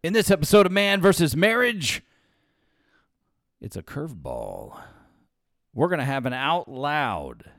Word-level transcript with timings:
In 0.00 0.12
this 0.12 0.30
episode 0.30 0.64
of 0.64 0.70
Man 0.70 1.00
versus 1.00 1.34
Marriage, 1.34 2.02
it's 3.60 3.76
a 3.76 3.82
curveball. 3.82 4.78
We're 5.74 5.88
going 5.88 5.98
to 5.98 6.04
have 6.04 6.24
an 6.24 6.32
out 6.32 6.68
loud 6.68 7.50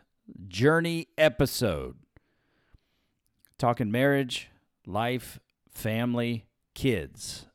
journey 0.47 1.07
episode 1.17 1.97
talking 3.57 3.91
marriage, 3.91 4.49
life, 4.85 5.41
family, 5.73 6.45
kids. 6.73 7.45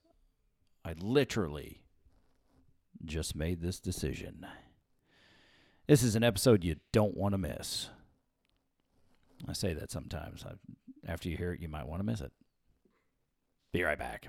I 0.84 0.92
literally 0.98 1.80
just 3.06 3.34
made 3.34 3.62
this 3.62 3.80
decision. 3.80 4.46
This 5.86 6.02
is 6.02 6.14
an 6.14 6.22
episode 6.22 6.62
you 6.62 6.76
don't 6.92 7.16
want 7.16 7.32
to 7.32 7.38
miss. 7.38 7.88
I 9.48 9.54
say 9.54 9.72
that 9.72 9.90
sometimes. 9.90 10.44
After 11.06 11.30
you 11.30 11.38
hear 11.38 11.52
it, 11.54 11.60
you 11.60 11.68
might 11.68 11.88
want 11.88 12.00
to 12.00 12.06
miss 12.06 12.20
it. 12.20 12.32
Be 13.72 13.82
right 13.82 13.98
back. 13.98 14.28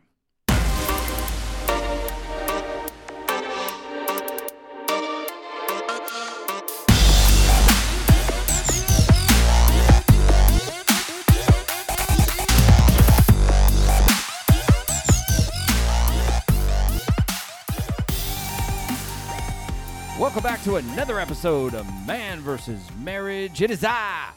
Welcome 20.17 20.43
back 20.43 20.63
to 20.63 20.77
another 20.77 21.19
episode 21.19 21.73
of 21.73 21.85
Man 22.07 22.39
versus 22.41 22.81
Marriage. 22.99 23.61
It 23.61 23.69
is 23.69 23.83
I, 23.83 24.31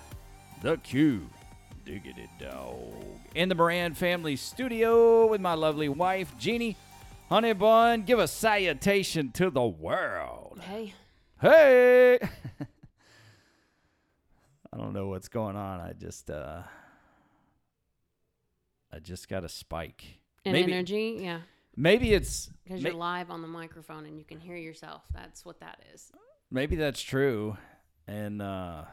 the 0.61 0.77
Q, 0.77 1.29
Diggity 1.85 2.29
Dog, 2.39 2.93
in 3.35 3.49
the 3.49 3.55
Moran 3.55 3.95
family 3.95 4.37
studio 4.37 5.27
with 5.27 5.41
my 5.41 5.55
lovely 5.55 5.89
wife, 5.89 6.37
Jeannie. 6.39 6.77
Honey 7.29 7.53
Bun, 7.53 8.03
give 8.05 8.19
a 8.19 8.27
salutation 8.27 9.33
to 9.33 9.51
the 9.51 9.67
world. 9.67 10.61
Hey, 10.63 10.95
Hey! 11.41 12.19
I 14.73 14.77
don't 14.77 14.95
know 14.95 15.09
what's 15.09 15.29
going 15.29 15.55
on. 15.55 15.81
I 15.81 15.93
just, 15.93 16.31
uh, 16.31 16.63
I 18.91 18.99
just 18.99 19.29
got 19.29 19.45
a 19.45 19.49
spike. 19.49 20.05
and 20.47 20.55
maybe, 20.55 20.73
energy, 20.73 21.19
yeah, 21.21 21.41
maybe 21.77 22.15
it's 22.15 22.51
because 22.65 22.83
you're 22.83 22.95
live 22.95 23.31
on 23.31 23.43
the 23.43 23.49
microphone 23.49 24.07
and 24.07 24.19
you 24.19 24.25
can 24.25 24.41
hear 24.41 24.57
yourself. 24.57 25.03
That's 25.13 25.45
what 25.45 25.61
that 25.61 25.83
is. 25.95 26.11
maybe 26.51 26.77
that's 26.77 27.03
true, 27.03 27.57
and 28.07 28.41
uh, 28.41 28.85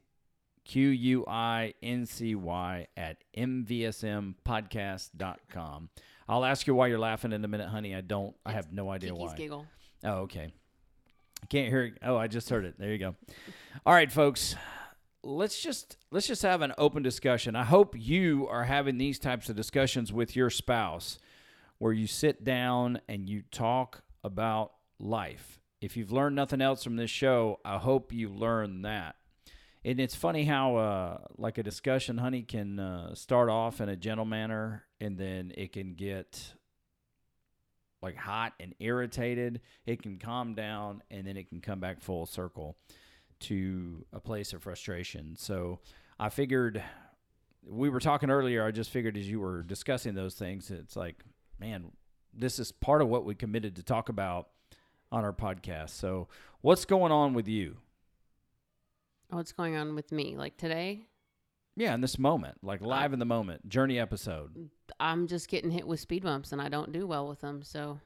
Q 0.64 0.88
U 0.88 1.24
I 1.26 1.74
N 1.82 2.06
C 2.06 2.34
Y 2.34 2.86
at 2.96 3.18
mvsmpodcast.com. 3.36 5.90
I'll 6.28 6.44
ask 6.44 6.66
you 6.66 6.74
why 6.74 6.88
you're 6.88 6.98
laughing 6.98 7.32
in 7.32 7.44
a 7.44 7.48
minute, 7.48 7.68
honey. 7.68 7.94
I 7.94 8.00
don't, 8.00 8.34
I 8.44 8.52
have 8.52 8.72
no 8.72 8.90
idea 8.90 9.12
Kiki's 9.12 9.28
why. 9.28 9.36
giggle. 9.36 9.66
Oh, 10.04 10.14
okay. 10.22 10.52
I 11.42 11.46
can't 11.46 11.68
hear 11.68 11.84
it. 11.84 11.98
Oh, 12.02 12.16
I 12.16 12.26
just 12.26 12.50
heard 12.50 12.64
it. 12.64 12.74
There 12.78 12.90
you 12.90 12.98
go. 12.98 13.14
All 13.84 13.94
right, 13.94 14.10
folks. 14.10 14.56
Let's 15.22 15.60
just 15.60 15.96
let's 16.12 16.26
just 16.26 16.42
have 16.42 16.62
an 16.62 16.72
open 16.78 17.02
discussion. 17.02 17.56
I 17.56 17.64
hope 17.64 17.96
you 17.98 18.46
are 18.48 18.64
having 18.64 18.96
these 18.96 19.18
types 19.18 19.48
of 19.48 19.56
discussions 19.56 20.12
with 20.12 20.36
your 20.36 20.50
spouse 20.50 21.18
where 21.78 21.92
you 21.92 22.06
sit 22.06 22.44
down 22.44 23.00
and 23.08 23.28
you 23.28 23.42
talk 23.50 24.02
about 24.22 24.72
life. 25.00 25.58
If 25.86 25.96
you've 25.96 26.10
learned 26.10 26.34
nothing 26.34 26.60
else 26.60 26.82
from 26.82 26.96
this 26.96 27.12
show, 27.12 27.60
I 27.64 27.78
hope 27.78 28.12
you 28.12 28.28
learn 28.28 28.82
that. 28.82 29.14
And 29.84 30.00
it's 30.00 30.16
funny 30.16 30.44
how, 30.44 30.74
uh, 30.74 31.18
like 31.38 31.58
a 31.58 31.62
discussion, 31.62 32.18
honey, 32.18 32.42
can 32.42 32.80
uh, 32.80 33.14
start 33.14 33.48
off 33.48 33.80
in 33.80 33.88
a 33.88 33.94
gentle 33.94 34.24
manner 34.24 34.82
and 35.00 35.16
then 35.16 35.52
it 35.56 35.72
can 35.72 35.94
get 35.94 36.54
like 38.02 38.16
hot 38.16 38.54
and 38.58 38.74
irritated. 38.80 39.60
It 39.86 40.02
can 40.02 40.18
calm 40.18 40.56
down 40.56 41.04
and 41.08 41.24
then 41.24 41.36
it 41.36 41.48
can 41.48 41.60
come 41.60 41.78
back 41.78 42.00
full 42.00 42.26
circle 42.26 42.76
to 43.42 44.04
a 44.12 44.18
place 44.18 44.52
of 44.52 44.64
frustration. 44.64 45.36
So 45.38 45.78
I 46.18 46.30
figured 46.30 46.82
we 47.64 47.90
were 47.90 48.00
talking 48.00 48.28
earlier. 48.28 48.66
I 48.66 48.72
just 48.72 48.90
figured 48.90 49.16
as 49.16 49.30
you 49.30 49.38
were 49.38 49.62
discussing 49.62 50.16
those 50.16 50.34
things, 50.34 50.68
it's 50.72 50.96
like, 50.96 51.22
man, 51.60 51.92
this 52.34 52.58
is 52.58 52.72
part 52.72 53.02
of 53.02 53.08
what 53.08 53.24
we 53.24 53.36
committed 53.36 53.76
to 53.76 53.84
talk 53.84 54.08
about 54.08 54.48
on 55.12 55.24
our 55.24 55.32
podcast. 55.32 55.90
So 55.90 56.28
what's 56.60 56.84
going 56.84 57.12
on 57.12 57.34
with 57.34 57.48
you? 57.48 57.76
What's 59.30 59.52
going 59.52 59.76
on 59.76 59.94
with 59.94 60.12
me? 60.12 60.36
Like 60.36 60.56
today, 60.56 61.06
Yeah, 61.76 61.94
in 61.94 62.00
this 62.00 62.18
moment, 62.18 62.58
like 62.62 62.80
live 62.80 63.12
in 63.12 63.18
the 63.18 63.24
moment, 63.24 63.68
journey 63.68 63.98
episode. 63.98 64.70
I'm 65.00 65.26
just 65.26 65.48
getting 65.48 65.70
hit 65.70 65.86
with 65.86 66.00
speed 66.00 66.22
bumps 66.22 66.52
and 66.52 66.60
I 66.62 66.68
don't 66.68 66.92
do 66.92 67.06
well 67.06 67.28
with 67.28 67.40
them. 67.40 67.62
So, 67.62 68.00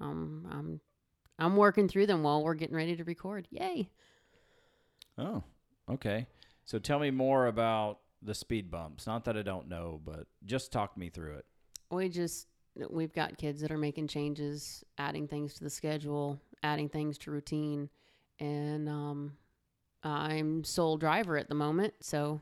um, 0.00 0.46
I'm, 0.50 0.80
I'm 1.38 1.56
working 1.56 1.88
through 1.88 2.06
them 2.06 2.22
while 2.22 2.42
we're 2.42 2.54
getting 2.54 2.76
ready 2.76 2.96
to 2.96 3.04
record. 3.04 3.48
Yay! 3.50 3.90
Oh, 5.18 5.42
okay. 5.90 6.26
So 6.64 6.78
tell 6.78 6.98
me 6.98 7.10
more 7.10 7.46
about 7.46 7.98
the 8.22 8.34
speed 8.34 8.70
bumps. 8.70 9.06
Not 9.06 9.24
that 9.24 9.36
I 9.36 9.42
don't 9.42 9.68
know, 9.68 10.00
but 10.04 10.26
just 10.44 10.72
talk 10.72 10.96
me 10.96 11.08
through 11.10 11.34
it. 11.36 11.46
we 11.90 12.08
just 12.08 12.46
we've 12.88 13.12
got 13.12 13.36
kids 13.36 13.60
that 13.60 13.70
are 13.70 13.78
making 13.78 14.08
changes 14.08 14.84
adding 14.98 15.28
things 15.28 15.54
to 15.54 15.64
the 15.64 15.70
schedule 15.70 16.40
adding 16.62 16.88
things 16.88 17.18
to 17.18 17.30
routine. 17.30 17.88
And 18.38 18.88
um, 18.88 19.32
i'm 20.02 20.64
sole 20.64 20.96
driver 20.96 21.36
at 21.36 21.48
the 21.50 21.54
moment 21.54 21.92
so 22.00 22.40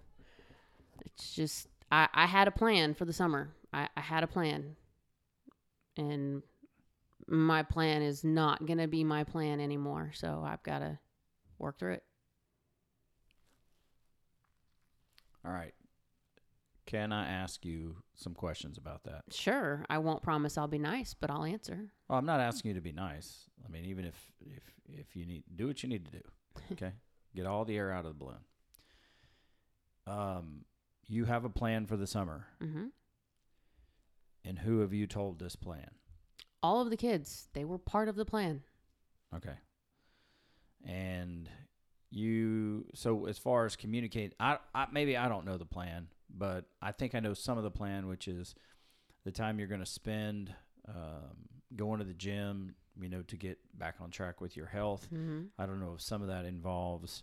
it's 1.04 1.34
just 1.34 1.66
i, 1.90 2.08
I 2.14 2.26
had 2.26 2.46
a 2.46 2.52
plan 2.52 2.94
for 2.94 3.04
the 3.04 3.12
summer. 3.12 3.50
I, 3.72 3.88
I 3.96 4.00
had 4.00 4.22
a 4.22 4.28
plan. 4.28 4.76
And 5.96 6.42
my 7.26 7.64
plan 7.64 8.02
is 8.02 8.22
not 8.22 8.64
to 8.78 8.86
be 8.86 9.02
my 9.02 9.24
plan 9.24 9.60
anymore 9.60 10.12
so 10.14 10.42
i've 10.46 10.62
got 10.62 10.78
to 10.78 10.98
work 11.58 11.78
through 11.78 11.94
it. 11.94 12.04
All 15.44 15.52
right. 15.52 15.74
Can 16.88 17.12
I 17.12 17.28
ask 17.28 17.64
you 17.66 17.96
some 18.14 18.32
questions 18.34 18.78
about 18.78 19.04
that? 19.04 19.22
sure 19.30 19.84
i 19.90 19.98
won't 19.98 20.22
promise 20.22 20.56
i'll 20.56 20.66
be 20.66 20.78
nice 20.78 21.12
but 21.14 21.30
i'll 21.30 21.44
answer 21.44 21.92
Well, 22.08 22.18
I'm 22.18 22.24
not 22.26 22.40
asking 22.40 22.70
you 22.70 22.74
to 22.76 22.80
be 22.80 22.92
nice. 22.92 23.44
I 23.64 23.68
mean, 23.68 23.84
even 23.84 24.04
if 24.06 24.14
if 24.40 24.62
if 24.88 25.14
you 25.14 25.26
need 25.26 25.44
do 25.54 25.66
what 25.66 25.82
you 25.82 25.88
need 25.90 26.06
to 26.06 26.10
do, 26.12 26.22
okay? 26.72 26.92
Get 27.36 27.44
all 27.46 27.64
the 27.66 27.76
air 27.76 27.92
out 27.92 28.06
of 28.06 28.12
the 28.12 28.24
balloon. 28.24 28.42
Um, 30.06 30.64
you 31.06 31.26
have 31.26 31.44
a 31.44 31.50
plan 31.50 31.84
for 31.86 31.96
the 31.98 32.06
summer, 32.06 32.46
hmm 32.60 32.86
and 34.44 34.58
who 34.60 34.80
have 34.80 34.92
you 34.94 35.06
told 35.06 35.38
this 35.38 35.56
plan? 35.56 35.90
all 36.62 36.80
of 36.80 36.90
the 36.90 36.96
kids 36.96 37.48
they 37.52 37.64
were 37.64 37.78
part 37.78 38.08
of 38.08 38.16
the 38.16 38.24
plan 38.24 38.62
Okay. 39.36 39.54
And 40.84 41.48
you 42.10 42.86
so 42.94 43.26
as 43.26 43.36
far 43.38 43.66
as 43.66 43.76
communicate, 43.76 44.34
I, 44.40 44.58
I 44.74 44.86
maybe 44.90 45.16
I 45.16 45.28
don't 45.28 45.44
know 45.44 45.56
the 45.58 45.66
plan, 45.66 46.08
but 46.30 46.66
I 46.82 46.92
think 46.92 47.14
I 47.14 47.20
know 47.20 47.34
some 47.34 47.58
of 47.58 47.64
the 47.64 47.70
plan, 47.70 48.06
which 48.06 48.28
is 48.28 48.54
the 49.24 49.32
time 49.32 49.58
you're 49.58 49.68
going 49.68 49.80
to 49.80 49.86
spend 49.86 50.54
um, 50.88 51.48
going 51.76 51.98
to 51.98 52.04
the 52.04 52.14
gym, 52.14 52.74
you 53.00 53.08
know, 53.08 53.22
to 53.22 53.36
get 53.36 53.58
back 53.78 53.96
on 54.00 54.10
track 54.10 54.40
with 54.40 54.56
your 54.56 54.66
health. 54.66 55.06
mm-hmm. 55.12 55.42
I 55.58 55.66
don't 55.66 55.80
know 55.80 55.94
if 55.94 56.00
some 56.02 56.22
of 56.22 56.28
that 56.28 56.44
involves 56.44 57.22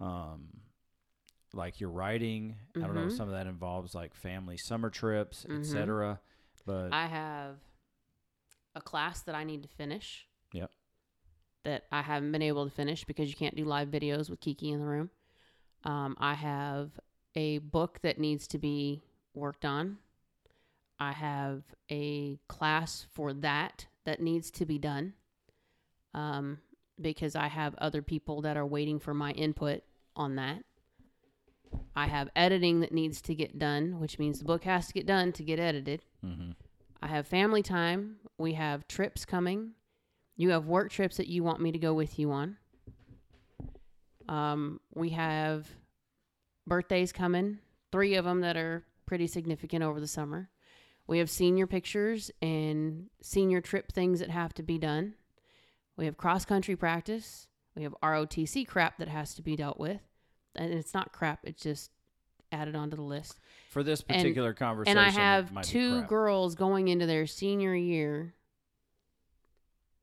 um, 0.00 0.48
like 1.52 1.80
your 1.80 1.90
writing. 1.90 2.56
I 2.76 2.80
don't 2.80 2.94
know 2.94 3.06
if 3.06 3.12
Mhm. 3.12 3.16
some 3.16 3.28
of 3.28 3.34
that 3.34 3.46
involves 3.46 3.94
like 3.94 4.14
family 4.14 4.56
summer 4.56 4.90
trips, 4.90 5.46
Mhm. 5.48 5.60
etc. 5.60 6.20
But 6.66 6.92
I 6.92 7.06
have 7.06 7.58
a 8.74 8.80
class 8.80 9.22
that 9.22 9.34
I 9.34 9.44
need 9.44 9.62
to 9.62 9.68
finish. 9.68 10.28
Yep. 10.52 10.70
That 11.64 11.86
I 11.90 12.02
haven't 12.02 12.32
been 12.32 12.42
able 12.42 12.64
to 12.68 12.70
finish 12.74 13.04
because 13.04 13.28
you 13.30 13.36
can't 13.36 13.54
do 13.56 13.64
live 13.64 13.88
videos 13.88 14.28
with 14.28 14.40
Kiki 14.40 14.70
in 14.70 14.80
the 14.80 14.86
room. 14.86 15.10
Um, 15.84 16.16
I 16.18 16.34
have 16.34 16.98
a 17.36 17.58
book 17.58 18.00
that 18.02 18.18
needs 18.18 18.48
to 18.48 18.58
be 18.58 19.02
worked 19.34 19.64
on. 19.64 19.98
I 20.98 21.12
have 21.12 21.62
a 21.90 22.38
class 22.48 23.06
for 23.12 23.32
that 23.34 23.86
that 24.04 24.20
needs 24.20 24.50
to 24.52 24.64
be 24.66 24.78
done. 24.78 25.12
Um, 26.14 26.58
because 27.00 27.36
I 27.36 27.48
have 27.48 27.74
other 27.76 28.00
people 28.00 28.40
that 28.42 28.56
are 28.56 28.66
waiting 28.66 28.98
for 28.98 29.12
my 29.12 29.32
input 29.32 29.82
on 30.14 30.36
that. 30.36 30.62
I 31.94 32.06
have 32.06 32.30
editing 32.34 32.80
that 32.80 32.92
needs 32.92 33.20
to 33.22 33.34
get 33.34 33.58
done, 33.58 34.00
which 34.00 34.18
means 34.18 34.38
the 34.38 34.46
book 34.46 34.64
has 34.64 34.86
to 34.86 34.94
get 34.94 35.06
done 35.06 35.32
to 35.32 35.42
get 35.42 35.58
edited. 35.58 36.02
Mm-hmm. 36.24 36.52
I 37.02 37.06
have 37.08 37.26
family 37.26 37.62
time. 37.62 38.16
We 38.38 38.54
have 38.54 38.88
trips 38.88 39.24
coming. 39.24 39.72
You 40.36 40.50
have 40.50 40.66
work 40.66 40.90
trips 40.90 41.18
that 41.18 41.28
you 41.28 41.42
want 41.42 41.60
me 41.60 41.72
to 41.72 41.78
go 41.78 41.92
with 41.92 42.18
you 42.18 42.30
on. 42.30 42.56
Um, 44.28 44.80
we 44.94 45.10
have 45.10 45.68
birthdays 46.66 47.12
coming, 47.12 47.58
three 47.92 48.14
of 48.14 48.24
them 48.24 48.40
that 48.40 48.56
are 48.56 48.84
pretty 49.06 49.26
significant 49.26 49.82
over 49.84 50.00
the 50.00 50.06
summer. 50.08 50.50
We 51.06 51.18
have 51.18 51.30
senior 51.30 51.66
pictures 51.66 52.30
and 52.42 53.06
senior 53.22 53.60
trip 53.60 53.92
things 53.92 54.18
that 54.20 54.30
have 54.30 54.52
to 54.54 54.62
be 54.62 54.76
done. 54.78 55.14
We 55.96 56.04
have 56.06 56.16
cross 56.16 56.44
country 56.44 56.74
practice. 56.76 57.46
We 57.76 57.84
have 57.84 57.94
ROTC 58.02 58.66
crap 58.66 58.98
that 58.98 59.08
has 59.08 59.34
to 59.34 59.42
be 59.42 59.54
dealt 59.54 59.78
with. 59.78 60.00
And 60.56 60.72
it's 60.72 60.94
not 60.94 61.12
crap, 61.12 61.40
it's 61.44 61.62
just 61.62 61.90
added 62.50 62.74
onto 62.74 62.96
the 62.96 63.02
list. 63.02 63.38
For 63.70 63.82
this 63.82 64.02
And- 64.08 64.18
particular 64.18 64.52
conversation, 64.54 64.98
And 64.98 65.06
I 65.06 65.10
have 65.10 65.62
two 65.62 66.02
girls 66.02 66.54
going 66.54 66.88
into 66.88 67.06
their 67.06 67.26
senior 67.26 67.74
year. 67.74 68.34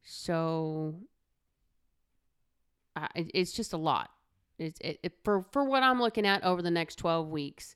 So 0.03 0.95
I, 2.95 3.07
it's 3.15 3.51
just 3.51 3.73
a 3.73 3.77
lot. 3.77 4.11
It's 4.63 4.79
it, 4.81 4.99
it, 5.03 5.13
for 5.23 5.41
for 5.51 5.63
what 5.63 5.83
I'm 5.83 6.01
looking 6.01 6.25
at 6.25 6.43
over 6.43 6.61
the 6.61 6.71
next 6.71 6.95
12 6.95 7.29
weeks. 7.29 7.75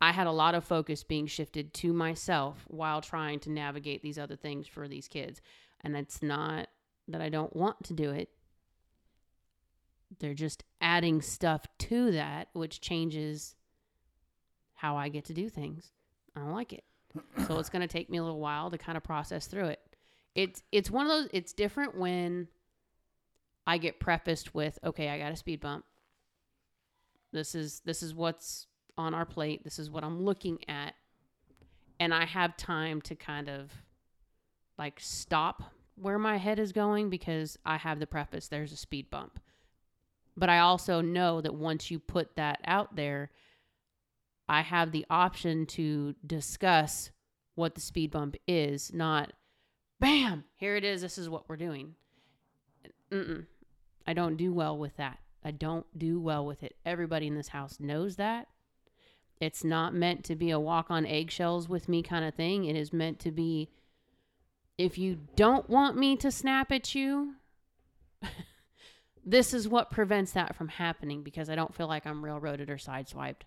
I 0.00 0.12
had 0.12 0.26
a 0.26 0.32
lot 0.32 0.54
of 0.54 0.64
focus 0.64 1.04
being 1.04 1.26
shifted 1.26 1.74
to 1.74 1.92
myself 1.92 2.64
while 2.68 3.02
trying 3.02 3.38
to 3.40 3.50
navigate 3.50 4.02
these 4.02 4.18
other 4.18 4.36
things 4.36 4.66
for 4.66 4.88
these 4.88 5.08
kids. 5.08 5.42
And 5.82 5.94
it's 5.94 6.22
not 6.22 6.68
that 7.08 7.20
I 7.20 7.28
don't 7.28 7.54
want 7.54 7.84
to 7.84 7.92
do 7.92 8.10
it. 8.10 8.30
They're 10.18 10.34
just 10.34 10.64
adding 10.80 11.20
stuff 11.20 11.66
to 11.80 12.12
that, 12.12 12.48
which 12.54 12.80
changes 12.80 13.54
how 14.74 14.96
I 14.96 15.08
get 15.10 15.26
to 15.26 15.34
do 15.34 15.48
things. 15.48 15.92
I 16.34 16.40
don't 16.40 16.52
like 16.52 16.72
it. 16.72 16.84
So 17.46 17.58
it's 17.58 17.68
going 17.68 17.82
to 17.82 17.88
take 17.88 18.08
me 18.08 18.18
a 18.18 18.22
little 18.22 18.40
while 18.40 18.70
to 18.70 18.78
kind 18.78 18.96
of 18.96 19.02
process 19.04 19.46
through 19.46 19.66
it. 19.66 19.80
It's 20.34 20.62
it's 20.70 20.90
one 20.90 21.06
of 21.06 21.12
those 21.12 21.28
it's 21.32 21.52
different 21.52 21.98
when 21.98 22.48
I 23.66 23.78
get 23.78 23.98
prefaced 23.98 24.54
with, 24.54 24.78
"Okay, 24.84 25.08
I 25.08 25.18
got 25.18 25.32
a 25.32 25.36
speed 25.36 25.60
bump. 25.60 25.84
This 27.32 27.54
is 27.54 27.80
this 27.84 28.02
is 28.02 28.14
what's 28.14 28.66
on 28.96 29.14
our 29.14 29.24
plate. 29.24 29.64
This 29.64 29.78
is 29.78 29.90
what 29.90 30.04
I'm 30.04 30.22
looking 30.22 30.58
at." 30.68 30.94
And 31.98 32.14
I 32.14 32.24
have 32.24 32.56
time 32.56 33.00
to 33.02 33.14
kind 33.14 33.48
of 33.48 33.70
like 34.78 34.98
stop 34.98 35.62
where 35.96 36.18
my 36.18 36.38
head 36.38 36.58
is 36.58 36.72
going 36.72 37.10
because 37.10 37.58
I 37.64 37.76
have 37.76 38.00
the 38.00 38.06
preface 38.06 38.48
there's 38.48 38.72
a 38.72 38.76
speed 38.76 39.10
bump. 39.10 39.38
But 40.36 40.48
I 40.48 40.60
also 40.60 41.02
know 41.02 41.40
that 41.42 41.54
once 41.54 41.90
you 41.90 41.98
put 41.98 42.36
that 42.36 42.60
out 42.64 42.96
there, 42.96 43.30
I 44.48 44.62
have 44.62 44.90
the 44.90 45.04
option 45.10 45.66
to 45.66 46.14
discuss 46.26 47.10
what 47.54 47.74
the 47.74 47.80
speed 47.80 48.10
bump 48.10 48.36
is, 48.48 48.92
not 48.92 49.32
bam, 50.00 50.44
here 50.56 50.76
it 50.76 50.84
is, 50.84 51.02
this 51.02 51.18
is 51.18 51.28
what 51.28 51.48
we're 51.48 51.56
doing. 51.56 51.94
Mm-mm. 53.12 53.46
I 54.06 54.12
don't 54.14 54.36
do 54.36 54.52
well 54.52 54.78
with 54.78 54.96
that. 54.96 55.18
I 55.44 55.50
don't 55.50 55.86
do 55.96 56.20
well 56.20 56.44
with 56.44 56.62
it. 56.62 56.76
Everybody 56.84 57.26
in 57.26 57.34
this 57.34 57.48
house 57.48 57.78
knows 57.80 58.16
that. 58.16 58.48
It's 59.40 59.64
not 59.64 59.94
meant 59.94 60.24
to 60.24 60.36
be 60.36 60.50
a 60.50 60.60
walk 60.60 60.90
on 60.90 61.06
eggshells 61.06 61.68
with 61.68 61.88
me 61.88 62.02
kind 62.02 62.24
of 62.24 62.34
thing. 62.34 62.66
It 62.66 62.76
is 62.76 62.92
meant 62.92 63.18
to 63.20 63.30
be 63.30 63.70
if 64.76 64.96
you 64.96 65.18
don't 65.36 65.68
want 65.68 65.96
me 65.96 66.16
to 66.16 66.30
snap 66.30 66.72
at 66.72 66.94
you, 66.94 67.34
this 69.24 69.52
is 69.52 69.68
what 69.68 69.90
prevents 69.90 70.32
that 70.32 70.56
from 70.56 70.68
happening 70.68 71.22
because 71.22 71.50
I 71.50 71.54
don't 71.54 71.74
feel 71.74 71.86
like 71.86 72.06
I'm 72.06 72.24
railroaded 72.24 72.70
or 72.70 72.76
sideswiped. 72.76 73.42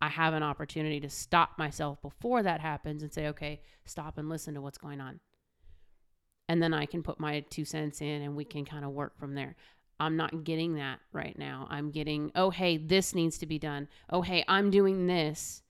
I 0.00 0.08
have 0.08 0.34
an 0.34 0.44
opportunity 0.44 1.00
to 1.00 1.10
stop 1.10 1.58
myself 1.58 2.00
before 2.02 2.42
that 2.42 2.60
happens 2.60 3.02
and 3.02 3.12
say, 3.12 3.28
okay, 3.28 3.62
stop 3.84 4.18
and 4.18 4.28
listen 4.28 4.54
to 4.54 4.60
what's 4.60 4.78
going 4.78 5.00
on. 5.00 5.18
And 6.48 6.62
then 6.62 6.72
I 6.72 6.86
can 6.86 7.02
put 7.02 7.18
my 7.18 7.40
two 7.50 7.64
cents 7.64 8.00
in 8.00 8.22
and 8.22 8.36
we 8.36 8.44
can 8.44 8.64
kind 8.64 8.84
of 8.84 8.92
work 8.92 9.18
from 9.18 9.34
there. 9.34 9.56
I'm 9.98 10.16
not 10.16 10.44
getting 10.44 10.74
that 10.74 11.00
right 11.12 11.38
now. 11.38 11.66
I'm 11.70 11.90
getting, 11.90 12.30
oh, 12.34 12.50
hey, 12.50 12.76
this 12.76 13.14
needs 13.14 13.38
to 13.38 13.46
be 13.46 13.58
done. 13.58 13.88
Oh, 14.10 14.22
hey, 14.22 14.44
I'm 14.46 14.70
doing 14.70 15.06
this. 15.06 15.62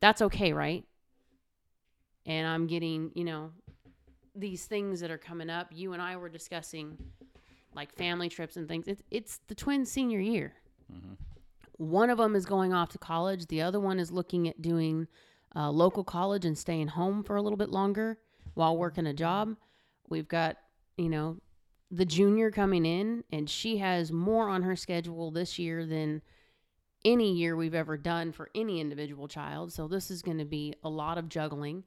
That's 0.00 0.20
okay, 0.20 0.52
right? 0.52 0.84
And 2.26 2.46
I'm 2.46 2.66
getting, 2.66 3.10
you 3.14 3.24
know, 3.24 3.52
these 4.34 4.66
things 4.66 5.00
that 5.00 5.10
are 5.10 5.18
coming 5.18 5.48
up. 5.48 5.68
You 5.72 5.92
and 5.92 6.02
I 6.02 6.16
were 6.16 6.28
discussing 6.28 6.98
like 7.74 7.94
family 7.94 8.28
trips 8.28 8.56
and 8.56 8.68
things. 8.68 8.86
It's, 8.86 9.02
it's 9.10 9.40
the 9.48 9.54
twin 9.54 9.86
senior 9.86 10.20
year. 10.20 10.54
Mhm. 10.92 11.16
One 11.76 12.10
of 12.10 12.18
them 12.18 12.36
is 12.36 12.46
going 12.46 12.72
off 12.72 12.90
to 12.90 12.98
college. 12.98 13.46
The 13.46 13.62
other 13.62 13.80
one 13.80 13.98
is 13.98 14.12
looking 14.12 14.46
at 14.48 14.62
doing 14.62 15.08
uh, 15.56 15.70
local 15.70 16.04
college 16.04 16.44
and 16.44 16.56
staying 16.56 16.88
home 16.88 17.22
for 17.22 17.36
a 17.36 17.42
little 17.42 17.56
bit 17.56 17.70
longer 17.70 18.18
while 18.54 18.76
working 18.76 19.06
a 19.06 19.14
job. 19.14 19.56
We've 20.08 20.28
got, 20.28 20.56
you 20.96 21.08
know, 21.08 21.38
the 21.94 22.04
junior 22.04 22.50
coming 22.50 22.84
in, 22.84 23.22
and 23.30 23.48
she 23.48 23.78
has 23.78 24.10
more 24.10 24.48
on 24.48 24.62
her 24.62 24.74
schedule 24.74 25.30
this 25.30 25.58
year 25.60 25.86
than 25.86 26.22
any 27.04 27.32
year 27.32 27.54
we've 27.54 27.74
ever 27.74 27.96
done 27.96 28.32
for 28.32 28.50
any 28.54 28.80
individual 28.80 29.28
child. 29.28 29.72
So 29.72 29.86
this 29.86 30.10
is 30.10 30.20
going 30.20 30.38
to 30.38 30.44
be 30.44 30.74
a 30.82 30.88
lot 30.88 31.18
of 31.18 31.28
juggling. 31.28 31.84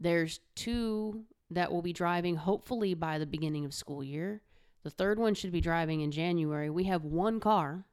There's 0.00 0.40
two 0.54 1.24
that 1.50 1.70
will 1.70 1.82
be 1.82 1.92
driving 1.92 2.36
hopefully 2.36 2.94
by 2.94 3.18
the 3.18 3.26
beginning 3.26 3.66
of 3.66 3.74
school 3.74 4.02
year. 4.02 4.40
The 4.82 4.90
third 4.90 5.18
one 5.18 5.34
should 5.34 5.52
be 5.52 5.60
driving 5.60 6.00
in 6.00 6.10
January. 6.10 6.70
We 6.70 6.84
have 6.84 7.04
one 7.04 7.38
car 7.38 7.84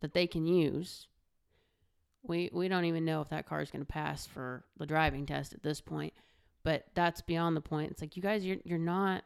that 0.00 0.12
they 0.12 0.26
can 0.26 0.46
use. 0.46 1.06
We 2.22 2.50
we 2.52 2.68
don't 2.68 2.84
even 2.84 3.04
know 3.04 3.22
if 3.22 3.30
that 3.30 3.46
car 3.46 3.62
is 3.62 3.70
going 3.70 3.86
to 3.86 3.90
pass 3.90 4.26
for 4.26 4.64
the 4.76 4.84
driving 4.84 5.24
test 5.24 5.54
at 5.54 5.62
this 5.62 5.80
point, 5.80 6.12
but 6.62 6.86
that's 6.94 7.22
beyond 7.22 7.56
the 7.56 7.62
point. 7.62 7.92
It's 7.92 8.02
like 8.02 8.16
you 8.16 8.22
guys 8.22 8.44
you're 8.44 8.58
you're 8.64 8.78
not 8.78 9.24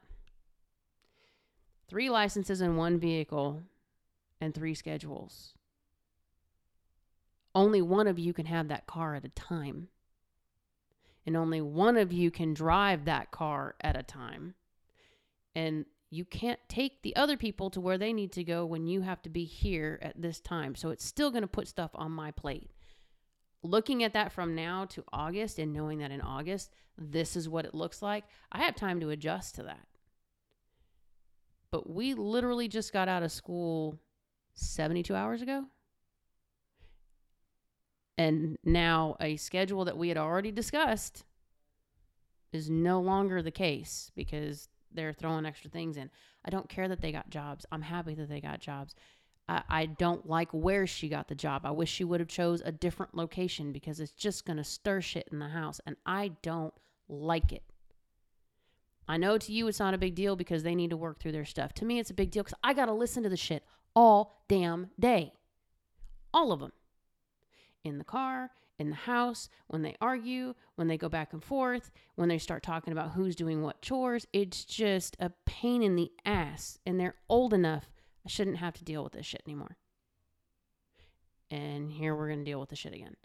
three 1.90 2.08
licenses 2.08 2.60
in 2.60 2.76
one 2.76 2.98
vehicle 2.98 3.62
and 4.40 4.54
three 4.54 4.74
schedules. 4.74 5.54
Only 7.52 7.82
one 7.82 8.06
of 8.06 8.18
you 8.18 8.32
can 8.32 8.46
have 8.46 8.68
that 8.68 8.86
car 8.86 9.16
at 9.16 9.24
a 9.24 9.30
time. 9.30 9.88
And 11.26 11.36
only 11.36 11.60
one 11.60 11.96
of 11.96 12.12
you 12.12 12.30
can 12.30 12.54
drive 12.54 13.04
that 13.04 13.32
car 13.32 13.74
at 13.80 13.96
a 13.96 14.04
time. 14.04 14.54
And 15.54 15.84
you 16.10 16.24
can't 16.24 16.60
take 16.68 17.02
the 17.02 17.14
other 17.16 17.36
people 17.36 17.70
to 17.70 17.80
where 17.80 17.98
they 17.98 18.12
need 18.12 18.32
to 18.32 18.44
go 18.44 18.64
when 18.64 18.86
you 18.86 19.00
have 19.02 19.20
to 19.22 19.28
be 19.28 19.44
here 19.44 19.98
at 20.00 20.20
this 20.22 20.40
time. 20.40 20.76
So 20.76 20.90
it's 20.90 21.04
still 21.04 21.30
going 21.30 21.42
to 21.42 21.48
put 21.48 21.68
stuff 21.68 21.90
on 21.94 22.12
my 22.12 22.30
plate. 22.30 22.70
Looking 23.62 24.04
at 24.04 24.12
that 24.14 24.32
from 24.32 24.54
now 24.54 24.86
to 24.86 25.04
August 25.12 25.58
and 25.58 25.72
knowing 25.72 25.98
that 25.98 26.12
in 26.12 26.20
August, 26.20 26.70
this 26.96 27.34
is 27.34 27.48
what 27.48 27.64
it 27.64 27.74
looks 27.74 28.00
like, 28.00 28.24
I 28.52 28.62
have 28.62 28.76
time 28.76 29.00
to 29.00 29.10
adjust 29.10 29.56
to 29.56 29.64
that. 29.64 29.86
But 31.70 31.88
we 31.88 32.14
literally 32.14 32.68
just 32.68 32.92
got 32.92 33.08
out 33.08 33.22
of 33.22 33.32
school 33.32 33.98
72 34.54 35.14
hours 35.14 35.42
ago. 35.42 35.66
And 38.18 38.58
now 38.64 39.16
a 39.20 39.36
schedule 39.36 39.84
that 39.86 39.96
we 39.96 40.08
had 40.08 40.18
already 40.18 40.52
discussed 40.52 41.24
is 42.52 42.68
no 42.68 43.00
longer 43.00 43.40
the 43.42 43.50
case 43.50 44.10
because 44.14 44.68
they're 44.92 45.12
throwing 45.12 45.46
extra 45.46 45.70
things 45.70 45.96
in. 45.96 46.10
I 46.44 46.50
don't 46.50 46.68
care 46.68 46.88
that 46.88 47.00
they 47.00 47.12
got 47.12 47.30
jobs. 47.30 47.64
I'm 47.70 47.82
happy 47.82 48.14
that 48.14 48.28
they 48.28 48.40
got 48.40 48.60
jobs. 48.60 48.94
I, 49.48 49.62
I 49.68 49.86
don't 49.86 50.28
like 50.28 50.50
where 50.52 50.86
she 50.86 51.08
got 51.08 51.28
the 51.28 51.34
job. 51.34 51.64
I 51.64 51.70
wish 51.70 51.90
she 51.90 52.04
would 52.04 52.20
have 52.20 52.28
chose 52.28 52.62
a 52.64 52.72
different 52.72 53.14
location 53.14 53.72
because 53.72 54.00
it's 54.00 54.12
just 54.12 54.44
gonna 54.44 54.64
stir 54.64 55.00
shit 55.00 55.28
in 55.30 55.38
the 55.38 55.48
house, 55.48 55.80
and 55.86 55.96
I 56.04 56.32
don't 56.42 56.74
like 57.08 57.52
it. 57.52 57.62
I 59.10 59.16
know 59.16 59.38
to 59.38 59.52
you 59.52 59.66
it's 59.66 59.80
not 59.80 59.92
a 59.92 59.98
big 59.98 60.14
deal 60.14 60.36
because 60.36 60.62
they 60.62 60.76
need 60.76 60.90
to 60.90 60.96
work 60.96 61.18
through 61.18 61.32
their 61.32 61.44
stuff. 61.44 61.72
To 61.74 61.84
me, 61.84 61.98
it's 61.98 62.10
a 62.10 62.14
big 62.14 62.30
deal 62.30 62.44
because 62.44 62.58
I 62.62 62.72
gotta 62.74 62.92
listen 62.92 63.24
to 63.24 63.28
the 63.28 63.36
shit 63.36 63.64
all 63.96 64.44
damn 64.48 64.90
day, 65.00 65.32
all 66.32 66.52
of 66.52 66.60
them, 66.60 66.70
in 67.82 67.98
the 67.98 68.04
car, 68.04 68.50
in 68.78 68.90
the 68.90 68.96
house, 68.96 69.48
when 69.66 69.82
they 69.82 69.96
argue, 70.00 70.54
when 70.76 70.86
they 70.86 70.96
go 70.96 71.08
back 71.08 71.32
and 71.32 71.42
forth, 71.42 71.90
when 72.14 72.28
they 72.28 72.38
start 72.38 72.62
talking 72.62 72.92
about 72.92 73.10
who's 73.10 73.34
doing 73.34 73.62
what 73.62 73.82
chores. 73.82 74.28
It's 74.32 74.64
just 74.64 75.16
a 75.18 75.30
pain 75.44 75.82
in 75.82 75.96
the 75.96 76.12
ass. 76.24 76.78
And 76.86 77.00
they're 77.00 77.16
old 77.28 77.52
enough. 77.52 77.90
I 78.24 78.28
shouldn't 78.28 78.58
have 78.58 78.74
to 78.74 78.84
deal 78.84 79.02
with 79.02 79.12
this 79.12 79.26
shit 79.26 79.42
anymore. 79.44 79.76
And 81.50 81.90
here 81.90 82.14
we're 82.14 82.28
going 82.28 82.44
to 82.44 82.50
deal 82.50 82.60
with 82.60 82.68
the 82.68 82.76
shit 82.76 82.94
again. 82.94 83.16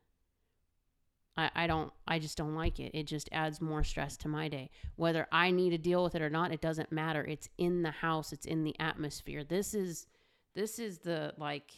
I, 1.38 1.50
I 1.56 1.68
don't, 1.68 1.92
I 2.08 2.20
just 2.20 2.38
don't 2.38 2.56
like 2.56 2.80
it. 2.80 2.92
It 2.94 3.08
just 3.08 3.30
adds 3.32 3.60
more 3.60 3.84
stress 3.84 4.16
to 4.18 4.28
my 4.28 4.48
day. 4.48 4.70
Whether 4.96 5.28
I 5.32 5.52
need 5.52 5.72
to 5.72 5.78
deal 5.78 6.04
with 6.04 6.16
it 6.16 6.22
or 6.22 6.30
not, 6.30 6.52
it 6.52 6.62
doesn't 6.62 6.92
matter. 6.92 7.24
It's 7.24 7.50
in 7.58 7.82
the 7.82 7.92
house, 7.92 8.32
it's 8.32 8.46
in 8.46 8.64
the 8.64 8.76
atmosphere. 8.80 9.44
This 9.44 9.74
is, 9.74 10.08
this 10.56 10.80
is 10.80 11.00
the 11.00 11.34
like, 11.38 11.72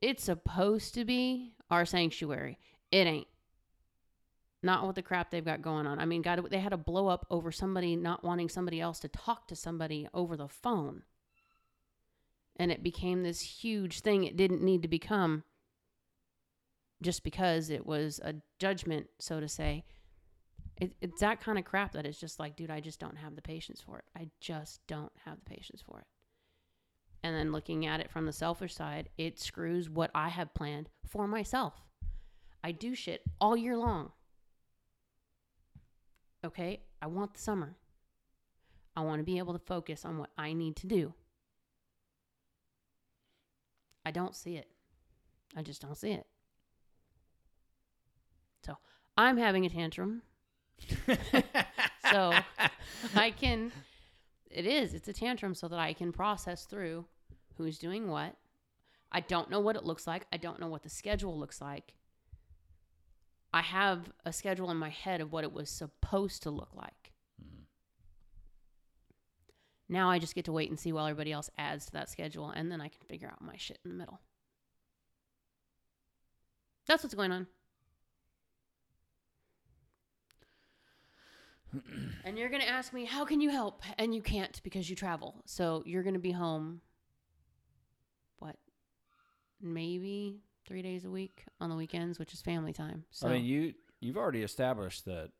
it's 0.00 0.24
supposed 0.24 0.94
to 0.94 1.04
be 1.04 1.52
our 1.70 1.84
sanctuary. 1.84 2.58
It 2.90 3.06
ain't. 3.06 3.26
Not 4.62 4.86
with 4.86 4.96
the 4.96 5.02
crap 5.02 5.30
they've 5.30 5.44
got 5.44 5.62
going 5.62 5.86
on. 5.86 5.98
I 5.98 6.04
mean, 6.04 6.20
God, 6.20 6.46
they 6.50 6.60
had 6.60 6.74
a 6.74 6.78
blow 6.78 7.08
up 7.08 7.26
over 7.30 7.50
somebody 7.50 7.96
not 7.96 8.22
wanting 8.22 8.50
somebody 8.50 8.78
else 8.78 8.98
to 9.00 9.08
talk 9.08 9.48
to 9.48 9.56
somebody 9.56 10.06
over 10.12 10.36
the 10.36 10.48
phone. 10.48 11.02
And 12.56 12.70
it 12.70 12.82
became 12.82 13.22
this 13.22 13.40
huge 13.40 14.00
thing 14.00 14.24
it 14.24 14.36
didn't 14.36 14.62
need 14.62 14.82
to 14.82 14.88
become 14.88 15.44
just 17.02 17.24
because 17.24 17.70
it 17.70 17.86
was 17.86 18.20
a 18.22 18.34
judgment, 18.58 19.06
so 19.18 19.40
to 19.40 19.48
say. 19.48 19.84
It, 20.80 20.94
it's 21.00 21.20
that 21.20 21.40
kind 21.40 21.58
of 21.58 21.64
crap 21.64 21.92
that 21.92 22.06
it's 22.06 22.18
just 22.18 22.40
like, 22.40 22.56
dude, 22.56 22.70
I 22.70 22.80
just 22.80 23.00
don't 23.00 23.18
have 23.18 23.36
the 23.36 23.42
patience 23.42 23.80
for 23.80 23.98
it. 23.98 24.04
I 24.16 24.28
just 24.40 24.80
don't 24.86 25.12
have 25.24 25.38
the 25.38 25.50
patience 25.50 25.82
for 25.82 26.00
it. 26.00 26.06
And 27.22 27.36
then 27.36 27.52
looking 27.52 27.84
at 27.86 28.00
it 28.00 28.10
from 28.10 28.24
the 28.24 28.32
selfish 28.32 28.74
side, 28.74 29.10
it 29.18 29.38
screws 29.38 29.90
what 29.90 30.10
I 30.14 30.30
have 30.30 30.54
planned 30.54 30.88
for 31.06 31.26
myself. 31.26 31.74
I 32.64 32.72
do 32.72 32.94
shit 32.94 33.22
all 33.40 33.56
year 33.56 33.76
long. 33.76 34.12
Okay? 36.44 36.80
I 37.02 37.06
want 37.06 37.34
the 37.34 37.40
summer. 37.40 37.76
I 38.96 39.02
want 39.02 39.20
to 39.20 39.24
be 39.24 39.38
able 39.38 39.52
to 39.52 39.58
focus 39.58 40.04
on 40.04 40.18
what 40.18 40.30
I 40.36 40.52
need 40.52 40.76
to 40.76 40.86
do. 40.86 41.14
I 44.04 44.10
don't 44.10 44.34
see 44.34 44.56
it. 44.56 44.68
I 45.56 45.62
just 45.62 45.82
don't 45.82 45.96
see 45.96 46.12
it. 46.12 46.26
I'm 49.20 49.36
having 49.36 49.66
a 49.66 49.68
tantrum. 49.68 50.22
so 52.10 52.32
I 53.14 53.30
can, 53.30 53.70
it 54.50 54.64
is, 54.64 54.94
it's 54.94 55.08
a 55.08 55.12
tantrum 55.12 55.54
so 55.54 55.68
that 55.68 55.78
I 55.78 55.92
can 55.92 56.10
process 56.10 56.64
through 56.64 57.04
who's 57.56 57.78
doing 57.78 58.08
what. 58.08 58.34
I 59.12 59.20
don't 59.20 59.50
know 59.50 59.60
what 59.60 59.76
it 59.76 59.84
looks 59.84 60.06
like. 60.06 60.26
I 60.32 60.38
don't 60.38 60.58
know 60.58 60.68
what 60.68 60.82
the 60.82 60.88
schedule 60.88 61.38
looks 61.38 61.60
like. 61.60 61.92
I 63.52 63.60
have 63.60 64.10
a 64.24 64.32
schedule 64.32 64.70
in 64.70 64.78
my 64.78 64.88
head 64.88 65.20
of 65.20 65.32
what 65.32 65.44
it 65.44 65.52
was 65.52 65.68
supposed 65.68 66.42
to 66.44 66.50
look 66.50 66.70
like. 66.74 67.12
Mhm. 67.42 67.64
Now 69.88 70.08
I 70.08 70.18
just 70.18 70.34
get 70.34 70.46
to 70.46 70.52
wait 70.52 70.70
and 70.70 70.80
see 70.80 70.92
while 70.92 71.04
everybody 71.06 71.32
else 71.32 71.50
adds 71.58 71.84
to 71.86 71.92
that 71.92 72.08
schedule, 72.08 72.48
and 72.48 72.72
then 72.72 72.80
I 72.80 72.88
can 72.88 73.02
figure 73.06 73.28
out 73.28 73.42
my 73.42 73.56
shit 73.58 73.80
in 73.84 73.90
the 73.90 73.96
middle. 73.96 74.20
That's 76.86 77.02
what's 77.02 77.14
going 77.14 77.32
on. 77.32 77.48
And 82.24 82.38
you're 82.38 82.48
going 82.48 82.62
to 82.62 82.68
ask 82.68 82.92
me, 82.92 83.04
how 83.04 83.24
can 83.24 83.40
you 83.40 83.50
help? 83.50 83.82
And 83.98 84.14
you 84.14 84.22
can't 84.22 84.60
because 84.62 84.88
you 84.88 84.96
travel. 84.96 85.42
So 85.46 85.82
you're 85.86 86.02
going 86.02 86.14
to 86.14 86.20
be 86.20 86.32
home, 86.32 86.80
what, 88.38 88.56
maybe 89.60 90.40
three 90.66 90.82
days 90.82 91.04
a 91.04 91.10
week 91.10 91.44
on 91.60 91.70
the 91.70 91.76
weekends, 91.76 92.18
which 92.18 92.32
is 92.32 92.40
family 92.40 92.72
time. 92.72 93.04
So 93.10 93.28
I 93.28 93.32
mean, 93.32 93.44
you 93.44 93.74
you've 94.00 94.16
already 94.16 94.42
established 94.42 95.04
that 95.06 95.30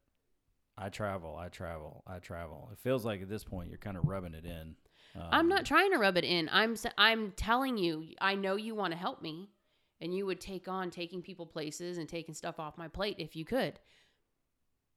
I 0.76 0.88
travel, 0.88 1.36
I 1.36 1.48
travel, 1.48 2.02
I 2.06 2.18
travel. 2.18 2.68
It 2.72 2.78
feels 2.78 3.04
like 3.04 3.22
at 3.22 3.28
this 3.28 3.44
point 3.44 3.68
you're 3.68 3.78
kind 3.78 3.96
of 3.96 4.04
rubbing 4.06 4.34
it 4.34 4.44
in. 4.44 4.76
I'm 5.14 5.40
Um, 5.40 5.48
not 5.48 5.64
trying 5.64 5.90
to 5.92 5.98
rub 5.98 6.16
it 6.16 6.24
in. 6.24 6.48
I'm 6.52 6.76
I'm 6.96 7.32
telling 7.32 7.76
you, 7.76 8.06
I 8.20 8.34
know 8.34 8.56
you 8.56 8.74
want 8.74 8.92
to 8.92 8.98
help 8.98 9.20
me, 9.22 9.50
and 10.00 10.14
you 10.14 10.24
would 10.26 10.40
take 10.40 10.68
on 10.68 10.90
taking 10.90 11.20
people 11.20 11.46
places 11.46 11.98
and 11.98 12.08
taking 12.08 12.34
stuff 12.34 12.60
off 12.60 12.78
my 12.78 12.88
plate 12.88 13.16
if 13.18 13.34
you 13.34 13.44
could. 13.44 13.80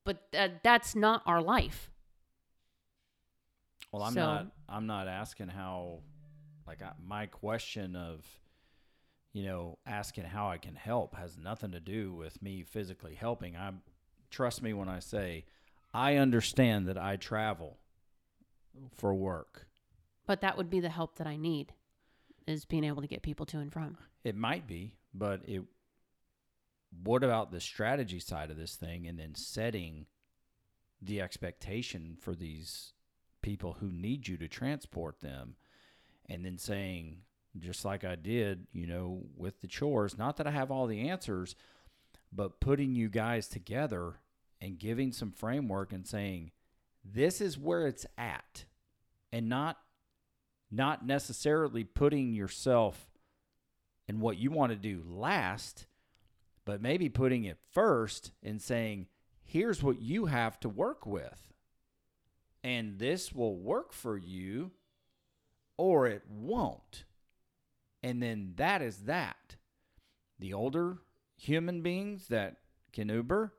But 0.05 0.31
that 0.31 0.63
that's 0.63 0.95
not 0.95 1.24
our 1.25 1.41
life. 1.41 1.89
Well, 3.91 4.03
I'm 4.03 4.13
So- 4.13 4.22
not. 4.25 4.48
I'm 4.67 4.88
not 4.88 5.07
asking 5.07 5.50
how. 5.50 6.01
Like 6.65 6.81
I, 6.81 6.93
my 7.05 7.25
question 7.25 7.95
of, 7.98 8.25
you 9.33 9.43
know, 9.43 9.77
asking 9.86 10.24
how 10.24 10.50
I 10.50 10.57
can 10.57 10.75
help 10.75 11.13
has 11.15 11.38
nothing 11.38 11.72
to 11.72 11.81
do 11.81 12.13
with 12.13 12.41
me 12.41 12.63
physically 12.63 13.15
helping. 13.15 13.55
I'm. 13.57 13.81
Trust 14.29 14.63
me 14.63 14.74
when 14.74 14.89
I 14.89 15.00
say, 15.00 15.45
I 15.93 16.15
understand 16.15 16.88
that 16.88 16.98
I 16.98 17.17
travel 17.17 17.77
for 18.95 19.13
work. 19.13 19.67
But 20.25 20.41
that 20.41 20.57
would 20.57 20.69
be 20.69 20.79
the 20.79 20.89
help 20.89 21.17
that 21.17 21.27
I 21.27 21.36
need, 21.36 21.74
is 22.48 22.65
being 22.65 22.83
able 22.83 23.01
to 23.03 23.07
get 23.07 23.22
people 23.22 23.45
to 23.48 23.60
and 23.60 23.72
from. 23.72 23.98
It 24.24 24.36
might 24.36 24.65
be, 24.65 24.95
but 25.13 25.41
it. 25.48 25.62
What 27.01 27.23
about 27.23 27.51
the 27.51 27.59
strategy 27.59 28.19
side 28.19 28.51
of 28.51 28.57
this 28.57 28.75
thing, 28.75 29.07
and 29.07 29.17
then 29.17 29.35
setting 29.35 30.05
the 31.01 31.21
expectation 31.21 32.17
for 32.19 32.35
these 32.35 32.93
people 33.41 33.77
who 33.79 33.91
need 33.91 34.27
you 34.27 34.38
to 34.38 34.47
transport 34.47 35.19
them, 35.21 35.55
and 36.29 36.45
then 36.45 36.57
saying, 36.57 37.17
just 37.59 37.83
like 37.83 38.03
I 38.03 38.15
did, 38.15 38.67
you 38.71 38.88
know, 38.88 39.23
with 39.35 39.62
the 39.62 39.67
chores, 39.67 40.17
not 40.17 40.38
that 40.38 40.47
I 40.47 40.51
have 40.51 40.71
all 40.71 40.88
the 40.88 41.09
answers, 41.09 41.55
but 42.31 42.59
putting 42.59 42.95
you 42.95 43.09
guys 43.09 43.47
together 43.47 44.15
and 44.62 44.79
giving 44.79 45.12
some 45.12 45.31
framework 45.31 45.91
and 45.91 46.07
saying, 46.07 46.51
this 47.03 47.41
is 47.41 47.57
where 47.57 47.85
it's 47.85 48.05
at, 48.17 48.65
and 49.31 49.50
not 49.50 49.77
not 50.71 51.05
necessarily 51.05 51.83
putting 51.83 52.33
yourself 52.33 53.12
and 54.07 54.19
what 54.19 54.38
you 54.38 54.50
want 54.50 54.71
to 54.71 54.75
do 54.75 55.03
last, 55.05 55.85
but 56.65 56.82
maybe 56.82 57.10
putting 57.10 57.43
it 57.43 57.58
first 57.72 58.32
and 58.41 58.62
saying, 58.62 59.08
here's 59.43 59.84
what 59.84 60.01
you 60.01 60.27
have 60.27 60.60
to 60.62 60.70
work 60.70 61.05
with. 61.05 61.53
And 62.63 62.98
this 63.00 63.34
will 63.34 63.58
work 63.58 63.91
for 63.91 64.17
you 64.17 64.72
or 65.77 66.08
it 66.08 66.24
won't. 66.29 67.03
And 68.01 68.22
then 68.22 68.53
that 68.55 68.82
is 68.82 69.00
that. 69.00 69.58
The 70.39 70.53
older 70.53 71.00
human 71.36 71.82
beings 71.82 72.27
that 72.27 72.58
can 72.91 73.10
Uber 73.10 73.53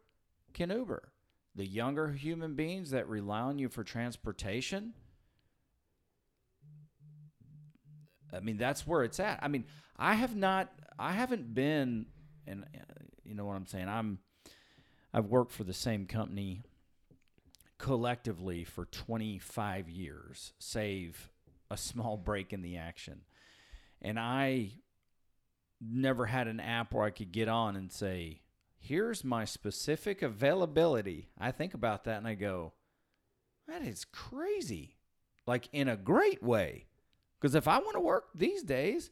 can 0.52 0.70
Uber. 0.70 1.12
The 1.54 1.66
younger 1.66 2.12
human 2.12 2.54
beings 2.54 2.90
that 2.90 3.08
rely 3.08 3.40
on 3.40 3.58
you 3.58 3.68
for 3.68 3.84
transportation, 3.84 4.94
I 8.32 8.40
mean, 8.40 8.56
that's 8.56 8.86
where 8.86 9.04
it's 9.04 9.20
at. 9.20 9.38
I 9.42 9.48
mean, 9.48 9.64
I 9.96 10.14
have 10.14 10.34
not, 10.34 10.72
I 10.98 11.12
haven't 11.12 11.54
been, 11.54 12.06
and 12.46 12.64
uh, 12.64 12.94
you 13.24 13.34
know 13.34 13.44
what 13.44 13.56
I'm 13.56 13.66
saying. 13.66 13.88
I'm, 13.88 14.18
I've 15.12 15.26
worked 15.26 15.52
for 15.52 15.64
the 15.64 15.72
same 15.72 16.06
company 16.06 16.62
collectively 17.78 18.64
for 18.64 18.86
25 18.86 19.88
years, 19.88 20.52
save 20.58 21.30
a 21.70 21.76
small 21.76 22.16
break 22.16 22.52
in 22.52 22.62
the 22.62 22.76
action, 22.76 23.22
and 24.02 24.18
I 24.18 24.72
never 25.80 26.26
had 26.26 26.48
an 26.48 26.60
app 26.60 26.94
where 26.94 27.04
I 27.04 27.10
could 27.10 27.32
get 27.32 27.48
on 27.48 27.76
and 27.76 27.90
say, 27.90 28.42
"Here's 28.78 29.24
my 29.24 29.44
specific 29.44 30.22
availability." 30.22 31.28
I 31.38 31.50
think 31.50 31.74
about 31.74 32.04
that 32.04 32.18
and 32.18 32.28
I 32.28 32.34
go, 32.34 32.72
"That 33.66 33.82
is 33.82 34.04
crazy," 34.04 34.96
like 35.46 35.68
in 35.72 35.88
a 35.88 35.96
great 35.96 36.42
way. 36.42 36.86
Because 37.40 37.54
if 37.54 37.68
I 37.68 37.78
want 37.78 37.92
to 37.92 38.00
work 38.00 38.28
these 38.34 38.62
days, 38.62 39.10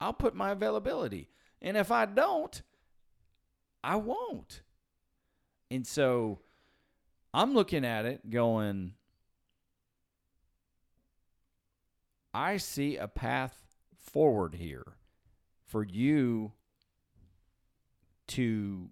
I'll 0.00 0.14
put 0.14 0.34
my 0.34 0.50
availability. 0.52 1.28
And 1.60 1.76
if 1.76 1.90
I 1.90 2.06
don't, 2.06 2.62
I 3.82 3.96
won't. 3.96 4.62
And 5.70 5.86
so 5.86 6.40
I'm 7.34 7.54
looking 7.54 7.84
at 7.84 8.06
it 8.06 8.30
going, 8.30 8.94
I 12.32 12.56
see 12.56 12.96
a 12.96 13.08
path 13.08 13.56
forward 13.96 14.54
here 14.54 14.84
for 15.66 15.84
you 15.84 16.52
to 18.28 18.88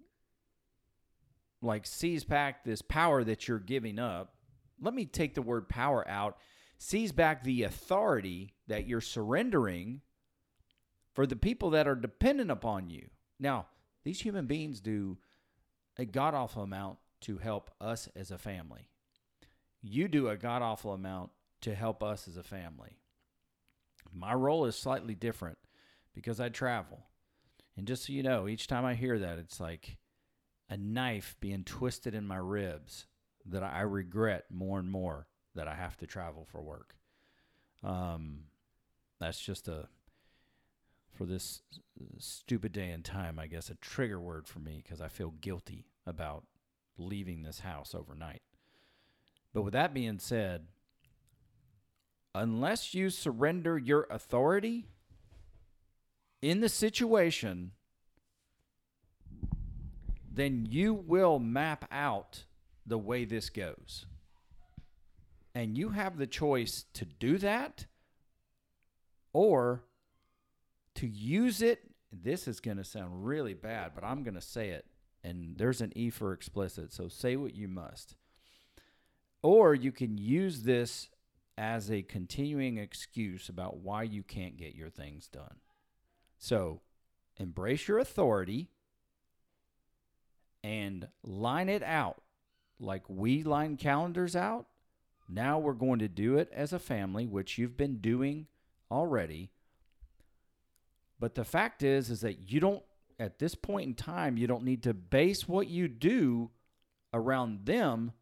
like 1.62 1.86
seize 1.86 2.24
back 2.24 2.64
this 2.64 2.82
power 2.82 3.24
that 3.24 3.48
you're 3.48 3.58
giving 3.58 3.98
up. 3.98 4.34
Let 4.80 4.94
me 4.94 5.06
take 5.06 5.34
the 5.34 5.42
word 5.42 5.68
power 5.68 6.06
out 6.08 6.36
seize 6.78 7.12
back 7.12 7.42
the 7.42 7.62
authority 7.62 8.52
that 8.66 8.86
you're 8.86 9.00
surrendering 9.00 10.02
for 11.16 11.26
the 11.26 11.34
people 11.34 11.70
that 11.70 11.88
are 11.88 11.94
dependent 11.94 12.50
upon 12.50 12.90
you. 12.90 13.08
Now, 13.40 13.68
these 14.04 14.20
human 14.20 14.46
beings 14.46 14.80
do 14.80 15.16
a 15.98 16.04
god 16.04 16.34
awful 16.34 16.62
amount 16.62 16.98
to 17.22 17.38
help 17.38 17.70
us 17.80 18.06
as 18.14 18.30
a 18.30 18.36
family. 18.36 18.90
You 19.80 20.08
do 20.08 20.28
a 20.28 20.36
god 20.36 20.60
awful 20.60 20.92
amount 20.92 21.30
to 21.62 21.74
help 21.74 22.02
us 22.02 22.28
as 22.28 22.36
a 22.36 22.42
family. 22.42 22.98
My 24.12 24.34
role 24.34 24.66
is 24.66 24.76
slightly 24.76 25.14
different 25.14 25.56
because 26.14 26.38
I 26.38 26.50
travel. 26.50 27.06
And 27.78 27.86
just 27.86 28.04
so 28.04 28.12
you 28.12 28.22
know, 28.22 28.46
each 28.46 28.66
time 28.66 28.84
I 28.84 28.94
hear 28.94 29.18
that, 29.18 29.38
it's 29.38 29.58
like 29.58 29.96
a 30.68 30.76
knife 30.76 31.34
being 31.40 31.64
twisted 31.64 32.14
in 32.14 32.26
my 32.26 32.36
ribs 32.36 33.06
that 33.46 33.62
I 33.62 33.80
regret 33.80 34.44
more 34.50 34.78
and 34.78 34.90
more 34.90 35.28
that 35.54 35.66
I 35.66 35.76
have 35.76 35.96
to 35.98 36.06
travel 36.06 36.44
for 36.44 36.60
work. 36.60 36.94
Um, 37.82 38.40
that's 39.18 39.40
just 39.40 39.66
a 39.68 39.88
for 41.16 41.24
this 41.24 41.62
uh, 42.00 42.04
stupid 42.18 42.72
day 42.72 42.90
and 42.90 43.04
time, 43.04 43.38
I 43.38 43.46
guess, 43.46 43.70
a 43.70 43.74
trigger 43.76 44.20
word 44.20 44.46
for 44.46 44.58
me 44.58 44.80
because 44.82 45.00
I 45.00 45.08
feel 45.08 45.34
guilty 45.40 45.86
about 46.06 46.44
leaving 46.98 47.42
this 47.42 47.60
house 47.60 47.94
overnight. 47.94 48.42
But 49.52 49.62
with 49.62 49.72
that 49.72 49.94
being 49.94 50.18
said, 50.18 50.66
unless 52.34 52.94
you 52.94 53.10
surrender 53.10 53.78
your 53.78 54.06
authority 54.10 54.86
in 56.42 56.60
the 56.60 56.68
situation, 56.68 57.72
then 60.30 60.66
you 60.68 60.92
will 60.92 61.38
map 61.38 61.88
out 61.90 62.44
the 62.84 62.98
way 62.98 63.24
this 63.24 63.48
goes. 63.48 64.06
And 65.54 65.78
you 65.78 65.88
have 65.90 66.18
the 66.18 66.26
choice 66.26 66.84
to 66.92 67.06
do 67.06 67.38
that 67.38 67.86
or 69.32 69.82
to 70.96 71.06
use 71.06 71.62
it. 71.62 71.80
This 72.12 72.48
is 72.48 72.60
going 72.60 72.76
to 72.76 72.84
sound 72.84 73.26
really 73.26 73.54
bad, 73.54 73.92
but 73.94 74.04
I'm 74.04 74.22
going 74.22 74.34
to 74.34 74.40
say 74.40 74.70
it. 74.70 74.86
And 75.22 75.56
there's 75.56 75.80
an 75.80 75.92
E 75.96 76.10
for 76.10 76.32
explicit. 76.32 76.92
So 76.92 77.08
say 77.08 77.36
what 77.36 77.54
you 77.54 77.68
must. 77.68 78.14
Or 79.42 79.74
you 79.74 79.92
can 79.92 80.18
use 80.18 80.62
this 80.62 81.08
as 81.58 81.90
a 81.90 82.02
continuing 82.02 82.78
excuse 82.78 83.48
about 83.48 83.78
why 83.78 84.02
you 84.02 84.22
can't 84.22 84.56
get 84.56 84.74
your 84.74 84.90
things 84.90 85.26
done. 85.28 85.56
So 86.38 86.80
embrace 87.38 87.88
your 87.88 87.98
authority 87.98 88.68
and 90.62 91.08
line 91.22 91.68
it 91.68 91.82
out 91.82 92.22
like 92.78 93.08
we 93.08 93.42
line 93.42 93.76
calendars 93.76 94.36
out. 94.36 94.66
Now 95.28 95.58
we're 95.58 95.72
going 95.72 95.98
to 96.00 96.08
do 96.08 96.36
it 96.36 96.50
as 96.52 96.72
a 96.72 96.78
family, 96.78 97.26
which 97.26 97.58
you've 97.58 97.76
been 97.76 97.98
doing 97.98 98.46
already. 98.90 99.50
But 101.18 101.34
the 101.34 101.44
fact 101.44 101.82
is 101.82 102.10
is 102.10 102.20
that 102.20 102.50
you 102.50 102.60
don't 102.60 102.82
at 103.18 103.38
this 103.38 103.54
point 103.54 103.88
in 103.88 103.94
time, 103.94 104.36
you 104.36 104.46
don't 104.46 104.64
need 104.64 104.82
to 104.82 104.92
base 104.92 105.48
what 105.48 105.68
you 105.68 105.88
do 105.88 106.50
around 107.14 107.64
them. 107.64 108.12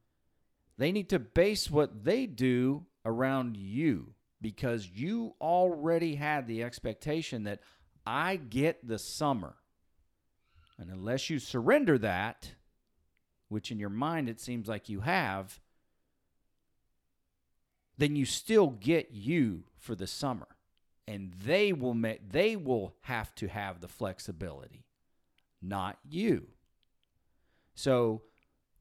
They 0.79 0.93
need 0.93 1.09
to 1.11 1.19
base 1.19 1.71
what 1.71 2.05
they 2.05 2.27
do 2.27 2.87
around 3.05 3.57
you 3.57 4.15
because 4.41 4.89
you 4.89 5.35
already 5.41 6.15
had 6.15 6.47
the 6.47 6.63
expectation 6.63 7.45
that 7.45 7.61
I 8.07 8.37
get 8.37 8.87
the 8.87 8.99
summer. 8.99 9.57
And 10.79 10.91
unless 10.91 11.31
you 11.31 11.39
surrender 11.39 11.99
that, 11.99 12.53
which 13.49 13.71
in 13.71 13.79
your 13.79 13.91
mind 13.91 14.29
it 14.29 14.41
seems 14.41 14.69
like 14.69 14.89
you 14.89 15.01
have, 15.01 15.61
then 17.97 18.17
you 18.17 18.27
still 18.27 18.69
get 18.69 19.11
you 19.13 19.65
for 19.79 19.95
the 19.95 20.07
summer. 20.07 20.49
And 21.07 21.35
they 21.45 21.73
will 21.73 21.95
make 21.95 22.33
they 22.33 22.57
will 22.57 22.95
have 23.03 23.35
to 23.37 23.49
have 23.49 23.81
the 23.81 23.89
flexibility, 23.89 24.87
not 25.61 25.99
you. 26.09 26.49
So, 27.75 28.23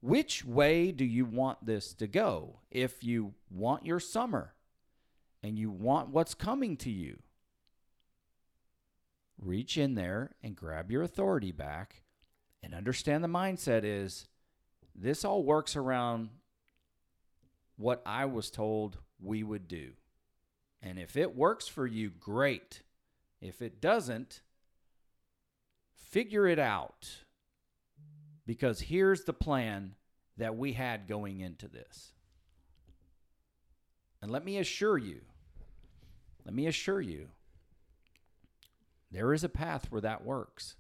which 0.01 0.45
way 0.45 0.91
do 0.91 1.03
you 1.03 1.25
want 1.25 1.65
this 1.65 1.93
to 1.95 2.07
go? 2.07 2.59
If 2.71 3.03
you 3.03 3.33
want 3.49 3.85
your 3.85 3.99
summer 3.99 4.53
and 5.41 5.57
you 5.57 5.69
want 5.69 6.09
what's 6.09 6.33
coming 6.33 6.77
to 6.77 6.89
you, 6.89 7.19
reach 9.37 9.77
in 9.77 9.95
there 9.95 10.35
and 10.41 10.55
grab 10.55 10.91
your 10.91 11.03
authority 11.03 11.51
back 11.51 12.03
and 12.61 12.73
understand 12.73 13.23
the 13.23 13.27
mindset 13.27 13.81
is 13.83 14.27
this 14.95 15.25
all 15.25 15.43
works 15.43 15.75
around 15.75 16.29
what 17.75 18.01
I 18.05 18.25
was 18.25 18.49
told 18.49 18.97
we 19.21 19.43
would 19.43 19.67
do. 19.67 19.91
And 20.83 20.99
if 20.99 21.15
it 21.15 21.35
works 21.35 21.67
for 21.67 21.87
you, 21.87 22.09
great. 22.09 22.81
If 23.41 23.61
it 23.61 23.79
doesn't, 23.79 24.41
figure 25.95 26.45
it 26.45 26.59
out. 26.59 27.07
Because 28.45 28.81
here's 28.81 29.23
the 29.23 29.33
plan 29.33 29.95
that 30.37 30.57
we 30.57 30.73
had 30.73 31.07
going 31.07 31.39
into 31.39 31.69
this. 31.69 32.11
And 34.21 34.29
let 34.29 34.43
me 34.43 34.57
assure 34.57 34.97
you, 34.97 35.21
let 36.45 36.53
me 36.53 36.67
assure 36.67 37.01
you, 37.01 37.29
there 39.09 39.33
is 39.33 39.43
a 39.43 39.49
path 39.49 39.87
where 39.89 40.01
that 40.01 40.25
works. 40.25 40.75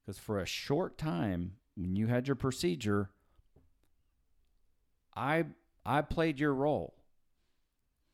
Because 0.00 0.18
for 0.18 0.38
a 0.38 0.46
short 0.46 0.98
time, 0.98 1.52
when 1.76 1.96
you 1.96 2.06
had 2.06 2.28
your 2.28 2.36
procedure, 2.36 3.10
I 5.16 5.46
I 5.84 6.02
played 6.02 6.38
your 6.38 6.54
role. 6.54 6.94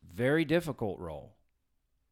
Very 0.03 0.45
difficult 0.45 0.99
role. 0.99 1.37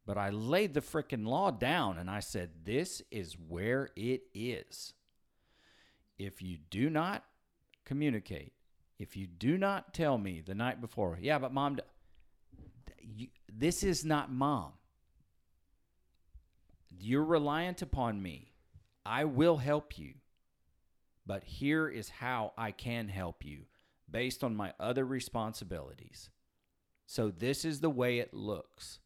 But 0.06 0.16
I 0.16 0.30
laid 0.30 0.72
the 0.72 0.80
freaking 0.80 1.26
law 1.26 1.50
down 1.50 1.98
and 1.98 2.08
I 2.08 2.20
said, 2.20 2.50
this 2.64 3.02
is 3.10 3.36
where 3.48 3.90
it 3.94 4.22
is. 4.32 4.94
If 6.18 6.40
you 6.40 6.58
do 6.70 6.88
not 6.88 7.24
communicate, 7.84 8.52
if 8.98 9.16
you 9.16 9.26
do 9.26 9.58
not 9.58 9.92
tell 9.92 10.18
me 10.18 10.40
the 10.40 10.54
night 10.54 10.80
before, 10.80 11.18
yeah, 11.20 11.38
but 11.38 11.52
mom, 11.52 11.78
you, 13.00 13.28
this 13.52 13.82
is 13.82 14.04
not 14.04 14.32
mom. 14.32 14.72
You're 16.90 17.24
reliant 17.24 17.82
upon 17.82 18.22
me. 18.22 18.52
I 19.04 19.24
will 19.24 19.58
help 19.58 19.98
you. 19.98 20.14
But 21.26 21.44
here 21.44 21.86
is 21.86 22.08
how 22.08 22.52
I 22.56 22.72
can 22.72 23.08
help 23.08 23.44
you 23.44 23.66
based 24.10 24.42
on 24.42 24.56
my 24.56 24.72
other 24.80 25.04
responsibilities. 25.04 26.30
So 27.10 27.30
this 27.30 27.64
is 27.64 27.80
the 27.80 27.88
way 27.88 28.18
it 28.18 28.34
looks. 28.34 28.98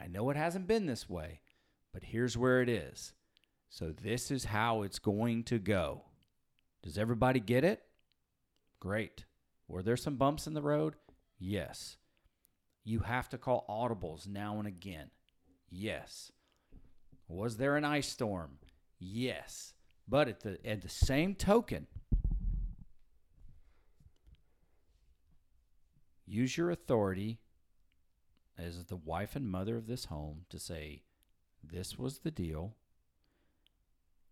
I 0.00 0.08
know 0.08 0.30
it 0.30 0.36
hasn't 0.36 0.66
been 0.66 0.86
this 0.86 1.08
way, 1.08 1.42
but 1.92 2.02
here's 2.02 2.36
where 2.36 2.60
it 2.60 2.68
is. 2.68 3.12
So 3.68 3.92
this 3.92 4.32
is 4.32 4.46
how 4.46 4.82
it's 4.82 4.98
going 4.98 5.44
to 5.44 5.60
go. 5.60 6.06
Does 6.82 6.98
everybody 6.98 7.38
get 7.38 7.62
it? 7.62 7.82
Great. 8.80 9.26
Were 9.68 9.80
there 9.80 9.96
some 9.96 10.16
bumps 10.16 10.48
in 10.48 10.54
the 10.54 10.60
road? 10.60 10.96
Yes. 11.38 11.98
You 12.82 12.98
have 12.98 13.28
to 13.28 13.38
call 13.38 13.64
audibles 13.70 14.26
now 14.26 14.58
and 14.58 14.66
again. 14.66 15.10
Yes. 15.70 16.32
Was 17.28 17.58
there 17.58 17.76
an 17.76 17.84
ice 17.84 18.08
storm? 18.08 18.58
Yes. 18.98 19.74
But 20.08 20.26
at 20.26 20.40
the 20.40 20.58
at 20.66 20.82
the 20.82 20.88
same 20.88 21.36
token, 21.36 21.86
use 26.26 26.56
your 26.56 26.70
authority 26.70 27.38
as 28.58 28.84
the 28.84 28.96
wife 28.96 29.34
and 29.36 29.50
mother 29.50 29.76
of 29.76 29.86
this 29.86 30.06
home 30.06 30.44
to 30.50 30.58
say, 30.58 31.02
this 31.62 31.98
was 31.98 32.18
the 32.18 32.30
deal, 32.30 32.76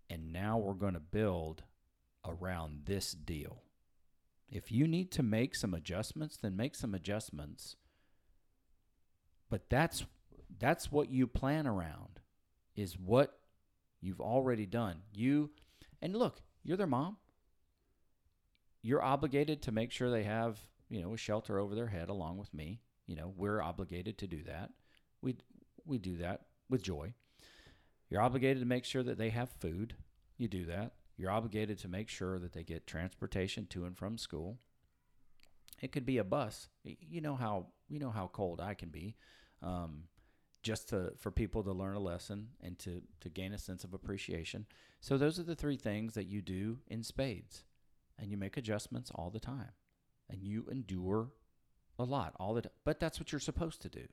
and 0.09 0.33
now 0.33 0.59
we're 0.59 0.75
going 0.75 0.95
to 0.95 1.01
build 1.01 1.63
around 2.27 2.83
this 2.85 3.13
deal. 3.13 3.63
If 4.51 4.71
you 4.71 4.87
need 4.87 5.11
to 5.13 5.23
make 5.23 5.55
some 5.55 5.73
adjustments, 5.73 6.37
then 6.37 6.57
make 6.57 6.75
some 6.75 6.95
adjustments. 6.95 7.77
But 9.49 9.69
that's 9.71 10.05
that's 10.59 10.93
what 10.93 11.11
you 11.11 11.27
plan 11.27 11.67
around 11.67 12.21
is 12.77 12.99
what 12.99 13.39
you've 14.01 14.21
already 14.21 14.67
done. 14.67 15.03
You 15.13 15.51
and 16.03 16.15
look, 16.15 16.43
you're 16.63 16.77
their 16.77 16.87
mom. 16.87 17.17
You're 18.83 19.03
obligated 19.03 19.63
to 19.63 19.73
make 19.73 19.91
sure 19.91 20.11
they 20.11 20.25
have 20.25 20.59
you 20.93 21.03
know, 21.03 21.15
a 21.15 21.17
shelter 21.17 21.59
over 21.59 21.75
their 21.75 21.87
head 21.87 22.11
along 22.11 22.37
with 22.37 22.53
me. 22.53 22.81
You 23.07 23.17
know, 23.17 23.33
we're 23.35 23.63
obligated 23.63 24.19
to 24.19 24.27
do 24.27 24.43
that. 24.45 24.71
We 25.23 25.37
we 25.87 25.99
do 25.99 26.19
that 26.19 26.43
with 26.69 26.83
joy. 26.83 27.15
You're 28.11 28.21
obligated 28.21 28.61
to 28.61 28.69
make 28.69 28.85
sure 28.85 29.03
that 29.03 29.17
they 29.17 29.31
have 29.31 29.49
food. 29.49 29.95
You 30.37 30.49
do 30.49 30.67
that. 30.67 30.93
You're 31.17 31.31
obligated 31.31 31.79
to 31.79 31.89
make 31.89 32.11
sure 32.11 32.39
that 32.39 32.53
they 32.53 32.63
get 32.63 32.87
transportation 32.87 33.67
to 33.69 33.87
and 33.87 33.97
from 33.97 34.19
school. 34.19 34.59
It 35.81 35.93
could 35.93 36.05
be 36.05 36.19
a 36.19 36.25
bus. 36.25 36.69
You 36.85 37.23
know 37.23 37.37
how 37.37 37.69
you 37.89 37.99
know 37.99 38.11
how 38.11 38.29
cold 38.31 38.61
I 38.61 38.75
can 38.75 38.91
be. 38.91 39.17
Um, 39.63 40.05
just 40.63 40.91
to 40.91 41.15
for 41.19 41.31
people 41.31 41.65
to 41.65 41.73
learn 41.73 41.97
a 41.97 42.01
lesson 42.01 42.49
and 42.63 42.79
to 42.81 43.01
to 43.21 43.31
gain 43.31 43.55
a 43.55 43.59
sense 43.59 43.83
of 43.83 43.95
appreciation. 43.95 44.67
So 45.01 45.17
those 45.17 45.39
are 45.39 45.45
the 45.45 45.57
three 45.57 45.79
things 45.79 46.13
that 46.15 46.27
you 46.27 46.43
do 46.43 46.81
in 46.87 47.03
spades, 47.03 47.65
and 48.19 48.31
you 48.31 48.37
make 48.37 48.59
adjustments 48.59 49.11
all 49.15 49.31
the 49.31 49.41
time 49.41 49.73
and 50.33 50.43
you 50.43 50.67
endure 50.71 51.29
a 51.99 52.05
lot 52.05 52.35
all 52.41 52.55
the 52.55 52.63
time. 52.63 52.73
But 52.85 52.99
that's 52.99 53.21
what 53.21 53.31
you're 53.31 53.41
supposed 53.41 53.83
to 53.83 53.89
do. 53.89 54.07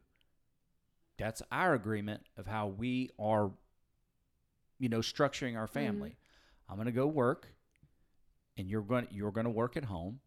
That's 1.17 1.41
our 1.51 1.73
agreement 1.73 2.21
of 2.37 2.47
how 2.47 2.67
we 2.67 3.09
are, 3.19 3.51
you 4.77 4.89
know, 4.89 4.99
structuring 4.99 5.57
our 5.57 5.67
family. 5.67 6.09
Mm-hmm. 6.09 6.71
I'm 6.71 6.77
going 6.77 6.85
to 6.85 6.91
go 6.91 7.07
work, 7.07 7.47
and 8.57 8.69
you're 8.69 8.81
going 8.81 9.07
you're 9.11 9.31
going 9.31 9.45
to 9.45 9.51
work 9.51 9.75
at 9.75 9.85
home, 9.85 10.19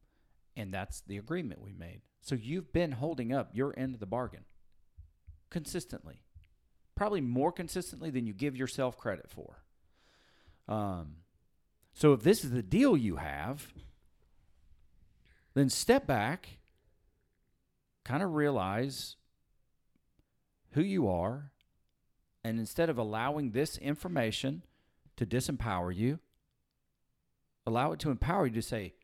and 0.56 0.72
that's 0.74 1.00
the 1.02 1.18
agreement 1.18 1.62
we 1.62 1.72
made. 1.72 2.02
So 2.20 2.34
you've 2.34 2.72
been 2.72 2.92
holding 2.92 3.32
up 3.32 3.50
your 3.52 3.74
end 3.78 3.94
of 3.94 4.00
the 4.00 4.06
bargain 4.06 4.44
consistently, 5.50 6.22
probably 6.94 7.20
more 7.20 7.52
consistently 7.52 8.10
than 8.10 8.26
you 8.26 8.32
give 8.32 8.56
yourself 8.56 8.96
credit 8.96 9.30
for. 9.30 9.62
Um, 10.68 11.16
so 11.94 12.12
if 12.12 12.22
this 12.22 12.44
is 12.44 12.50
the 12.50 12.62
deal 12.62 12.96
you 12.96 13.16
have, 13.16 13.72
then 15.54 15.68
step 15.68 16.06
back, 16.06 16.58
kind 18.04 18.22
of 18.22 18.34
realize 18.34 19.16
who 20.72 20.82
you 20.82 21.08
are, 21.08 21.52
and 22.44 22.58
instead 22.58 22.88
of 22.88 22.98
allowing 22.98 23.50
this 23.50 23.76
information 23.78 24.62
to 25.16 25.26
disempower 25.26 25.94
you, 25.94 26.18
allow 27.66 27.92
it 27.92 28.00
to 28.00 28.10
empower 28.10 28.46
you 28.46 28.54
to 28.54 28.62
say, 28.62 28.94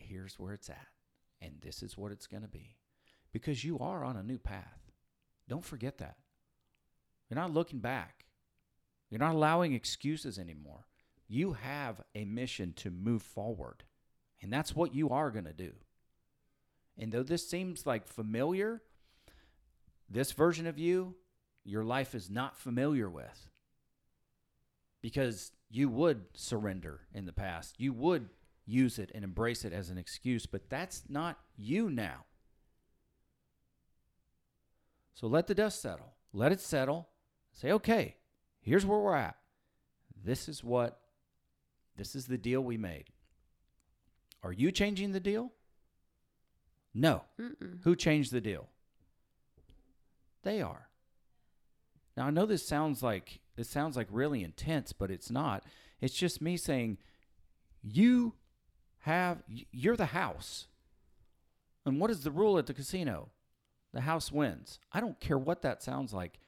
here's 0.00 0.38
where 0.38 0.54
it's 0.54 0.70
at, 0.70 0.88
and 1.40 1.54
this 1.60 1.82
is 1.82 1.96
what 1.96 2.12
it's 2.12 2.26
going 2.26 2.42
to 2.42 2.48
be. 2.48 2.76
Because 3.32 3.64
you 3.64 3.78
are 3.78 4.04
on 4.04 4.16
a 4.16 4.22
new 4.22 4.38
path. 4.38 4.90
Don't 5.48 5.64
forget 5.64 5.98
that. 5.98 6.16
You're 7.28 7.40
not 7.40 7.52
looking 7.52 7.80
back. 7.80 8.24
You're 9.10 9.20
not 9.20 9.34
allowing 9.34 9.74
excuses 9.74 10.38
anymore. 10.38 10.86
You 11.28 11.54
have 11.54 12.00
a 12.14 12.24
mission 12.24 12.72
to 12.76 12.90
move 12.90 13.22
forward. 13.22 13.84
And 14.44 14.52
that's 14.52 14.76
what 14.76 14.94
you 14.94 15.08
are 15.08 15.30
going 15.30 15.46
to 15.46 15.54
do. 15.54 15.72
And 16.98 17.10
though 17.10 17.22
this 17.22 17.48
seems 17.48 17.86
like 17.86 18.06
familiar, 18.06 18.82
this 20.10 20.32
version 20.32 20.66
of 20.66 20.78
you, 20.78 21.14
your 21.64 21.82
life 21.82 22.14
is 22.14 22.28
not 22.28 22.54
familiar 22.54 23.08
with. 23.08 23.48
Because 25.00 25.50
you 25.70 25.88
would 25.88 26.24
surrender 26.34 27.00
in 27.14 27.24
the 27.24 27.32
past. 27.32 27.76
You 27.78 27.94
would 27.94 28.28
use 28.66 28.98
it 28.98 29.10
and 29.14 29.24
embrace 29.24 29.64
it 29.64 29.72
as 29.72 29.88
an 29.88 29.96
excuse, 29.96 30.44
but 30.44 30.68
that's 30.68 31.04
not 31.08 31.38
you 31.56 31.88
now. 31.88 32.26
So 35.14 35.26
let 35.26 35.46
the 35.46 35.54
dust 35.54 35.80
settle. 35.80 36.12
Let 36.34 36.52
it 36.52 36.60
settle. 36.60 37.08
Say, 37.50 37.72
okay, 37.72 38.16
here's 38.60 38.84
where 38.84 38.98
we're 38.98 39.16
at. 39.16 39.36
This 40.22 40.50
is 40.50 40.62
what, 40.62 41.00
this 41.96 42.14
is 42.14 42.26
the 42.26 42.36
deal 42.36 42.60
we 42.60 42.76
made. 42.76 43.06
Are 44.44 44.52
you 44.52 44.70
changing 44.70 45.12
the 45.12 45.20
deal? 45.20 45.52
No. 46.92 47.22
Mm-mm. 47.40 47.82
Who 47.82 47.96
changed 47.96 48.30
the 48.30 48.42
deal? 48.42 48.68
They 50.42 50.60
are. 50.60 50.88
Now 52.16 52.26
I 52.26 52.30
know 52.30 52.46
this 52.46 52.66
sounds 52.66 53.02
like 53.02 53.40
this 53.56 53.70
sounds 53.70 53.96
like 53.96 54.06
really 54.10 54.44
intense, 54.44 54.92
but 54.92 55.10
it's 55.10 55.30
not. 55.30 55.64
It's 56.00 56.14
just 56.14 56.42
me 56.42 56.56
saying 56.58 56.98
you 57.82 58.34
have 59.00 59.42
you're 59.48 59.96
the 59.96 60.06
house. 60.06 60.66
And 61.86 61.98
what 61.98 62.10
is 62.10 62.22
the 62.22 62.30
rule 62.30 62.58
at 62.58 62.66
the 62.66 62.74
casino? 62.74 63.30
The 63.92 64.02
house 64.02 64.30
wins. 64.30 64.78
I 64.92 65.00
don't 65.00 65.20
care 65.20 65.38
what 65.38 65.62
that 65.62 65.82
sounds 65.82 66.12
like. 66.12 66.38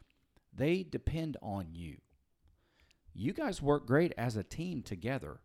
They 0.55 0.83
depend 0.83 1.37
on 1.43 1.69
you. 1.73 1.97
You 3.15 3.33
guys 3.33 3.63
work 3.63 3.87
great 3.87 4.13
as 4.19 4.37
a 4.37 4.43
team 4.43 4.83
together 4.83 5.41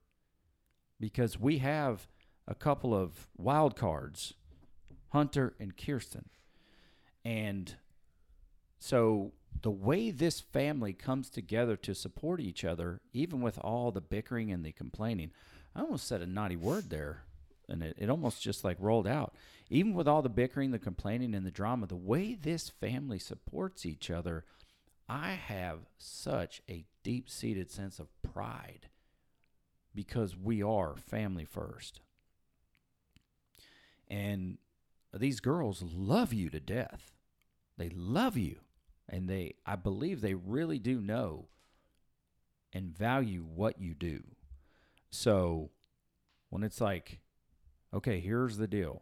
because 0.99 1.39
we 1.39 1.59
have 1.59 2.07
a 2.51 2.55
couple 2.55 2.93
of 2.93 3.27
wild 3.37 3.77
cards, 3.77 4.33
Hunter 5.13 5.53
and 5.57 5.77
Kirsten. 5.77 6.25
And 7.23 7.75
so 8.77 9.31
the 9.61 9.71
way 9.71 10.11
this 10.11 10.41
family 10.41 10.91
comes 10.91 11.29
together 11.29 11.77
to 11.77 11.95
support 11.95 12.41
each 12.41 12.65
other, 12.65 12.99
even 13.13 13.39
with 13.39 13.57
all 13.59 13.91
the 13.91 14.01
bickering 14.01 14.51
and 14.51 14.65
the 14.65 14.73
complaining, 14.73 15.31
I 15.73 15.79
almost 15.79 16.05
said 16.05 16.21
a 16.21 16.25
naughty 16.27 16.57
word 16.57 16.89
there, 16.89 17.23
and 17.69 17.81
it, 17.81 17.95
it 17.97 18.09
almost 18.09 18.41
just 18.41 18.65
like 18.65 18.75
rolled 18.81 19.07
out. 19.07 19.33
Even 19.69 19.93
with 19.93 20.09
all 20.09 20.21
the 20.21 20.27
bickering, 20.27 20.71
the 20.71 20.79
complaining, 20.79 21.33
and 21.33 21.45
the 21.45 21.51
drama, 21.51 21.87
the 21.87 21.95
way 21.95 22.33
this 22.35 22.67
family 22.67 23.19
supports 23.19 23.85
each 23.85 24.11
other, 24.11 24.43
I 25.07 25.31
have 25.31 25.79
such 25.97 26.61
a 26.69 26.83
deep 27.01 27.29
seated 27.29 27.71
sense 27.71 27.97
of 27.97 28.09
pride 28.21 28.89
because 29.95 30.35
we 30.35 30.61
are 30.61 30.97
family 30.97 31.45
first. 31.45 32.01
And 34.11 34.57
these 35.13 35.39
girls 35.39 35.81
love 35.81 36.33
you 36.33 36.49
to 36.49 36.59
death. 36.59 37.13
They 37.77 37.89
love 37.89 38.37
you. 38.37 38.57
And 39.07 39.29
they, 39.29 39.55
I 39.65 39.77
believe 39.77 40.19
they 40.19 40.33
really 40.35 40.79
do 40.79 40.99
know 40.99 41.47
and 42.73 42.95
value 42.95 43.43
what 43.43 43.81
you 43.81 43.93
do. 43.93 44.23
So 45.09 45.71
when 46.49 46.63
it's 46.63 46.81
like, 46.81 47.19
okay, 47.93 48.19
here's 48.19 48.57
the 48.57 48.67
deal. 48.67 49.01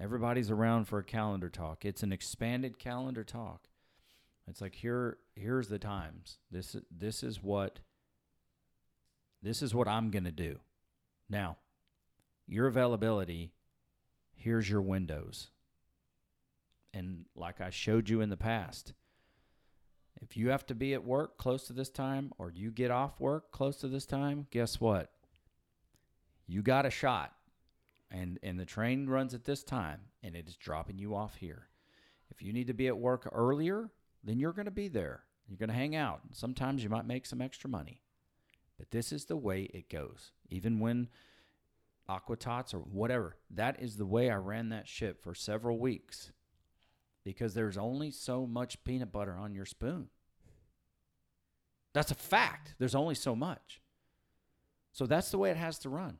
Everybody's 0.00 0.50
around 0.50 0.86
for 0.86 0.98
a 0.98 1.04
calendar 1.04 1.50
talk. 1.50 1.84
It's 1.84 2.02
an 2.02 2.12
expanded 2.12 2.78
calendar 2.78 3.24
talk. 3.24 3.68
It's 4.48 4.60
like 4.60 4.74
here 4.74 5.18
here's 5.36 5.68
the 5.68 5.78
times. 5.78 6.38
This 6.50 6.76
this 6.90 7.22
is 7.22 7.42
what 7.42 7.80
this 9.42 9.62
is 9.62 9.74
what 9.74 9.88
I'm 9.88 10.10
going 10.10 10.24
to 10.24 10.32
do. 10.32 10.58
Now, 11.28 11.58
your 12.46 12.66
availability, 12.66 13.52
here's 14.42 14.68
your 14.68 14.82
windows. 14.82 15.48
And 16.94 17.24
like 17.34 17.60
I 17.60 17.70
showed 17.70 18.08
you 18.08 18.20
in 18.20 18.28
the 18.28 18.36
past, 18.36 18.92
if 20.20 20.36
you 20.36 20.50
have 20.50 20.66
to 20.66 20.74
be 20.74 20.94
at 20.94 21.04
work 21.04 21.38
close 21.38 21.66
to 21.66 21.72
this 21.72 21.90
time 21.90 22.32
or 22.38 22.50
you 22.50 22.70
get 22.70 22.90
off 22.90 23.20
work 23.20 23.50
close 23.50 23.76
to 23.78 23.88
this 23.88 24.06
time, 24.06 24.46
guess 24.50 24.80
what? 24.80 25.10
You 26.46 26.62
got 26.62 26.86
a 26.86 26.90
shot. 26.90 27.32
And 28.10 28.38
and 28.42 28.60
the 28.60 28.66
train 28.66 29.08
runs 29.08 29.32
at 29.32 29.46
this 29.46 29.62
time 29.62 30.00
and 30.22 30.36
it 30.36 30.46
is 30.46 30.56
dropping 30.56 30.98
you 30.98 31.14
off 31.14 31.36
here. 31.36 31.68
If 32.30 32.42
you 32.42 32.52
need 32.52 32.66
to 32.66 32.74
be 32.74 32.88
at 32.88 32.98
work 32.98 33.28
earlier, 33.32 33.90
then 34.22 34.38
you're 34.38 34.52
going 34.52 34.66
to 34.66 34.70
be 34.70 34.88
there. 34.88 35.24
You're 35.48 35.58
going 35.58 35.70
to 35.70 35.74
hang 35.74 35.96
out. 35.96 36.20
Sometimes 36.32 36.82
you 36.82 36.88
might 36.90 37.06
make 37.06 37.26
some 37.26 37.40
extra 37.40 37.68
money. 37.68 38.00
But 38.78 38.90
this 38.90 39.12
is 39.12 39.24
the 39.24 39.36
way 39.36 39.62
it 39.74 39.88
goes. 39.88 40.32
Even 40.48 40.78
when 40.78 41.08
Aquatots 42.16 42.74
or 42.74 42.78
whatever, 42.78 43.36
that 43.50 43.80
is 43.80 43.96
the 43.96 44.06
way 44.06 44.30
I 44.30 44.36
ran 44.36 44.68
that 44.70 44.88
ship 44.88 45.22
for 45.22 45.34
several 45.34 45.78
weeks 45.78 46.32
because 47.24 47.54
there's 47.54 47.78
only 47.78 48.10
so 48.10 48.46
much 48.46 48.82
peanut 48.84 49.12
butter 49.12 49.36
on 49.36 49.54
your 49.54 49.64
spoon. 49.64 50.08
That's 51.94 52.10
a 52.10 52.16
fact. 52.16 52.74
There's 52.78 52.94
only 52.94 53.14
so 53.14 53.36
much. 53.36 53.80
So 54.92 55.06
that's 55.06 55.30
the 55.30 55.38
way 55.38 55.50
it 55.50 55.56
has 55.56 55.78
to 55.80 55.88
run. 55.88 56.18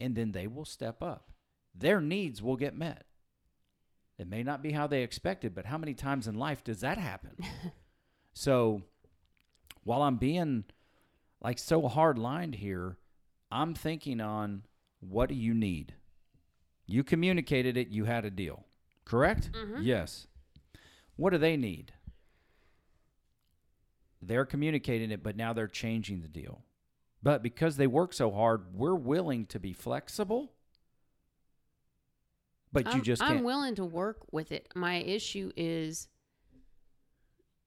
And 0.00 0.14
then 0.14 0.32
they 0.32 0.46
will 0.46 0.64
step 0.64 1.02
up. 1.02 1.30
Their 1.74 2.00
needs 2.00 2.42
will 2.42 2.56
get 2.56 2.76
met. 2.76 3.04
It 4.18 4.28
may 4.28 4.42
not 4.42 4.62
be 4.62 4.72
how 4.72 4.86
they 4.86 5.02
expected, 5.02 5.54
but 5.54 5.66
how 5.66 5.78
many 5.78 5.94
times 5.94 6.26
in 6.26 6.34
life 6.34 6.62
does 6.62 6.80
that 6.80 6.98
happen? 6.98 7.36
so 8.32 8.82
while 9.84 10.02
I'm 10.02 10.16
being 10.16 10.64
like 11.42 11.58
so 11.58 11.88
hard 11.88 12.18
lined 12.18 12.56
here, 12.56 12.98
I'm 13.50 13.74
thinking 13.74 14.20
on 14.20 14.62
what 15.02 15.28
do 15.28 15.34
you 15.34 15.52
need? 15.52 15.94
You 16.86 17.04
communicated 17.04 17.76
it, 17.76 17.88
you 17.88 18.04
had 18.04 18.24
a 18.24 18.30
deal. 18.30 18.64
Correct? 19.04 19.50
Mm-hmm. 19.52 19.82
Yes. 19.82 20.26
What 21.16 21.30
do 21.30 21.38
they 21.38 21.56
need? 21.56 21.92
They're 24.20 24.44
communicating 24.44 25.10
it, 25.10 25.22
but 25.22 25.36
now 25.36 25.52
they're 25.52 25.66
changing 25.66 26.22
the 26.22 26.28
deal. 26.28 26.62
But 27.22 27.42
because 27.42 27.76
they 27.76 27.86
work 27.86 28.12
so 28.12 28.30
hard, 28.30 28.74
we're 28.74 28.94
willing 28.94 29.46
to 29.46 29.58
be 29.58 29.72
flexible. 29.72 30.52
But 32.72 32.86
you 32.86 32.92
I'm, 32.92 33.02
just 33.02 33.22
I'm 33.22 33.28
can't. 33.34 33.44
willing 33.44 33.74
to 33.74 33.84
work 33.84 34.18
with 34.30 34.50
it. 34.50 34.68
My 34.74 34.96
issue 34.96 35.52
is 35.56 36.08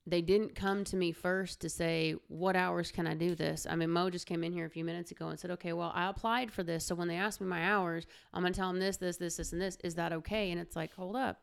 they 0.07 0.21
didn't 0.21 0.55
come 0.55 0.83
to 0.85 0.95
me 0.95 1.11
first 1.11 1.61
to 1.61 1.69
say, 1.69 2.15
What 2.27 2.55
hours 2.55 2.91
can 2.91 3.07
I 3.07 3.13
do 3.15 3.35
this? 3.35 3.65
I 3.69 3.75
mean, 3.75 3.89
Mo 3.89 4.09
just 4.09 4.27
came 4.27 4.43
in 4.43 4.53
here 4.53 4.65
a 4.65 4.69
few 4.69 4.83
minutes 4.83 5.11
ago 5.11 5.27
and 5.27 5.39
said, 5.39 5.51
Okay, 5.51 5.73
well, 5.73 5.91
I 5.93 6.09
applied 6.09 6.51
for 6.51 6.63
this. 6.63 6.85
So 6.85 6.95
when 6.95 7.07
they 7.07 7.15
ask 7.15 7.41
me 7.41 7.47
my 7.47 7.63
hours, 7.63 8.05
I'm 8.33 8.41
going 8.41 8.53
to 8.53 8.59
tell 8.59 8.69
them 8.69 8.79
this, 8.79 8.97
this, 8.97 9.17
this, 9.17 9.37
this, 9.37 9.51
and 9.51 9.61
this. 9.61 9.77
Is 9.83 9.95
that 9.95 10.13
okay? 10.13 10.51
And 10.51 10.59
it's 10.59 10.75
like, 10.75 10.93
Hold 10.95 11.15
up. 11.15 11.41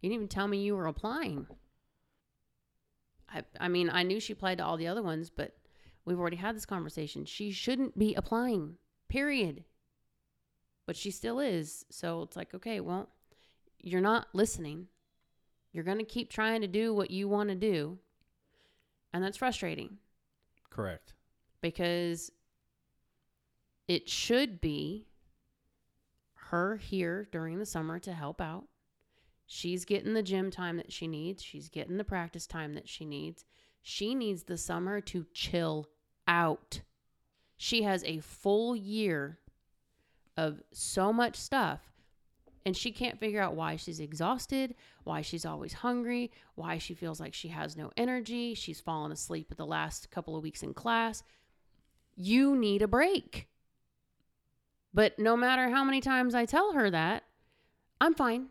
You 0.00 0.08
didn't 0.08 0.16
even 0.16 0.28
tell 0.28 0.48
me 0.48 0.62
you 0.62 0.76
were 0.76 0.86
applying. 0.86 1.46
I, 3.32 3.42
I 3.60 3.68
mean, 3.68 3.90
I 3.90 4.02
knew 4.02 4.18
she 4.18 4.32
applied 4.32 4.58
to 4.58 4.64
all 4.64 4.76
the 4.76 4.88
other 4.88 5.02
ones, 5.02 5.30
but 5.30 5.56
we've 6.04 6.18
already 6.18 6.36
had 6.36 6.56
this 6.56 6.66
conversation. 6.66 7.24
She 7.24 7.52
shouldn't 7.52 7.96
be 7.98 8.14
applying, 8.14 8.76
period 9.08 9.64
but 10.90 10.96
she 10.96 11.12
still 11.12 11.38
is. 11.38 11.84
So 11.88 12.22
it's 12.22 12.34
like, 12.34 12.52
okay, 12.52 12.80
well, 12.80 13.08
you're 13.78 14.00
not 14.00 14.26
listening. 14.32 14.88
You're 15.72 15.84
going 15.84 15.98
to 15.98 16.04
keep 16.04 16.30
trying 16.30 16.60
to 16.62 16.68
do 16.68 16.92
what 16.92 17.10
you 17.10 17.28
want 17.28 17.48
to 17.48 17.54
do. 17.54 17.98
And 19.12 19.22
that's 19.22 19.38
frustrating 19.38 19.98
Correct. 20.70 21.14
because 21.60 22.30
it 23.88 24.08
should 24.08 24.60
be 24.60 25.08
her 26.34 26.76
here 26.76 27.28
during 27.32 27.58
the 27.58 27.66
summer 27.66 27.98
to 28.00 28.12
help 28.12 28.40
out. 28.40 28.66
She's 29.46 29.84
getting 29.84 30.14
the 30.14 30.22
gym 30.22 30.50
time 30.50 30.76
that 30.76 30.92
she 30.92 31.08
needs, 31.08 31.42
she's 31.42 31.68
getting 31.68 31.96
the 31.96 32.04
practice 32.04 32.46
time 32.46 32.74
that 32.74 32.88
she 32.88 33.04
needs. 33.04 33.44
She 33.82 34.14
needs 34.14 34.44
the 34.44 34.58
summer 34.58 35.00
to 35.00 35.26
chill 35.32 35.88
out. 36.28 36.82
She 37.56 37.82
has 37.82 38.04
a 38.04 38.20
full 38.20 38.76
year 38.76 39.38
of 40.36 40.62
so 40.72 41.12
much 41.12 41.36
stuff 41.36 41.89
and 42.66 42.76
she 42.76 42.92
can't 42.92 43.18
figure 43.18 43.40
out 43.40 43.54
why 43.54 43.76
she's 43.76 44.00
exhausted, 44.00 44.74
why 45.04 45.22
she's 45.22 45.46
always 45.46 45.72
hungry, 45.72 46.30
why 46.54 46.78
she 46.78 46.94
feels 46.94 47.20
like 47.20 47.34
she 47.34 47.48
has 47.48 47.76
no 47.76 47.90
energy, 47.96 48.54
she's 48.54 48.80
fallen 48.80 49.12
asleep 49.12 49.48
at 49.50 49.56
the 49.56 49.66
last 49.66 50.10
couple 50.10 50.36
of 50.36 50.42
weeks 50.42 50.62
in 50.62 50.74
class. 50.74 51.22
You 52.16 52.56
need 52.56 52.82
a 52.82 52.88
break. 52.88 53.48
But 54.92 55.18
no 55.18 55.36
matter 55.36 55.70
how 55.70 55.84
many 55.84 56.00
times 56.00 56.34
I 56.34 56.44
tell 56.44 56.72
her 56.72 56.90
that, 56.90 57.22
I'm 58.00 58.14
fine. 58.14 58.48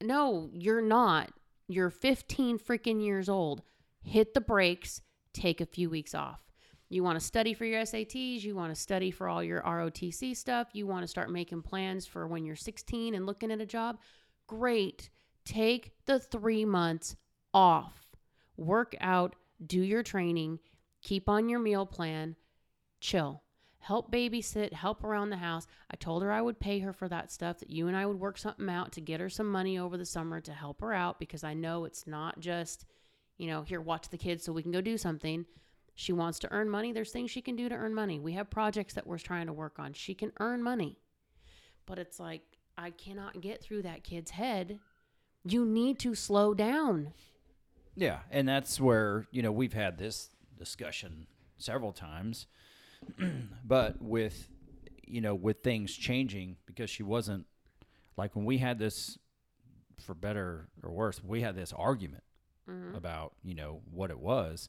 No, 0.00 0.50
you're 0.52 0.82
not. 0.82 1.32
You're 1.68 1.90
15 1.90 2.58
freaking 2.58 3.04
years 3.04 3.28
old. 3.28 3.62
Hit 4.02 4.34
the 4.34 4.40
brakes, 4.40 5.00
take 5.32 5.60
a 5.60 5.66
few 5.66 5.90
weeks 5.90 6.14
off. 6.14 6.51
You 6.92 7.02
want 7.02 7.18
to 7.18 7.24
study 7.24 7.54
for 7.54 7.64
your 7.64 7.80
SATs, 7.80 8.42
you 8.42 8.54
want 8.54 8.74
to 8.74 8.78
study 8.78 9.10
for 9.10 9.26
all 9.26 9.42
your 9.42 9.62
ROTC 9.62 10.36
stuff, 10.36 10.68
you 10.74 10.86
want 10.86 11.02
to 11.02 11.08
start 11.08 11.30
making 11.30 11.62
plans 11.62 12.04
for 12.04 12.26
when 12.26 12.44
you're 12.44 12.54
16 12.54 13.14
and 13.14 13.24
looking 13.24 13.50
at 13.50 13.62
a 13.62 13.66
job. 13.66 13.98
Great. 14.46 15.08
Take 15.46 15.92
the 16.04 16.18
three 16.18 16.66
months 16.66 17.16
off. 17.54 18.10
Work 18.58 18.94
out, 19.00 19.36
do 19.66 19.80
your 19.80 20.02
training, 20.02 20.58
keep 21.00 21.30
on 21.30 21.48
your 21.48 21.60
meal 21.60 21.86
plan, 21.86 22.36
chill. 23.00 23.42
Help 23.78 24.12
babysit, 24.12 24.74
help 24.74 25.02
around 25.02 25.30
the 25.30 25.36
house. 25.36 25.66
I 25.90 25.96
told 25.96 26.22
her 26.22 26.30
I 26.30 26.42
would 26.42 26.60
pay 26.60 26.80
her 26.80 26.92
for 26.92 27.08
that 27.08 27.32
stuff, 27.32 27.58
that 27.60 27.70
you 27.70 27.88
and 27.88 27.96
I 27.96 28.04
would 28.04 28.20
work 28.20 28.36
something 28.36 28.68
out 28.68 28.92
to 28.92 29.00
get 29.00 29.18
her 29.18 29.30
some 29.30 29.50
money 29.50 29.78
over 29.78 29.96
the 29.96 30.04
summer 30.04 30.42
to 30.42 30.52
help 30.52 30.82
her 30.82 30.92
out 30.92 31.18
because 31.18 31.42
I 31.42 31.54
know 31.54 31.86
it's 31.86 32.06
not 32.06 32.38
just, 32.38 32.84
you 33.38 33.46
know, 33.46 33.62
here, 33.62 33.80
watch 33.80 34.10
the 34.10 34.18
kids 34.18 34.44
so 34.44 34.52
we 34.52 34.62
can 34.62 34.72
go 34.72 34.82
do 34.82 34.98
something. 34.98 35.46
She 35.94 36.12
wants 36.12 36.38
to 36.40 36.52
earn 36.52 36.68
money. 36.70 36.92
There's 36.92 37.12
things 37.12 37.30
she 37.30 37.42
can 37.42 37.54
do 37.56 37.68
to 37.68 37.74
earn 37.74 37.94
money. 37.94 38.18
We 38.18 38.32
have 38.32 38.48
projects 38.50 38.94
that 38.94 39.06
we're 39.06 39.18
trying 39.18 39.46
to 39.46 39.52
work 39.52 39.78
on. 39.78 39.92
She 39.92 40.14
can 40.14 40.32
earn 40.40 40.62
money. 40.62 40.96
But 41.86 41.98
it's 41.98 42.18
like, 42.18 42.42
I 42.78 42.90
cannot 42.90 43.40
get 43.40 43.62
through 43.62 43.82
that 43.82 44.02
kid's 44.02 44.30
head. 44.30 44.78
You 45.44 45.64
need 45.66 45.98
to 46.00 46.14
slow 46.14 46.54
down. 46.54 47.12
Yeah, 47.94 48.20
and 48.30 48.48
that's 48.48 48.80
where 48.80 49.26
you 49.32 49.42
know 49.42 49.52
we've 49.52 49.74
had 49.74 49.98
this 49.98 50.30
discussion 50.58 51.26
several 51.58 51.92
times, 51.92 52.46
but 53.64 54.00
with 54.00 54.48
you 55.06 55.20
know 55.20 55.34
with 55.34 55.62
things 55.62 55.92
changing 55.92 56.56
because 56.64 56.88
she 56.88 57.02
wasn't 57.02 57.44
like 58.16 58.34
when 58.34 58.46
we 58.46 58.58
had 58.58 58.78
this 58.78 59.18
for 60.00 60.14
better 60.14 60.68
or 60.82 60.90
worse 60.90 61.22
we 61.22 61.42
had 61.42 61.54
this 61.54 61.72
argument 61.72 62.22
Mhm. 62.68 62.96
about 62.96 63.34
you 63.42 63.54
know 63.54 63.82
what 63.90 64.10
it 64.10 64.18
was 64.18 64.68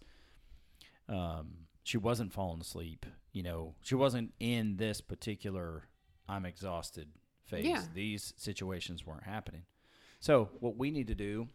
um, 1.09 1.51
she 1.83 1.97
wasn't 1.97 2.31
falling 2.33 2.61
asleep 2.61 3.05
you 3.31 3.43
know 3.43 3.75
she 3.81 3.95
wasn't 3.95 4.33
in 4.39 4.77
this 4.77 5.01
particular 5.01 5.83
i'm 6.29 6.45
exhausted 6.45 7.07
phase 7.45 7.65
Yeah. 7.65 7.83
these 7.93 8.33
situations 8.37 9.05
weren't 9.05 9.23
happening 9.23 9.63
so 10.19 10.49
what 10.59 10.77
we 10.77 10.91
need 10.91 11.07
to 11.07 11.15
do 11.15 11.47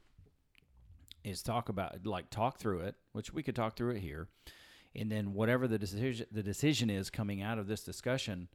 is 1.25 1.43
talk 1.43 1.69
about 1.69 2.05
like 2.05 2.31
talk 2.31 2.59
through 2.59 2.81
it 2.81 2.95
which 3.13 3.33
we 3.33 3.43
could 3.43 3.57
talk 3.57 3.77
through 3.77 3.93
it 3.97 4.01
here 4.01 4.29
and 4.95 5.11
then 5.11 5.33
whatever 5.35 5.67
the 5.69 5.79
decision 5.79 6.27
the 6.31 6.43
decision 6.43 6.91
is 6.91 7.11
coming 7.11 7.41
out 7.43 7.59
of 7.59 7.67
this 7.67 7.83
discussion 7.83 8.49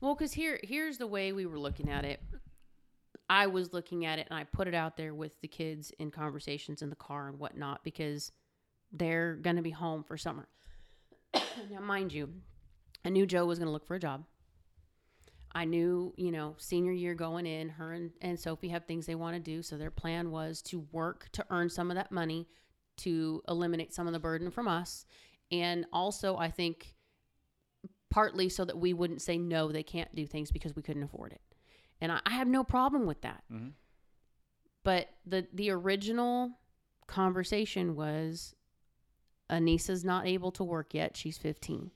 Well, 0.00 0.14
because 0.14 0.32
here, 0.32 0.58
here's 0.62 0.98
the 0.98 1.06
way 1.06 1.32
we 1.32 1.46
were 1.46 1.58
looking 1.58 1.88
at 1.88 2.04
it. 2.04 2.20
I 3.30 3.46
was 3.46 3.72
looking 3.72 4.04
at 4.04 4.18
it, 4.18 4.26
and 4.30 4.38
I 4.38 4.44
put 4.44 4.66
it 4.68 4.74
out 4.74 4.96
there 4.96 5.14
with 5.14 5.40
the 5.40 5.48
kids 5.48 5.92
in 5.98 6.10
conversations 6.10 6.82
in 6.82 6.90
the 6.90 6.96
car 6.96 7.28
and 7.28 7.38
whatnot 7.38 7.82
because 7.84 8.32
they're 8.92 9.34
going 9.36 9.56
to 9.56 9.62
be 9.62 9.70
home 9.70 10.04
for 10.04 10.16
summer. 10.16 10.48
now, 11.34 11.80
mind 11.80 12.12
you, 12.12 12.28
I 13.04 13.08
knew 13.08 13.26
Joe 13.26 13.46
was 13.46 13.58
going 13.58 13.66
to 13.66 13.72
look 13.72 13.86
for 13.86 13.96
a 13.96 14.00
job. 14.00 14.24
I 15.54 15.64
knew, 15.66 16.14
you 16.16 16.32
know, 16.32 16.54
senior 16.58 16.92
year 16.92 17.14
going 17.14 17.46
in, 17.46 17.68
her 17.68 17.92
and, 17.92 18.10
and 18.22 18.40
Sophie 18.40 18.68
have 18.68 18.86
things 18.86 19.04
they 19.04 19.14
want 19.14 19.34
to 19.34 19.40
do. 19.40 19.62
So 19.62 19.76
their 19.76 19.90
plan 19.90 20.30
was 20.30 20.62
to 20.62 20.86
work 20.92 21.28
to 21.32 21.44
earn 21.50 21.68
some 21.68 21.90
of 21.90 21.96
that 21.96 22.10
money 22.10 22.48
to 22.98 23.42
eliminate 23.48 23.92
some 23.92 24.06
of 24.06 24.12
the 24.12 24.18
burden 24.18 24.50
from 24.50 24.68
us. 24.68 25.04
And 25.50 25.84
also, 25.92 26.36
I 26.36 26.50
think 26.50 26.94
partly 28.10 28.48
so 28.48 28.64
that 28.64 28.78
we 28.78 28.92
wouldn't 28.92 29.22
say 29.22 29.36
no, 29.38 29.70
they 29.70 29.82
can't 29.82 30.14
do 30.14 30.26
things 30.26 30.50
because 30.50 30.74
we 30.74 30.82
couldn't 30.82 31.02
afford 31.02 31.32
it. 31.32 31.40
And 32.00 32.12
I, 32.12 32.20
I 32.24 32.30
have 32.30 32.48
no 32.48 32.64
problem 32.64 33.06
with 33.06 33.20
that. 33.22 33.44
Mhm. 33.52 33.72
But 34.84 35.08
the 35.26 35.46
the 35.52 35.70
original 35.70 36.50
conversation 37.06 37.94
was 37.94 38.54
Anissa's 39.52 40.04
not 40.04 40.26
able 40.26 40.50
to 40.52 40.64
work 40.64 40.94
yet. 40.94 41.16
She's 41.16 41.36
15. 41.38 41.90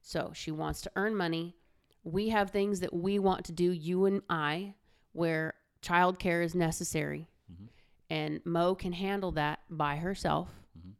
So 0.00 0.32
she 0.34 0.50
wants 0.50 0.80
to 0.82 0.90
earn 0.96 1.14
money. 1.14 1.56
We 2.02 2.30
have 2.30 2.50
things 2.50 2.80
that 2.80 2.94
we 2.94 3.18
want 3.18 3.44
to 3.46 3.52
do, 3.52 3.70
you 3.70 4.06
and 4.06 4.22
I, 4.30 4.74
where 5.12 5.54
childcare 5.82 6.42
is 6.42 6.54
necessary. 6.54 7.28
Mhm. 7.52 7.68
And 8.08 8.46
Mo 8.46 8.74
can 8.74 8.92
handle 8.92 9.32
that 9.32 9.60
by 9.68 9.96
herself. 9.96 10.62
Mhm. 10.78 10.94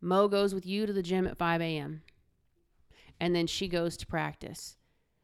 Mo 0.00 0.28
goes 0.28 0.54
with 0.54 0.66
you 0.66 0.84
to 0.86 0.92
the 0.92 1.02
gym 1.02 1.26
at 1.26 1.38
5 1.38 1.60
a.m. 1.62 2.02
And 3.18 3.34
then 3.34 3.46
she 3.46 3.66
goes 3.68 3.96
to 3.96 4.06
practice. 4.06 4.76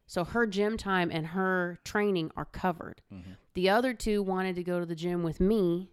So 0.07 0.23
her 0.23 0.47
gym 0.47 0.77
time 0.77 1.11
and 1.11 1.27
her 1.27 1.79
training 1.83 2.31
are 2.35 2.45
covered. 2.45 3.01
Mhm. 3.11 3.37
The 3.53 3.69
other 3.69 3.93
two 3.93 4.23
wanted 4.23 4.55
to 4.55 4.63
go 4.63 4.79
to 4.79 4.85
the 4.85 4.95
gym 4.95 5.21
with 5.23 5.39
me 5.39 5.91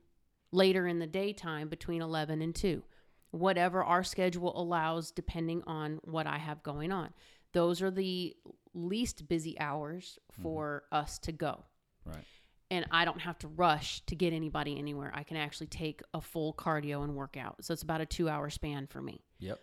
later 0.50 0.86
in 0.86 0.98
the 0.98 1.06
daytime 1.06 1.68
between 1.68 2.00
11 2.02 2.40
and 2.40 2.54
2. 2.54 2.82
Whatever 3.30 3.84
our 3.84 4.02
schedule 4.02 4.60
allows, 4.60 5.10
depending 5.10 5.62
on 5.66 6.00
what 6.02 6.26
I 6.26 6.38
have 6.38 6.62
going 6.62 6.92
on. 6.92 7.10
Those 7.52 7.82
are 7.82 7.90
the 7.90 8.36
least 8.74 9.28
busy 9.28 9.58
hours 9.58 10.18
mm-hmm. 10.32 10.42
for 10.42 10.84
us 10.92 11.18
to 11.20 11.32
go. 11.32 11.64
right 12.04 12.24
And 12.70 12.86
I 12.90 13.04
don't 13.04 13.20
have 13.20 13.38
to 13.40 13.48
rush 13.48 14.00
to 14.06 14.14
get 14.14 14.32
anybody 14.32 14.78
anywhere. 14.78 15.12
I 15.14 15.24
can 15.24 15.36
actually 15.36 15.66
take 15.66 16.02
a 16.14 16.20
full 16.20 16.54
cardio 16.54 17.02
and 17.02 17.16
workout. 17.16 17.64
So 17.64 17.72
it's 17.72 17.82
about 17.82 18.00
a 18.00 18.06
two 18.06 18.28
hour 18.28 18.50
span 18.50 18.86
for 18.86 19.02
me. 19.02 19.24
yep 19.38 19.58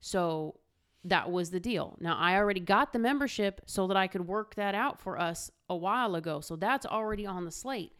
So 0.00 0.60
that 1.04 1.30
was 1.30 1.50
the 1.50 1.60
deal. 1.60 1.96
Now 2.00 2.16
I 2.16 2.36
already 2.36 2.60
got 2.60 2.92
the 2.92 2.98
membership 2.98 3.62
so 3.66 3.88
that 3.88 3.96
I 3.96 4.06
could 4.06 4.26
work 4.26 4.54
that 4.54 4.74
out 4.74 5.00
for 5.00 5.18
us 5.18 5.50
a 5.68 5.76
while 5.76 6.14
ago. 6.14 6.40
So 6.40 6.56
that's 6.56 6.86
already 6.86 7.26
on 7.26 7.44
the 7.44 7.50
slate. 7.50 7.92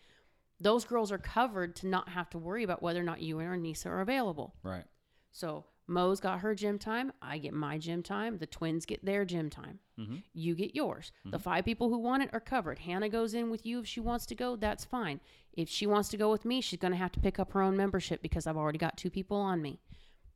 Those 0.60 0.84
girls 0.84 1.10
are 1.10 1.18
covered 1.18 1.74
to 1.76 1.88
not 1.88 2.08
have 2.10 2.30
to 2.30 2.38
worry 2.38 2.62
about 2.62 2.82
whether 2.82 3.00
or 3.00 3.04
not 3.04 3.20
you 3.20 3.40
and 3.40 3.64
Anissa 3.64 3.86
are 3.86 4.00
available. 4.00 4.54
right 4.62 4.84
So 5.32 5.64
Mo's 5.88 6.20
got 6.20 6.40
her 6.40 6.54
gym 6.54 6.78
time. 6.78 7.12
I 7.20 7.38
get 7.38 7.52
my 7.52 7.76
gym 7.78 8.02
time. 8.02 8.38
The 8.38 8.46
twins 8.46 8.86
get 8.86 9.04
their 9.04 9.24
gym 9.24 9.50
time. 9.50 9.80
Mhm. 9.98 10.22
You 10.32 10.54
get 10.54 10.74
yours. 10.76 11.10
The 11.24 11.38
five 11.38 11.64
people 11.64 11.88
who 11.88 11.98
want 11.98 12.22
it 12.22 12.30
are 12.32 12.40
covered. 12.40 12.78
Hannah 12.80 13.08
goes 13.08 13.34
in 13.34 13.50
with 13.50 13.66
you 13.66 13.80
if 13.80 13.86
she 13.86 13.98
wants 14.00 14.24
to 14.26 14.34
go. 14.36 14.54
That's 14.56 14.84
fine. 14.84 15.20
If 15.52 15.68
she 15.68 15.86
wants 15.86 16.08
to 16.10 16.16
go 16.16 16.30
with 16.30 16.44
me, 16.44 16.60
she's 16.60 16.78
going 16.78 16.92
to 16.92 16.98
have 16.98 17.12
to 17.12 17.20
pick 17.20 17.38
up 17.40 17.52
her 17.52 17.62
own 17.62 17.76
membership 17.76 18.22
because 18.22 18.46
I've 18.46 18.56
already 18.56 18.78
got 18.78 18.96
two 18.96 19.10
people 19.10 19.36
on 19.38 19.60
me. 19.60 19.80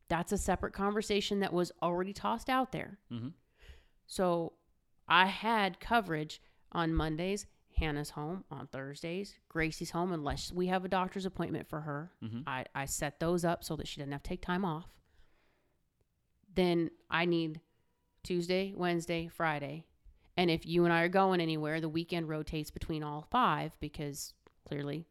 That's 0.09 0.32
a 0.32 0.38
separate 0.38 0.72
conversation 0.72 1.40
that 1.40 1.52
was 1.52 1.70
already 1.82 2.12
tossed 2.12 2.48
out 2.50 2.72
there. 2.72 2.98
Mhm. 3.11 3.32
So 4.06 4.54
I 5.09 5.26
had 5.26 5.78
coverage 5.80 6.40
on 6.72 6.92
Mondays. 6.94 7.46
Hannah's 7.78 8.10
home 8.10 8.44
on 8.50 8.66
Thursdays. 8.68 9.34
Gracie's 9.48 9.90
home 9.90 10.12
unless 10.12 10.52
we 10.52 10.66
have 10.68 10.84
a 10.84 10.88
doctor's 10.88 11.26
appointment 11.26 11.68
for 11.68 11.80
her. 11.82 12.10
Mhm. 12.22 12.42
I, 12.46 12.64
I 12.74 12.84
set 12.86 13.20
those 13.20 13.44
up 13.44 13.62
so 13.64 13.76
that 13.76 13.86
she 13.88 14.00
doesn't 14.00 14.12
have 14.12 14.22
to 14.22 14.28
take 14.28 14.42
time 14.42 14.64
off. 14.64 14.88
Then 16.54 16.90
I 17.10 17.24
need 17.26 17.60
Tuesday, 18.22 18.72
Wednesday, 18.74 19.28
Friday. 19.28 19.84
And 20.36 20.50
if 20.50 20.66
you 20.66 20.84
and 20.84 20.92
I 20.92 21.02
are 21.02 21.08
going 21.08 21.40
anywhere, 21.40 21.80
the 21.80 21.88
weekend 21.88 22.28
rotates 22.28 22.70
between 22.70 23.02
all 23.02 23.26
five 23.30 23.72
because 23.80 24.34
clearly 24.66 25.06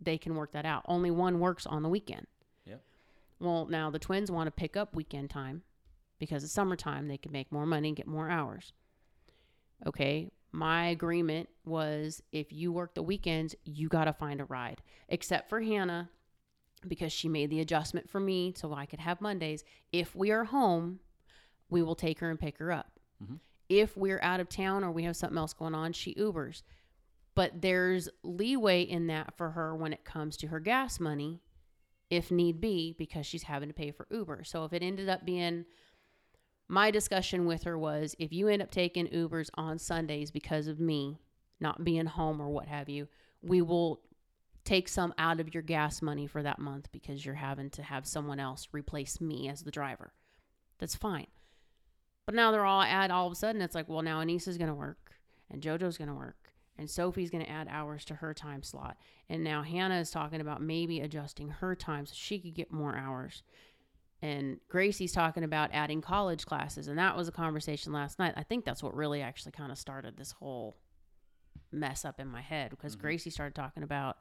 they 0.00 0.18
can 0.18 0.34
work 0.34 0.52
that 0.52 0.66
out. 0.66 0.84
Only 0.86 1.10
one 1.10 1.40
works 1.40 1.66
on 1.66 1.82
the 1.82 1.88
weekend. 1.88 2.26
Yep. 2.64 2.80
Well, 3.40 3.66
now 3.66 3.90
the 3.90 3.98
twins 3.98 4.30
want 4.30 4.46
to 4.48 4.50
pick 4.52 4.76
up 4.76 4.94
weekend 4.94 5.30
time 5.30 5.62
because 6.18 6.42
it's 6.44 6.52
summertime. 6.52 7.08
They 7.08 7.18
can 7.18 7.32
make 7.32 7.50
more 7.52 7.66
money 7.66 7.88
and 7.88 7.96
get 7.96 8.06
more 8.06 8.28
hours. 8.30 8.72
Okay. 9.86 10.30
My 10.54 10.86
agreement 10.86 11.48
was 11.64 12.22
if 12.30 12.52
you 12.52 12.70
work 12.70 12.94
the 12.94 13.02
weekends, 13.02 13.56
you 13.64 13.88
got 13.88 14.04
to 14.04 14.12
find 14.12 14.40
a 14.40 14.44
ride. 14.44 14.82
Except 15.08 15.48
for 15.48 15.60
Hannah, 15.60 16.10
because 16.86 17.12
she 17.12 17.28
made 17.28 17.50
the 17.50 17.58
adjustment 17.58 18.08
for 18.08 18.20
me 18.20 18.54
so 18.56 18.72
I 18.72 18.86
could 18.86 19.00
have 19.00 19.20
Mondays. 19.20 19.64
If 19.92 20.14
we 20.14 20.30
are 20.30 20.44
home, 20.44 21.00
we 21.70 21.82
will 21.82 21.96
take 21.96 22.20
her 22.20 22.30
and 22.30 22.38
pick 22.38 22.58
her 22.58 22.70
up. 22.70 23.00
Mhm. 23.20 23.40
If 23.68 23.96
we're 23.96 24.20
out 24.22 24.38
of 24.38 24.48
town 24.48 24.84
or 24.84 24.92
we 24.92 25.02
have 25.02 25.16
something 25.16 25.38
else 25.38 25.54
going 25.54 25.74
on, 25.74 25.92
she 25.92 26.14
Ubers. 26.14 26.62
But 27.34 27.60
there's 27.60 28.08
leeway 28.22 28.82
in 28.82 29.08
that 29.08 29.36
for 29.36 29.50
her 29.50 29.74
when 29.74 29.92
it 29.92 30.04
comes 30.04 30.36
to 30.36 30.46
her 30.46 30.60
gas 30.60 31.00
money, 31.00 31.42
if 32.10 32.30
need 32.30 32.60
be, 32.60 32.92
because 32.92 33.26
she's 33.26 33.42
having 33.42 33.70
to 33.70 33.74
pay 33.74 33.90
for 33.90 34.06
Uber. 34.08 34.44
So 34.44 34.64
if 34.64 34.72
it 34.72 34.84
ended 34.84 35.08
up 35.08 35.24
being 35.24 35.64
my 36.68 36.90
discussion 36.90 37.46
with 37.46 37.64
her 37.64 37.78
was 37.78 38.14
if 38.18 38.32
you 38.32 38.48
end 38.48 38.62
up 38.62 38.70
taking 38.70 39.06
Ubers 39.08 39.50
on 39.54 39.78
Sundays 39.78 40.30
because 40.30 40.66
of 40.66 40.80
me 40.80 41.18
not 41.60 41.84
being 41.84 42.06
home 42.06 42.40
or 42.40 42.48
what 42.48 42.66
have 42.66 42.88
you, 42.88 43.08
we 43.42 43.62
will 43.62 44.00
take 44.64 44.88
some 44.88 45.12
out 45.18 45.40
of 45.40 45.52
your 45.52 45.62
gas 45.62 46.00
money 46.00 46.26
for 46.26 46.42
that 46.42 46.58
month 46.58 46.90
because 46.90 47.24
you're 47.24 47.34
having 47.34 47.70
to 47.70 47.82
have 47.82 48.06
someone 48.06 48.40
else 48.40 48.68
replace 48.72 49.20
me 49.20 49.48
as 49.48 49.62
the 49.62 49.70
driver. 49.70 50.12
That's 50.78 50.94
fine. 50.94 51.26
But 52.26 52.34
now 52.34 52.50
they're 52.50 52.64
all 52.64 52.82
add 52.82 53.10
all 53.10 53.26
of 53.26 53.32
a 53.32 53.36
sudden 53.36 53.60
it's 53.60 53.74
like, 53.74 53.88
well, 53.88 54.02
now 54.02 54.22
Anissa's 54.22 54.56
to 54.68 54.74
work 54.74 55.12
and 55.50 55.62
JoJo's 55.62 55.98
to 56.08 56.14
work 56.14 56.52
and 56.78 56.90
Sophie's 56.90 57.30
to 57.44 57.50
add 57.50 57.68
hours 57.70 58.04
to 58.06 58.14
her 58.16 58.32
time 58.34 58.62
slot. 58.62 58.96
And 59.28 59.44
now 59.44 59.62
Hannah 59.62 60.00
is 60.00 60.10
talking 60.10 60.40
about 60.40 60.62
maybe 60.62 61.00
adjusting 61.00 61.48
her 61.48 61.74
time 61.76 62.06
so 62.06 62.14
she 62.16 62.38
could 62.38 62.54
get 62.54 62.72
more 62.72 62.96
hours. 62.96 63.42
And 64.24 64.58
Gracie's 64.70 65.12
talking 65.12 65.44
about 65.44 65.68
adding 65.74 66.00
college 66.00 66.46
classes. 66.46 66.88
And 66.88 66.98
that 66.98 67.14
was 67.14 67.28
a 67.28 67.32
conversation 67.32 67.92
last 67.92 68.18
night. 68.18 68.32
I 68.38 68.42
think 68.42 68.64
that's 68.64 68.82
what 68.82 68.96
really 68.96 69.20
actually 69.20 69.52
kind 69.52 69.70
of 69.70 69.76
started 69.76 70.16
this 70.16 70.32
whole 70.32 70.78
mess 71.70 72.06
up 72.06 72.18
in 72.18 72.28
my 72.28 72.40
head 72.40 72.70
because 72.70 72.96
Mhm. 72.96 73.00
Gracie 73.00 73.28
started 73.28 73.54
talking 73.54 73.82
about 73.82 74.16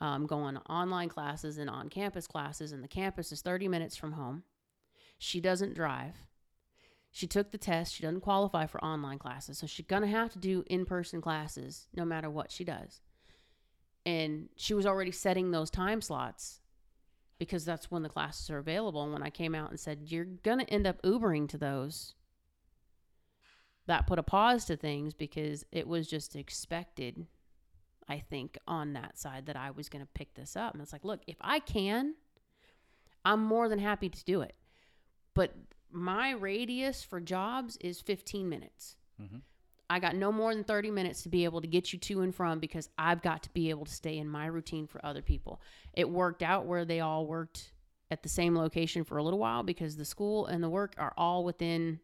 um, 0.00 0.26
going 0.26 0.56
online 0.68 1.08
classes 1.08 1.58
and 1.58 1.70
on 1.70 1.88
campus 1.88 2.26
classes. 2.26 2.72
And 2.72 2.82
the 2.82 2.88
campus 2.88 3.30
is 3.30 3.42
30 3.42 3.68
minutes 3.68 3.94
from 3.94 4.10
home. 4.14 4.42
She 5.18 5.40
doesn't 5.40 5.74
drive. 5.74 6.26
She 7.12 7.28
took 7.28 7.52
the 7.52 7.58
test. 7.58 7.94
She 7.94 8.02
doesn't 8.02 8.22
qualify 8.22 8.66
for 8.66 8.82
online 8.84 9.20
classes. 9.20 9.56
So 9.58 9.68
she's 9.68 9.86
going 9.86 10.02
to 10.02 10.08
have 10.08 10.32
to 10.32 10.40
do 10.40 10.64
in 10.66 10.84
person 10.84 11.20
classes 11.20 11.86
no 11.94 12.04
matter 12.04 12.28
what 12.28 12.50
she 12.50 12.64
does. 12.64 13.00
And 14.04 14.48
she 14.56 14.74
was 14.74 14.84
already 14.84 15.12
setting 15.12 15.52
those 15.52 15.70
time 15.70 16.00
slots 16.00 16.61
because 17.42 17.64
that's 17.64 17.90
when 17.90 18.04
the 18.04 18.08
classes 18.08 18.48
are 18.50 18.58
available. 18.58 19.02
And 19.02 19.12
when 19.12 19.24
I 19.24 19.28
came 19.28 19.52
out 19.52 19.70
and 19.70 19.80
said, 19.80 20.12
you're 20.12 20.26
going 20.26 20.60
to 20.60 20.70
end 20.72 20.86
up 20.86 21.02
Ubering 21.02 21.48
to 21.48 21.58
those, 21.58 22.14
that 23.88 24.06
put 24.06 24.20
a 24.20 24.22
pause 24.22 24.64
to 24.66 24.76
things 24.76 25.12
because 25.12 25.64
it 25.72 25.88
was 25.88 26.06
just 26.06 26.36
expected, 26.36 27.26
I 28.08 28.20
think, 28.20 28.58
on 28.68 28.92
that 28.92 29.18
side 29.18 29.46
that 29.46 29.56
I 29.56 29.72
was 29.72 29.88
going 29.88 30.04
to 30.04 30.08
pick 30.14 30.34
this 30.34 30.54
up. 30.54 30.72
And 30.72 30.80
it's 30.80 30.92
like, 30.92 31.04
look, 31.04 31.22
if 31.26 31.34
I 31.40 31.58
can, 31.58 32.14
I'm 33.24 33.42
more 33.42 33.68
than 33.68 33.80
happy 33.80 34.08
to 34.08 34.24
do 34.24 34.40
it. 34.42 34.54
But 35.34 35.52
my 35.90 36.30
radius 36.30 37.02
for 37.02 37.18
jobs 37.20 37.76
is 37.78 38.00
15 38.00 38.48
minutes. 38.48 38.94
Mhm. 39.20 39.42
I 39.90 39.98
got 39.98 40.16
no 40.16 40.32
more 40.32 40.54
than 40.54 40.64
30 40.64 40.90
minutes 40.90 41.22
to 41.22 41.28
be 41.28 41.44
able 41.44 41.60
to 41.60 41.66
get 41.66 41.92
you 41.92 41.98
to 41.98 42.22
and 42.22 42.34
from 42.34 42.60
because 42.60 42.88
I've 42.96 43.20
got 43.22 43.42
to 43.42 43.50
be 43.50 43.70
able 43.70 43.84
to 43.84 43.92
stay 43.92 44.16
in 44.16 44.28
my 44.28 44.46
routine 44.46 44.86
for 44.86 45.04
other 45.04 45.22
people. 45.22 45.60
It 45.92 46.08
worked 46.08 46.42
out 46.42 46.66
where 46.66 46.84
they 46.84 47.00
all 47.00 47.26
worked 47.26 47.72
at 48.10 48.22
the 48.22 48.28
same 48.28 48.56
location 48.56 49.04
for 49.04 49.18
a 49.18 49.22
little 49.22 49.38
while 49.38 49.62
because 49.62 49.96
the 49.96 50.04
school 50.04 50.46
and 50.46 50.62
the 50.62 50.68
work 50.68 50.94
are 50.98 51.12
all 51.16 51.44
within, 51.44 52.00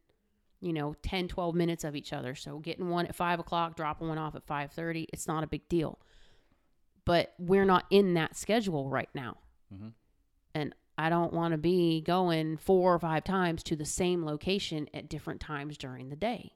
you 0.60 0.72
know, 0.72 0.94
10, 1.02 1.28
12 1.28 1.54
minutes 1.54 1.84
of 1.84 1.96
each 1.96 2.12
other. 2.12 2.34
So 2.34 2.58
getting 2.58 2.88
one 2.88 3.06
at 3.06 3.14
five 3.14 3.40
o'clock, 3.40 3.76
dropping 3.76 4.08
one 4.08 4.18
off 4.18 4.34
at 4.34 4.46
5.30, 4.46 5.06
it's 5.12 5.26
not 5.26 5.44
a 5.44 5.46
big 5.46 5.68
deal. 5.68 5.98
But 7.04 7.34
we're 7.38 7.64
not 7.64 7.84
in 7.90 8.14
that 8.14 8.36
schedule 8.36 8.90
right 8.90 9.08
now. 9.14 9.38
Mhm. 9.72 9.92
And 10.54 10.74
I 10.98 11.10
don't 11.10 11.32
want 11.32 11.52
to 11.52 11.58
be 11.58 12.00
going 12.00 12.56
four 12.56 12.94
or 12.94 12.98
five 12.98 13.24
times 13.24 13.62
to 13.64 13.76
the 13.76 13.84
same 13.86 14.24
location 14.24 14.88
at 14.92 15.08
different 15.08 15.40
times 15.40 15.78
during 15.78 16.08
the 16.08 16.16
day. 16.16 16.52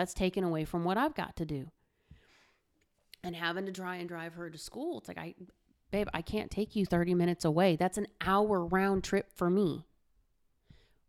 That's 0.00 0.14
taken 0.14 0.44
away 0.44 0.64
from 0.64 0.82
what 0.82 0.96
I've 0.96 1.14
got 1.14 1.36
to 1.36 1.44
do. 1.44 1.70
And 3.22 3.36
having 3.36 3.66
to 3.66 3.72
try 3.72 3.96
and 3.96 4.08
drive 4.08 4.32
her 4.32 4.48
to 4.48 4.56
school, 4.56 4.96
it's 4.96 5.08
like 5.08 5.18
I 5.18 5.34
babe, 5.90 6.08
I 6.14 6.22
can't 6.22 6.50
take 6.50 6.74
you 6.74 6.86
30 6.86 7.14
minutes 7.14 7.44
away. 7.44 7.76
That's 7.76 7.98
an 7.98 8.06
hour 8.18 8.64
round 8.64 9.04
trip 9.04 9.30
for 9.36 9.50
me. 9.50 9.84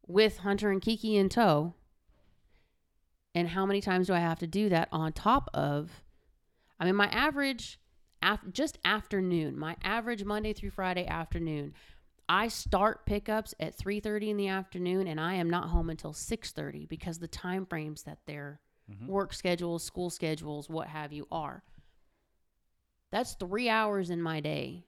With 0.05 0.39
Hunter 0.39 0.71
and 0.71 0.81
Kiki 0.81 1.15
in 1.15 1.29
tow. 1.29 1.73
And 3.33 3.47
how 3.47 3.65
many 3.65 3.79
times 3.79 4.07
do 4.07 4.13
I 4.13 4.19
have 4.19 4.39
to 4.39 4.47
do 4.47 4.67
that 4.67 4.89
on 4.91 5.13
top 5.13 5.49
of 5.53 6.03
I 6.77 6.83
mean 6.83 6.97
my 6.97 7.07
average 7.07 7.79
af- 8.21 8.51
just 8.51 8.77
afternoon, 8.83 9.57
my 9.57 9.77
average 9.85 10.25
Monday 10.25 10.51
through 10.51 10.71
Friday 10.71 11.07
afternoon, 11.07 11.75
I 12.27 12.49
start 12.49 13.05
pickups 13.05 13.55
at 13.57 13.77
3:30 13.77 14.31
in 14.31 14.35
the 14.35 14.49
afternoon 14.49 15.07
and 15.07 15.17
I 15.17 15.35
am 15.35 15.49
not 15.49 15.69
home 15.69 15.89
until 15.89 16.11
6:30 16.11 16.89
because 16.89 17.19
the 17.19 17.29
time 17.29 17.65
frames 17.65 18.03
that 18.03 18.25
their 18.25 18.59
Mhm. 18.91 19.07
work 19.07 19.33
schedules, 19.33 19.83
school 19.83 20.09
schedules, 20.09 20.69
what 20.69 20.87
have 20.87 21.13
you 21.13 21.27
are. 21.31 21.63
That's 23.11 23.33
3 23.35 23.69
hours 23.69 24.09
in 24.09 24.21
my 24.21 24.39
day 24.39 24.85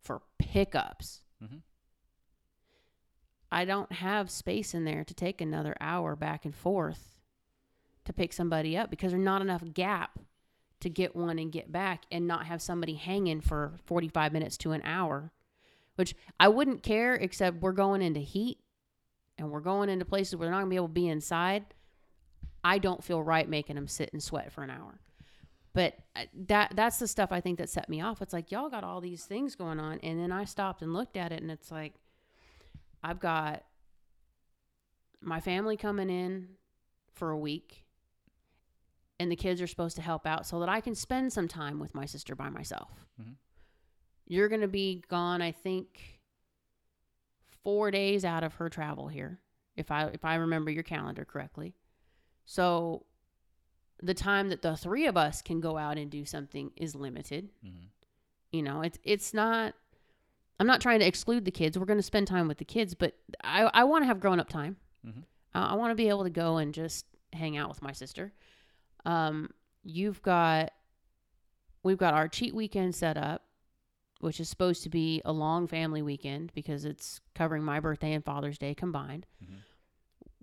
for 0.00 0.22
pickups. 0.38 1.22
Mhm. 1.42 1.62
I 3.50 3.64
don't 3.64 3.92
have 3.92 4.30
space 4.30 4.74
in 4.74 4.84
there 4.84 5.04
to 5.04 5.14
take 5.14 5.40
another 5.40 5.76
hour 5.80 6.16
back 6.16 6.44
and 6.44 6.54
forth 6.54 7.16
to 8.04 8.12
pick 8.12 8.32
somebody 8.32 8.76
up 8.76 8.90
because 8.90 9.12
there's 9.12 9.22
not 9.24 9.42
enough 9.42 9.62
gap 9.72 10.18
to 10.80 10.90
get 10.90 11.16
one 11.16 11.38
and 11.38 11.50
get 11.52 11.72
back 11.72 12.04
and 12.10 12.26
not 12.26 12.46
have 12.46 12.60
somebody 12.60 12.94
hanging 12.94 13.40
for 13.40 13.78
45 13.84 14.32
minutes 14.32 14.56
to 14.58 14.72
an 14.72 14.82
hour 14.84 15.32
which 15.94 16.14
I 16.38 16.48
wouldn't 16.48 16.82
care 16.82 17.14
except 17.14 17.62
we're 17.62 17.72
going 17.72 18.02
into 18.02 18.20
heat 18.20 18.60
and 19.38 19.50
we're 19.50 19.60
going 19.60 19.88
into 19.88 20.04
places 20.04 20.36
where 20.36 20.46
they're 20.46 20.52
not 20.52 20.58
going 20.60 20.66
to 20.70 20.72
be 20.72 20.76
able 20.76 20.88
to 20.88 20.92
be 20.92 21.08
inside. 21.08 21.64
I 22.66 22.78
don't 22.78 23.04
feel 23.04 23.22
right 23.22 23.48
making 23.48 23.76
them 23.76 23.86
sit 23.86 24.12
and 24.12 24.20
sweat 24.20 24.50
for 24.52 24.64
an 24.64 24.70
hour. 24.70 24.98
But 25.72 25.94
uh, 26.16 26.22
that 26.48 26.72
that's 26.74 26.98
the 26.98 27.06
stuff 27.06 27.30
I 27.30 27.40
think 27.40 27.58
that 27.58 27.68
set 27.70 27.88
me 27.88 28.00
off. 28.00 28.20
It's 28.20 28.32
like 28.32 28.50
y'all 28.50 28.68
got 28.68 28.82
all 28.82 29.00
these 29.00 29.24
things 29.24 29.54
going 29.54 29.78
on 29.78 30.00
and 30.02 30.18
then 30.18 30.32
I 30.32 30.44
stopped 30.44 30.82
and 30.82 30.92
looked 30.92 31.16
at 31.16 31.30
it 31.30 31.40
and 31.42 31.50
it's 31.50 31.70
like 31.70 31.94
I've 33.04 33.20
got 33.20 33.62
my 35.20 35.38
family 35.38 35.76
coming 35.76 36.10
in 36.10 36.48
for 37.14 37.30
a 37.30 37.38
week 37.38 37.84
and 39.20 39.30
the 39.30 39.36
kids 39.36 39.62
are 39.62 39.66
supposed 39.68 39.94
to 39.96 40.02
help 40.02 40.26
out 40.26 40.44
so 40.46 40.58
that 40.60 40.68
I 40.68 40.80
can 40.80 40.94
spend 40.96 41.32
some 41.32 41.46
time 41.46 41.78
with 41.78 41.94
my 41.94 42.04
sister 42.04 42.34
by 42.34 42.48
myself. 42.50 43.06
Mhm. 43.20 43.36
You're 44.26 44.48
going 44.48 44.62
to 44.62 44.68
be 44.68 45.04
gone 45.08 45.40
I 45.40 45.52
think 45.52 46.20
4 47.62 47.92
days 47.92 48.24
out 48.24 48.42
of 48.42 48.54
her 48.54 48.68
travel 48.68 49.06
here 49.08 49.38
if 49.76 49.90
I 49.92 50.06
if 50.06 50.24
I 50.24 50.34
remember 50.36 50.70
your 50.70 50.82
calendar 50.82 51.24
correctly. 51.24 51.74
So 52.46 53.04
the 54.02 54.14
time 54.14 54.48
that 54.48 54.62
the 54.62 54.76
three 54.76 55.06
of 55.06 55.16
us 55.16 55.42
can 55.42 55.60
go 55.60 55.76
out 55.76 55.98
and 55.98 56.10
do 56.10 56.24
something 56.24 56.70
is 56.76 56.94
limited. 56.94 57.50
Mhm. 57.64 57.88
You 58.52 58.62
know, 58.62 58.80
it's 58.82 58.98
it's 59.04 59.34
not 59.34 59.74
I'm 60.58 60.66
not 60.66 60.80
trying 60.80 61.00
to 61.00 61.06
exclude 61.06 61.44
the 61.44 61.50
kids. 61.50 61.78
We're 61.78 61.84
going 61.84 61.98
to 61.98 62.02
spend 62.02 62.26
time 62.28 62.48
with 62.48 62.56
the 62.58 62.64
kids, 62.64 62.94
but 62.94 63.14
I 63.44 63.64
I 63.74 63.84
want 63.84 64.02
to 64.02 64.06
have 64.06 64.20
grown 64.20 64.40
up 64.40 64.48
time. 64.48 64.76
Mhm. 65.04 65.24
Uh, 65.54 65.58
I 65.70 65.74
want 65.74 65.90
to 65.90 65.94
be 65.94 66.08
able 66.08 66.24
to 66.24 66.30
go 66.30 66.56
and 66.56 66.72
just 66.72 67.04
hang 67.32 67.56
out 67.56 67.68
with 67.68 67.82
my 67.82 67.92
sister. 67.92 68.32
Um, 69.04 69.50
you've 69.82 70.22
got 70.22 70.72
we've 71.82 71.98
got 71.98 72.14
our 72.14 72.28
cheat 72.28 72.54
weekend 72.54 72.94
set 72.94 73.16
up, 73.16 73.42
which 74.20 74.40
is 74.40 74.48
supposed 74.48 74.82
to 74.84 74.88
be 74.88 75.20
a 75.24 75.32
long 75.32 75.66
family 75.66 76.02
weekend 76.02 76.52
because 76.54 76.84
it's 76.84 77.20
covering 77.34 77.62
my 77.62 77.80
birthday 77.80 78.12
and 78.12 78.24
Father's 78.24 78.58
Day 78.58 78.74
combined. 78.74 79.26
Mhm. 79.42 79.58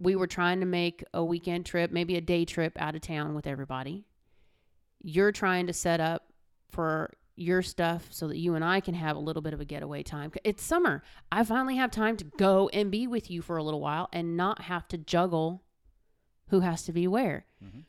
We 0.03 0.15
were 0.15 0.27
trying 0.27 0.59
to 0.59 0.65
make 0.65 1.03
a 1.13 1.23
weekend 1.23 1.65
trip, 1.65 1.91
maybe 1.91 2.15
a 2.15 2.21
day 2.21 2.45
trip 2.45 2.73
out 2.79 2.95
of 2.95 3.01
town 3.01 3.35
with 3.35 3.47
everybody. 3.47 4.05
You're 5.01 5.31
trying 5.31 5.67
to 5.67 5.73
set 5.73 5.99
up 5.99 6.31
for 6.69 7.11
your 7.35 7.61
stuff 7.61 8.07
so 8.11 8.27
that 8.27 8.37
you 8.37 8.53
and 8.55 8.63
I 8.63 8.79
can 8.79 8.93
have 8.93 9.15
a 9.15 9.19
little 9.19 9.41
bit 9.41 9.53
of 9.53 9.61
a 9.61 9.65
getaway 9.65 10.03
time. 10.03 10.31
It's 10.43 10.61
summer. 10.63 11.03
I 11.31 11.43
finally 11.43 11.77
have 11.77 11.89
time 11.89 12.17
to 12.17 12.25
go 12.37 12.69
and 12.69 12.91
be 12.91 13.07
with 13.07 13.31
you 13.31 13.41
for 13.41 13.57
a 13.57 13.63
little 13.63 13.79
while 13.81 14.09
and 14.13 14.37
not 14.37 14.63
have 14.63 14.87
to 14.89 14.97
juggle 14.97 15.63
who 16.49 16.59
has 16.59 16.83
to 16.83 16.93
be 16.93 17.07
where. 17.07 17.45
Mhm. 17.63 17.85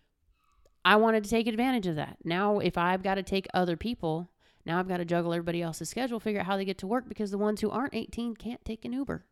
I 0.85 0.97
wanted 0.97 1.25
to 1.25 1.31
take 1.31 1.47
advantage 1.47 1.87
of 1.87 1.97
that. 1.97 2.19
Now, 2.25 2.59
if 2.59 2.79
I've 2.79 3.03
got 3.03 3.17
to 3.17 3.23
take 3.23 3.47
other 3.53 3.77
people, 3.77 4.31
now 4.65 4.79
I've 4.79 4.89
got 4.89 4.99
to 4.99 5.05
juggle 5.05 5.33
everybody 5.33 5.61
else's 5.63 5.89
schedule, 5.91 6.21
figure 6.21 6.41
out 6.41 6.47
how 6.47 6.57
they 6.57 6.65
get 6.65 6.79
to 6.79 6.87
work 6.87 7.09
because 7.09 7.31
the 7.31 7.39
ones 7.39 7.61
who 7.61 7.71
aren't 7.71 7.95
18 7.95 8.37
can't 8.37 8.65
take 8.65 8.85
an 8.85 8.93
Uber. 8.93 9.25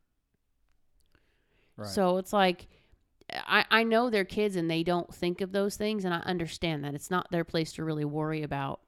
Right. 1.76 1.88
So 1.88 2.18
it's 2.18 2.32
like, 2.32 2.68
I, 3.32 3.64
I 3.70 3.82
know 3.84 4.10
they're 4.10 4.24
kids 4.24 4.56
and 4.56 4.70
they 4.70 4.82
don't 4.82 5.12
think 5.14 5.40
of 5.40 5.52
those 5.52 5.76
things, 5.76 6.04
and 6.04 6.12
I 6.12 6.18
understand 6.18 6.84
that. 6.84 6.94
It's 6.94 7.10
not 7.10 7.30
their 7.30 7.44
place 7.44 7.72
to 7.74 7.84
really 7.84 8.04
worry 8.04 8.42
about 8.42 8.80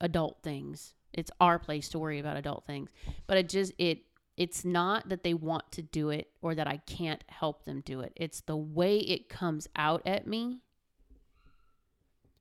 adult 0.00 0.38
things. 0.42 0.94
It's 1.12 1.30
our 1.40 1.58
place 1.58 1.88
to 1.90 1.98
worry 1.98 2.18
about 2.18 2.36
adult 2.36 2.64
things. 2.66 2.90
But 3.26 3.38
it 3.38 3.48
just, 3.48 3.72
it, 3.78 4.02
it's 4.36 4.64
not 4.64 5.08
that 5.08 5.22
they 5.22 5.34
want 5.34 5.70
to 5.72 5.82
do 5.82 6.10
it 6.10 6.30
or 6.40 6.54
that 6.54 6.66
I 6.66 6.78
can't 6.78 7.24
help 7.28 7.64
them 7.64 7.82
do 7.84 8.00
it. 8.00 8.12
It's 8.16 8.40
the 8.42 8.56
way 8.56 8.98
it 8.98 9.28
comes 9.28 9.68
out 9.76 10.02
at 10.06 10.26
me 10.26 10.60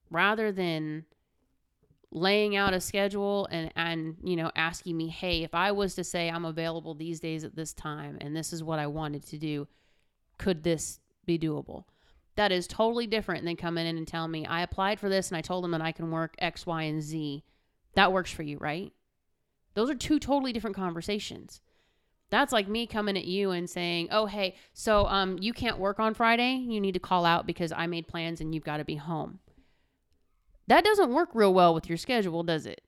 rather 0.10 0.52
than 0.52 1.06
laying 2.12 2.56
out 2.56 2.74
a 2.74 2.82
schedule 2.82 3.48
and 3.52 3.72
and 3.76 4.18
you 4.24 4.36
know 4.36 4.52
asking 4.56 4.98
me 4.98 5.08
hey 5.08 5.44
if 5.44 5.54
i 5.54 5.72
was 5.72 5.94
to 5.94 6.04
say 6.04 6.28
i'm 6.28 6.44
available 6.44 6.96
these 6.96 7.20
days 7.20 7.44
at 7.44 7.56
this 7.56 7.72
time 7.72 8.18
and 8.20 8.36
this 8.36 8.52
is 8.52 8.64
what 8.64 8.80
i 8.80 8.88
wanted 8.88 9.24
to 9.24 9.38
do 9.38 9.68
could 10.40 10.64
this 10.64 11.00
be 11.26 11.38
doable? 11.38 11.84
That 12.36 12.52
is 12.52 12.66
totally 12.66 13.06
different 13.06 13.44
than 13.46 13.58
coming 13.58 13.86
in 13.86 13.98
and 13.98 14.08
telling 14.08 14.32
me 14.32 14.48
i 14.48 14.62
applied 14.64 15.00
for 15.00 15.10
this 15.10 15.28
and 15.28 15.38
i 15.38 15.42
told 15.42 15.64
them 15.64 15.72
that 15.72 15.82
i 15.82 15.92
can 15.92 16.10
work 16.10 16.34
x 16.40 16.66
y 16.66 16.84
and 16.84 17.04
z. 17.04 17.44
That 17.94 18.12
works 18.12 18.32
for 18.32 18.42
you 18.42 18.58
right? 18.58 18.92
Those 19.76 19.92
are 19.92 19.96
two 19.96 20.20
totally 20.20 20.52
different 20.52 20.76
conversations. 20.76 21.62
That's 22.32 22.52
like 22.52 22.68
me 22.68 22.88
coming 22.88 23.18
at 23.18 23.26
you 23.26 23.52
and 23.52 23.70
saying 23.70 24.08
oh 24.12 24.26
hey 24.26 24.56
so 24.74 25.06
um 25.06 25.38
you 25.40 25.54
can't 25.54 25.78
work 25.78 26.00
on 26.00 26.14
friday? 26.16 26.54
You 26.54 26.82
need 26.82 26.94
to 26.94 27.00
call 27.00 27.26
out 27.26 27.46
because 27.46 27.72
i 27.72 27.86
made 27.86 28.08
plans 28.08 28.42
and 28.42 28.56
you've 28.56 28.64
got 28.64 28.78
to 28.78 28.86
be 28.86 28.96
home 28.96 29.40
that 30.70 30.86
doesn't 30.86 31.12
work 31.12 31.30
real 31.34 31.54
well 31.54 31.74
with 31.74 31.90
your 31.90 31.98
schedule, 31.98 32.44
does 32.44 32.66
it? 32.66 32.82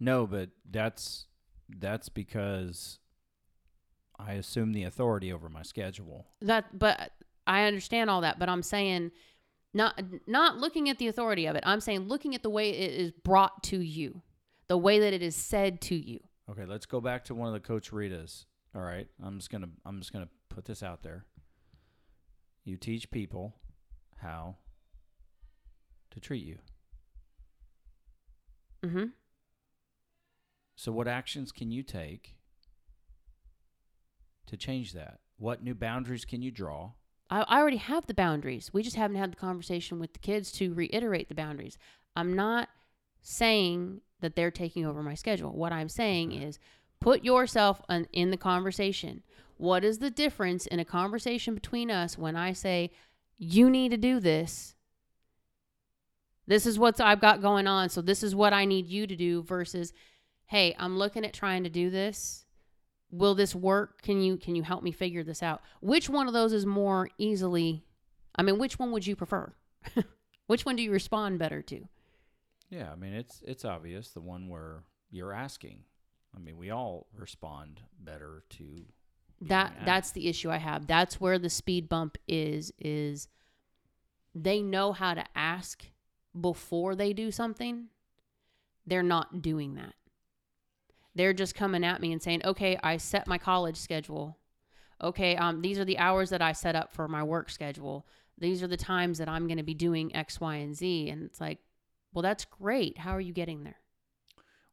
No, 0.00 0.26
but 0.26 0.50
that's 0.68 1.26
that's 1.68 2.08
because 2.08 2.98
I 4.18 4.32
assume 4.34 4.72
the 4.72 4.84
authority 4.84 5.32
over 5.32 5.48
my 5.48 5.62
schedule. 5.62 6.26
That 6.40 6.78
but 6.78 7.12
I 7.46 7.64
understand 7.64 8.10
all 8.10 8.22
that, 8.22 8.38
but 8.38 8.48
I'm 8.48 8.62
saying 8.62 9.12
not 9.74 10.00
not 10.26 10.56
looking 10.56 10.88
at 10.88 10.98
the 10.98 11.08
authority 11.08 11.46
of 11.46 11.54
it. 11.54 11.62
I'm 11.66 11.80
saying 11.80 12.08
looking 12.08 12.34
at 12.34 12.42
the 12.42 12.50
way 12.50 12.70
it 12.70 12.92
is 12.92 13.12
brought 13.12 13.62
to 13.64 13.78
you. 13.78 14.22
The 14.68 14.78
way 14.78 14.98
that 15.00 15.12
it 15.12 15.22
is 15.22 15.36
said 15.36 15.80
to 15.82 15.94
you. 15.94 16.20
Okay, 16.50 16.64
let's 16.64 16.86
go 16.86 17.00
back 17.00 17.24
to 17.26 17.34
one 17.34 17.48
of 17.48 17.54
the 17.54 17.60
Coach 17.60 17.90
Ritas. 17.90 18.46
All 18.74 18.82
right, 18.82 19.06
I'm 19.22 19.38
just 19.38 19.50
gonna 19.50 19.68
I'm 19.84 19.98
just 19.98 20.12
gonna 20.12 20.28
put 20.48 20.64
this 20.64 20.82
out 20.82 21.02
there. 21.02 21.26
You 22.64 22.76
teach 22.76 23.10
people 23.10 23.54
how 24.16 24.56
to 26.12 26.20
treat 26.20 26.44
you. 26.44 26.58
Mhm. 28.84 29.12
So, 30.74 30.90
what 30.92 31.06
actions 31.08 31.52
can 31.52 31.70
you 31.70 31.82
take 31.82 32.36
to 34.46 34.56
change 34.56 34.92
that? 34.92 35.20
What 35.38 35.62
new 35.62 35.74
boundaries 35.74 36.24
can 36.24 36.42
you 36.42 36.50
draw? 36.50 36.92
I, 37.30 37.42
I 37.42 37.58
already 37.60 37.76
have 37.78 38.06
the 38.06 38.14
boundaries. 38.14 38.70
We 38.72 38.82
just 38.82 38.96
haven't 38.96 39.16
had 39.16 39.32
the 39.32 39.36
conversation 39.36 39.98
with 39.98 40.12
the 40.12 40.18
kids 40.18 40.50
to 40.52 40.74
reiterate 40.74 41.28
the 41.28 41.34
boundaries. 41.34 41.78
I'm 42.16 42.34
not 42.34 42.68
saying 43.22 44.00
that 44.20 44.34
they're 44.36 44.50
taking 44.50 44.84
over 44.84 45.02
my 45.02 45.14
schedule. 45.14 45.52
What 45.52 45.72
I'm 45.72 45.88
saying 45.88 46.32
Okay. 46.32 46.44
is 46.44 46.58
Put 47.00 47.24
yourself 47.24 47.82
on, 47.88 48.06
in 48.12 48.30
the 48.30 48.36
conversation. 48.36 49.24
What 49.56 49.82
is 49.82 49.98
the 49.98 50.08
difference 50.08 50.66
in 50.68 50.78
a 50.78 50.84
conversation 50.84 51.52
between 51.52 51.90
us 51.90 52.16
when 52.16 52.36
I 52.36 52.52
say, 52.52 52.92
you 53.38 53.68
need 53.68 53.88
to 53.90 53.96
do 53.96 54.20
this? 54.20 54.76
This 56.46 56.66
is 56.66 56.78
what 56.78 57.00
I've 57.00 57.20
got 57.20 57.42
going 57.42 57.66
on. 57.66 57.88
So 57.88 58.02
this 58.02 58.22
is 58.22 58.34
what 58.34 58.52
I 58.52 58.64
need 58.64 58.88
you 58.88 59.06
to 59.06 59.16
do 59.16 59.42
versus, 59.42 59.92
hey, 60.46 60.74
I'm 60.78 60.98
looking 60.98 61.24
at 61.24 61.32
trying 61.32 61.64
to 61.64 61.70
do 61.70 61.90
this. 61.90 62.44
Will 63.10 63.34
this 63.34 63.54
work? 63.54 64.02
Can 64.02 64.22
you 64.22 64.36
can 64.38 64.54
you 64.54 64.62
help 64.62 64.82
me 64.82 64.90
figure 64.90 65.22
this 65.22 65.42
out? 65.42 65.60
Which 65.80 66.08
one 66.08 66.26
of 66.26 66.32
those 66.32 66.52
is 66.52 66.64
more 66.64 67.08
easily 67.18 67.84
I 68.36 68.42
mean, 68.42 68.58
which 68.58 68.78
one 68.78 68.92
would 68.92 69.06
you 69.06 69.16
prefer? 69.16 69.52
which 70.46 70.64
one 70.64 70.76
do 70.76 70.82
you 70.82 70.90
respond 70.90 71.38
better 71.38 71.62
to? 71.62 71.88
Yeah, 72.70 72.90
I 72.90 72.96
mean 72.96 73.12
it's 73.12 73.42
it's 73.46 73.64
obvious 73.64 74.10
the 74.10 74.20
one 74.20 74.48
where 74.48 74.84
you're 75.10 75.32
asking. 75.32 75.80
I 76.34 76.38
mean, 76.38 76.56
we 76.56 76.70
all 76.70 77.08
respond 77.14 77.82
better 78.00 78.44
to 78.50 78.84
that 79.42 79.74
that's 79.84 80.12
the 80.12 80.28
issue 80.28 80.50
I 80.50 80.56
have. 80.56 80.86
That's 80.86 81.20
where 81.20 81.38
the 81.38 81.50
speed 81.50 81.88
bump 81.88 82.16
is 82.26 82.72
is 82.78 83.28
they 84.34 84.62
know 84.62 84.92
how 84.92 85.14
to 85.14 85.24
ask 85.34 85.84
before 86.38 86.94
they 86.94 87.12
do 87.12 87.30
something. 87.30 87.88
They're 88.86 89.02
not 89.02 89.42
doing 89.42 89.74
that. 89.74 89.94
They're 91.14 91.32
just 91.34 91.54
coming 91.54 91.84
at 91.84 92.00
me 92.00 92.12
and 92.12 92.22
saying, 92.22 92.42
"Okay, 92.44 92.78
I 92.82 92.96
set 92.96 93.26
my 93.26 93.38
college 93.38 93.76
schedule. 93.76 94.38
Okay, 95.00 95.36
um 95.36 95.60
these 95.60 95.78
are 95.78 95.84
the 95.84 95.98
hours 95.98 96.30
that 96.30 96.42
I 96.42 96.52
set 96.52 96.74
up 96.74 96.92
for 96.92 97.06
my 97.08 97.22
work 97.22 97.50
schedule. 97.50 98.06
These 98.38 98.62
are 98.62 98.66
the 98.68 98.76
times 98.76 99.18
that 99.18 99.28
I'm 99.28 99.46
going 99.46 99.58
to 99.58 99.62
be 99.62 99.74
doing 99.74 100.14
X, 100.16 100.40
Y, 100.40 100.56
and 100.56 100.74
Z." 100.74 101.08
And 101.10 101.22
it's 101.22 101.40
like, 101.40 101.58
"Well, 102.12 102.22
that's 102.22 102.44
great. 102.44 102.98
How 102.98 103.12
are 103.12 103.20
you 103.20 103.32
getting 103.32 103.64
there?" 103.64 103.80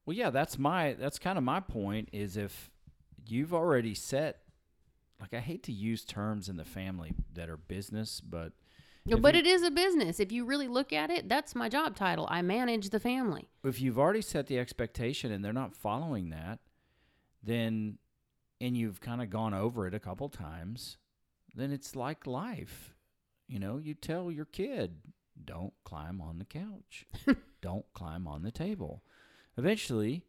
Well, 0.05 0.15
yeah, 0.15 0.29
that's 0.29 0.57
my 0.57 0.93
that's 0.93 1.19
kind 1.19 1.37
of 1.37 1.43
my 1.43 1.59
point 1.59 2.09
is 2.13 2.37
if 2.37 2.71
you've 3.27 3.53
already 3.53 3.93
set 3.93 4.41
like 5.19 5.33
I 5.33 5.39
hate 5.39 5.63
to 5.63 5.71
use 5.71 6.05
terms 6.05 6.47
in 6.47 6.55
the 6.55 6.65
family 6.65 7.13
that 7.33 7.49
are 7.49 7.57
business, 7.57 8.21
but 8.21 8.53
If 9.07 9.21
but 9.21 9.33
you- 9.33 9.39
it 9.41 9.47
is 9.47 9.63
a 9.63 9.71
business. 9.71 10.19
If 10.19 10.31
you 10.31 10.45
really 10.45 10.67
look 10.67 10.93
at 10.93 11.09
it, 11.09 11.27
that's 11.29 11.55
my 11.55 11.69
job 11.69 11.95
title. 11.95 12.27
I 12.29 12.41
manage 12.41 12.89
the 12.89 12.99
family. 12.99 13.49
if 13.63 13.81
you've 13.81 13.97
already 13.99 14.21
set 14.21 14.47
the 14.47 14.59
expectation 14.59 15.31
and 15.31 15.43
they're 15.43 15.53
not 15.53 15.75
following 15.75 16.29
that, 16.29 16.59
then 17.41 17.97
and 18.61 18.75
you've 18.75 18.99
kind 18.99 19.21
of 19.21 19.29
gone 19.29 19.53
over 19.53 19.87
it 19.87 19.93
a 19.93 19.99
couple 19.99 20.27
times, 20.27 20.97
then 21.55 21.71
it's 21.71 21.95
like 21.95 22.27
life. 22.27 22.93
You 23.47 23.57
know, 23.57 23.77
you 23.77 23.93
tell 23.93 24.29
your 24.31 24.45
kid, 24.45 24.97
don't 25.43 25.73
climb 25.85 26.19
on 26.21 26.39
the 26.39 26.45
couch. 26.45 27.07
don't 27.61 27.85
climb 27.93 28.27
on 28.27 28.43
the 28.43 28.51
table. 28.51 29.01
Eventually, 29.57 30.23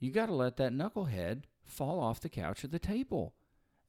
you 0.00 0.10
got 0.10 0.26
to 0.26 0.34
let 0.34 0.56
that 0.56 0.72
knucklehead 0.72 1.44
fall 1.64 2.00
off 2.00 2.20
the 2.20 2.28
couch 2.28 2.64
or 2.64 2.68
the 2.68 2.78
table. 2.80 3.34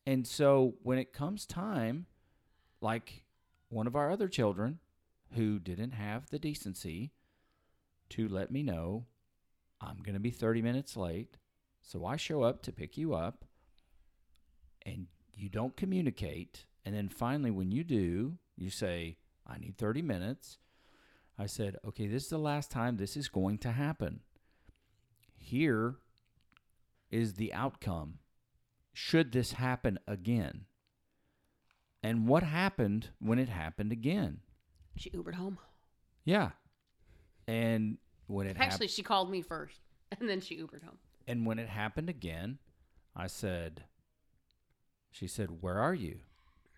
And 0.06 0.26
so 0.28 0.76
when 0.84 1.00
it 1.00 1.12
comes 1.12 1.46
time, 1.48 2.06
like 2.80 3.24
one 3.70 3.88
of 3.88 3.96
our 3.96 4.12
other 4.12 4.28
children 4.28 4.80
who 5.34 5.60
didn't 5.60 5.92
have 5.92 6.30
the 6.30 6.40
decency 6.40 7.12
to 8.10 8.28
let 8.28 8.52
me 8.52 8.64
know 8.64 9.06
I'm 9.82 9.98
going 10.04 10.14
to 10.14 10.20
be 10.20 10.32
30 10.32 10.62
minutes 10.62 10.98
late. 10.98 11.38
So 11.82 12.06
I 12.06 12.16
show 12.16 12.44
up 12.44 12.62
to 12.64 12.72
pick 12.72 12.98
you 12.98 13.14
up 13.14 13.46
and 14.86 15.08
you 15.36 15.50
don't 15.50 15.78
communicate. 15.78 16.66
And 16.86 16.96
then 16.96 17.10
finally, 17.10 17.52
when 17.52 17.72
you 17.72 17.84
do, 17.84 18.38
you 18.56 18.70
say, 18.70 19.18
I 19.46 19.58
need 19.58 19.78
30 19.78 20.02
minutes. 20.02 20.58
I 21.38 21.46
said, 21.46 21.78
okay, 21.88 22.08
this 22.08 22.24
is 22.24 22.30
the 22.30 22.38
last 22.40 22.72
time 22.72 22.98
this 22.98 23.16
is 23.16 23.28
going 23.28 23.60
to 23.60 23.72
happen. 23.72 24.22
Here 25.38 25.96
is 27.12 27.36
the 27.36 27.54
outcome. 27.54 28.16
Should 28.94 29.32
this 29.32 29.54
happen 29.54 30.00
again? 30.08 30.66
And 32.08 32.26
what 32.26 32.42
happened 32.42 33.10
when 33.20 33.38
it 33.38 33.50
happened 33.50 33.92
again? 33.92 34.40
She 34.96 35.10
Ubered 35.10 35.34
home. 35.34 35.60
Yeah. 36.24 36.52
And 37.50 37.98
when 38.28 38.48
it 38.48 38.56
happened. 38.56 38.72
Actually, 38.72 38.88
she 38.88 39.04
called 39.04 39.30
me 39.30 39.42
first, 39.42 39.82
and 40.18 40.30
then 40.30 40.40
she 40.40 40.56
Ubered 40.56 40.84
home. 40.84 41.00
And 41.28 41.46
when 41.46 41.60
it 41.60 41.68
happened 41.68 42.08
again, 42.08 42.60
I 43.14 43.28
said, 43.28 43.84
She 45.12 45.28
said, 45.28 45.62
Where 45.62 45.80
are 45.80 45.94
you? 45.94 46.20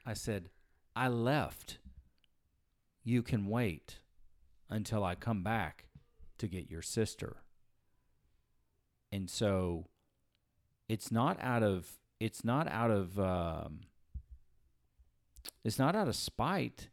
I 0.04 0.16
said, 0.16 0.50
I 0.96 1.10
left. 1.10 1.78
You 3.04 3.22
can 3.22 3.46
wait 3.46 4.00
until 4.68 5.04
I 5.04 5.14
come 5.14 5.44
back 5.44 5.86
to 6.40 6.48
get 6.48 6.72
your 6.72 6.82
sister. 6.82 7.44
And 9.12 9.30
so 9.30 9.90
it's 10.88 11.12
not 11.12 11.38
out 11.40 11.62
of 11.62 12.00
it's 12.20 12.44
not 12.44 12.68
out 12.68 12.90
of 12.90 13.20
um, 13.20 13.82
it's 15.64 15.80
not 15.80 15.96
out 15.96 16.08
of 16.08 16.16
spite. 16.16 16.90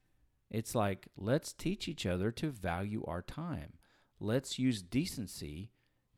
It's 0.51 0.75
like 0.75 1.09
let's 1.17 1.53
teach 1.53 1.89
each 1.89 2.07
other 2.07 2.31
to 2.33 2.51
value 2.51 3.05
our 3.07 3.23
time. 3.23 3.75
Let's 4.21 4.59
use 4.59 4.83
decency 4.83 5.73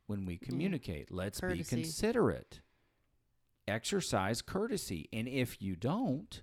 when 0.07 0.25
we 0.25 0.37
communicate. 0.37 1.11
Let's 1.11 1.41
Courtesy. 1.41 1.59
be 1.59 1.83
considerate. 1.83 2.61
Exercise 3.67 4.43
courtesy. 4.43 5.09
And 5.13 5.29
if 5.29 5.61
you 5.61 5.77
don't, 5.77 6.43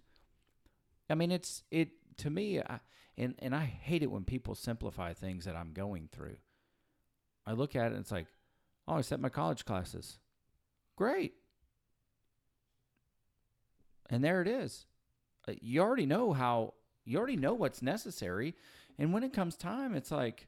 I 1.09 1.15
mean 1.15 1.31
it's 1.31 1.63
it 1.71 1.89
to 2.17 2.29
me 2.29 2.59
I, 2.59 2.79
and 3.17 3.35
and 3.39 3.55
I 3.55 3.65
hate 3.65 4.03
it 4.03 4.11
when 4.11 4.23
people 4.23 4.55
simplify 4.55 5.13
things 5.13 5.45
that 5.45 5.55
I'm 5.55 5.73
going 5.73 6.09
through. 6.11 6.37
I 7.45 7.53
look 7.53 7.75
at 7.75 7.87
it 7.87 7.91
and 7.91 8.01
it's 8.01 8.11
like, 8.11 8.27
"Oh, 8.87 8.95
I 8.95 9.01
set 9.01 9.19
my 9.19 9.29
college 9.29 9.65
classes." 9.65 10.17
Great. 10.95 11.33
And 14.09 14.23
there 14.23 14.41
it 14.41 14.47
is. 14.47 14.85
Uh, 15.47 15.53
You 15.61 15.81
already 15.81 16.05
know 16.05 16.33
how 16.33 16.73
you 17.03 17.17
already 17.17 17.37
know 17.37 17.53
what's 17.53 17.81
necessary, 17.81 18.55
and 18.97 19.13
when 19.13 19.23
it 19.23 19.33
comes 19.33 19.55
time, 19.55 19.93
it's 19.93 20.11
like, 20.11 20.47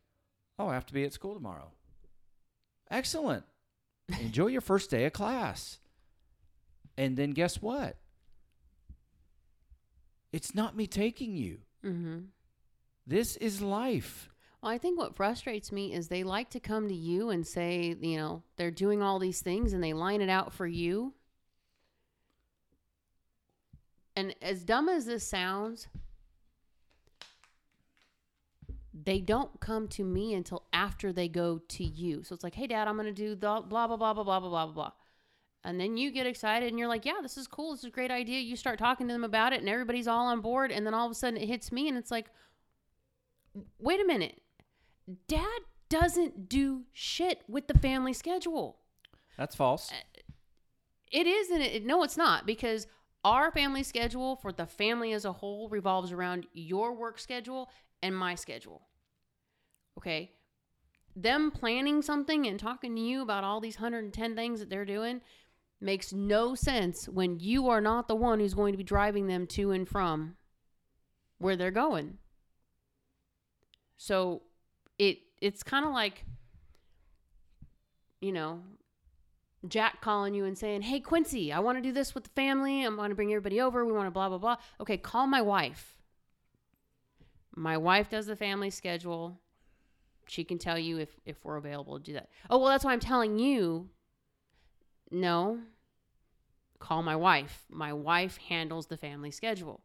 "Oh, 0.57 0.67
I 0.67 0.73
have 0.73 0.85
to 0.87 0.93
be 0.93 1.03
at 1.03 1.13
school 1.13 1.33
tomorrow." 1.33 1.71
Excellent. 2.89 3.43
Enjoy 4.21 4.47
your 4.47 4.61
first 4.61 4.89
day 4.89 5.05
of 5.05 5.13
class. 5.13 5.79
And 6.97 7.15
then 7.17 7.31
guess 7.31 7.61
what? 7.61 7.97
It's 10.31 10.55
not 10.55 10.75
me 10.75 10.87
taking 10.87 11.35
you. 11.35 11.59
Mm-hmm. 11.83 12.19
This 13.05 13.37
is 13.37 13.61
life. 13.61 14.29
Well, 14.61 14.71
I 14.71 14.77
think 14.77 14.97
what 14.97 15.15
frustrates 15.15 15.71
me 15.71 15.93
is 15.93 16.07
they 16.07 16.23
like 16.23 16.49
to 16.51 16.59
come 16.59 16.87
to 16.87 16.93
you 16.95 17.29
and 17.29 17.45
say, 17.45 17.95
you 18.01 18.17
know, 18.17 18.43
they're 18.57 18.71
doing 18.71 19.01
all 19.01 19.19
these 19.19 19.41
things 19.41 19.73
and 19.73 19.83
they 19.83 19.93
line 19.93 20.21
it 20.21 20.29
out 20.29 20.53
for 20.53 20.65
you. 20.65 21.13
And 24.17 24.33
as 24.41 24.63
dumb 24.63 24.89
as 24.89 25.05
this 25.05 25.27
sounds, 25.27 25.87
they 28.91 29.19
don't 29.19 29.59
come 29.59 29.87
to 29.89 30.03
me 30.03 30.33
until 30.33 30.63
after 30.73 31.13
they 31.13 31.27
go 31.27 31.61
to 31.67 31.83
you. 31.83 32.23
So 32.23 32.33
it's 32.33 32.43
like, 32.43 32.55
hey, 32.55 32.65
dad, 32.65 32.87
I'm 32.87 32.95
going 32.95 33.05
to 33.05 33.11
do 33.13 33.35
the 33.35 33.35
blah, 33.35 33.61
blah, 33.61 33.85
blah, 33.85 33.95
blah, 33.95 34.23
blah, 34.23 34.23
blah, 34.23 34.49
blah, 34.49 34.65
blah. 34.65 34.91
And 35.63 35.79
then 35.79 35.97
you 35.97 36.09
get 36.09 36.25
excited 36.25 36.69
and 36.69 36.79
you're 36.79 36.87
like, 36.87 37.05
yeah, 37.05 37.19
this 37.21 37.37
is 37.37 37.45
cool. 37.45 37.73
This 37.73 37.81
is 37.81 37.89
a 37.89 37.91
great 37.91 38.09
idea. 38.09 38.39
You 38.39 38.55
start 38.55 38.79
talking 38.79 39.07
to 39.07 39.13
them 39.13 39.23
about 39.23 39.53
it 39.53 39.59
and 39.59 39.69
everybody's 39.69 40.07
all 40.07 40.25
on 40.25 40.41
board. 40.41 40.71
And 40.71 40.83
then 40.83 40.95
all 40.95 41.05
of 41.05 41.11
a 41.11 41.15
sudden 41.15 41.39
it 41.39 41.47
hits 41.47 41.71
me 41.71 41.87
and 41.87 41.95
it's 41.95 42.09
like, 42.09 42.25
wait 43.77 44.01
a 44.01 44.05
minute. 44.05 44.41
Dad 45.27 45.59
doesn't 45.89 46.49
do 46.49 46.85
shit 46.91 47.43
with 47.47 47.67
the 47.67 47.77
family 47.77 48.13
schedule. 48.13 48.79
That's 49.37 49.55
false. 49.55 49.91
Uh, 49.91 50.21
it 51.11 51.27
is, 51.27 51.51
and 51.51 51.61
it, 51.61 51.85
no, 51.85 52.01
it's 52.01 52.17
not 52.17 52.47
because 52.47 52.87
our 53.23 53.51
family 53.51 53.83
schedule 53.83 54.35
for 54.35 54.51
the 54.51 54.65
family 54.65 55.13
as 55.13 55.25
a 55.25 55.33
whole 55.33 55.69
revolves 55.69 56.11
around 56.11 56.45
your 56.53 56.93
work 56.93 57.19
schedule 57.19 57.69
and 58.01 58.15
my 58.15 58.35
schedule. 58.35 58.87
Okay? 59.97 60.31
Them 61.15 61.51
planning 61.51 62.01
something 62.01 62.45
and 62.45 62.59
talking 62.59 62.95
to 62.95 63.01
you 63.01 63.21
about 63.21 63.43
all 63.43 63.59
these 63.59 63.79
110 63.79 64.35
things 64.35 64.59
that 64.59 64.69
they're 64.69 64.85
doing 64.85 65.21
makes 65.79 66.13
no 66.13 66.55
sense 66.55 67.07
when 67.07 67.39
you 67.39 67.67
are 67.69 67.81
not 67.81 68.07
the 68.07 68.15
one 68.15 68.39
who's 68.39 68.53
going 68.53 68.73
to 68.73 68.77
be 68.77 68.83
driving 68.83 69.27
them 69.27 69.45
to 69.47 69.71
and 69.71 69.87
from 69.87 70.35
where 71.37 71.55
they're 71.55 71.71
going. 71.71 72.17
So 73.97 74.43
it 74.97 75.19
it's 75.41 75.63
kind 75.63 75.85
of 75.85 75.91
like 75.91 76.23
you 78.21 78.31
know, 78.31 78.61
Jack 79.67 80.01
calling 80.01 80.33
you 80.33 80.45
and 80.45 80.57
saying, 80.57 80.83
"Hey 80.83 80.99
Quincy, 80.99 81.51
I 81.51 81.59
want 81.59 81.77
to 81.77 81.81
do 81.81 81.91
this 81.91 82.13
with 82.13 82.25
the 82.25 82.29
family. 82.31 82.85
I 82.85 82.89
want 82.89 83.11
to 83.11 83.15
bring 83.15 83.31
everybody 83.31 83.61
over. 83.61 83.85
We 83.85 83.93
want 83.93 84.07
to 84.07 84.11
blah 84.11 84.29
blah 84.29 84.37
blah." 84.37 84.57
Okay, 84.81 84.97
call 84.97 85.27
my 85.27 85.41
wife. 85.41 85.95
My 87.55 87.77
wife 87.77 88.09
does 88.09 88.27
the 88.27 88.35
family 88.35 88.69
schedule. 88.69 89.39
She 90.27 90.43
can 90.43 90.57
tell 90.57 90.77
you 90.77 90.99
if 90.99 91.19
if 91.25 91.43
we're 91.43 91.57
available 91.57 91.97
to 91.97 92.03
do 92.03 92.13
that. 92.13 92.29
Oh, 92.49 92.59
well, 92.59 92.69
that's 92.69 92.85
why 92.85 92.93
I'm 92.93 92.99
telling 92.99 93.39
you. 93.39 93.89
No. 95.09 95.59
Call 96.79 97.01
my 97.01 97.15
wife. 97.15 97.65
My 97.69 97.93
wife 97.93 98.37
handles 98.37 98.87
the 98.87 98.97
family 98.97 99.31
schedule. 99.31 99.81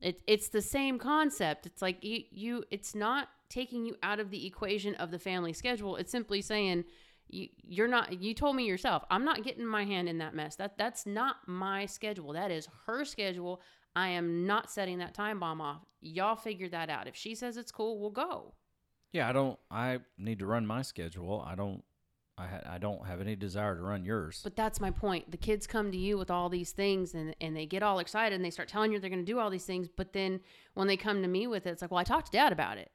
It, 0.00 0.22
it's 0.26 0.48
the 0.48 0.62
same 0.62 0.98
concept. 0.98 1.66
It's 1.66 1.82
like 1.82 2.02
you, 2.02 2.22
you, 2.30 2.64
it's 2.70 2.94
not 2.94 3.28
taking 3.48 3.84
you 3.84 3.96
out 4.02 4.20
of 4.20 4.30
the 4.30 4.46
equation 4.46 4.94
of 4.94 5.10
the 5.10 5.18
family 5.18 5.52
schedule. 5.52 5.96
It's 5.96 6.12
simply 6.12 6.40
saying, 6.40 6.84
You, 7.32 7.48
you're 7.62 7.88
not. 7.88 8.20
You 8.20 8.34
told 8.34 8.56
me 8.56 8.66
yourself. 8.66 9.04
I'm 9.10 9.24
not 9.24 9.44
getting 9.44 9.64
my 9.64 9.84
hand 9.84 10.08
in 10.08 10.18
that 10.18 10.34
mess. 10.34 10.56
That 10.56 10.76
that's 10.76 11.06
not 11.06 11.36
my 11.46 11.86
schedule. 11.86 12.32
That 12.32 12.50
is 12.50 12.68
her 12.86 13.04
schedule. 13.04 13.60
I 13.94 14.08
am 14.08 14.46
not 14.46 14.70
setting 14.70 14.98
that 14.98 15.14
time 15.14 15.40
bomb 15.40 15.60
off. 15.60 15.82
Y'all 16.00 16.36
figure 16.36 16.68
that 16.68 16.90
out. 16.90 17.06
If 17.06 17.16
she 17.16 17.34
says 17.34 17.56
it's 17.56 17.72
cool, 17.72 18.00
we'll 18.00 18.10
go. 18.10 18.54
Yeah, 19.12 19.28
I 19.28 19.32
don't. 19.32 19.58
I 19.70 19.98
need 20.18 20.38
to 20.40 20.46
run 20.46 20.66
my 20.66 20.82
schedule. 20.82 21.44
I 21.46 21.54
don't. 21.54 21.82
I 22.38 22.46
ha- 22.46 22.62
I 22.70 22.78
don't 22.78 23.06
have 23.06 23.20
any 23.20 23.36
desire 23.36 23.76
to 23.76 23.82
run 23.82 24.04
yours. 24.04 24.40
But 24.42 24.56
that's 24.56 24.80
my 24.80 24.90
point. 24.90 25.30
The 25.30 25.36
kids 25.36 25.66
come 25.66 25.92
to 25.92 25.98
you 25.98 26.16
with 26.16 26.30
all 26.30 26.48
these 26.48 26.72
things 26.72 27.14
and, 27.14 27.36
and 27.40 27.54
they 27.54 27.66
get 27.66 27.82
all 27.82 27.98
excited 27.98 28.34
and 28.34 28.44
they 28.44 28.50
start 28.50 28.68
telling 28.68 28.92
you 28.92 28.98
they're 28.98 29.10
going 29.10 29.24
to 29.24 29.30
do 29.32 29.38
all 29.38 29.50
these 29.50 29.66
things. 29.66 29.88
But 29.94 30.14
then 30.14 30.40
when 30.74 30.86
they 30.86 30.96
come 30.96 31.20
to 31.22 31.28
me 31.28 31.46
with 31.46 31.66
it, 31.66 31.70
it's 31.70 31.82
like, 31.82 31.90
well, 31.90 32.00
I 32.00 32.04
talked 32.04 32.26
to 32.26 32.32
dad 32.32 32.52
about 32.52 32.78
it. 32.78 32.90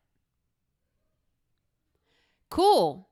Cool. 2.50 3.08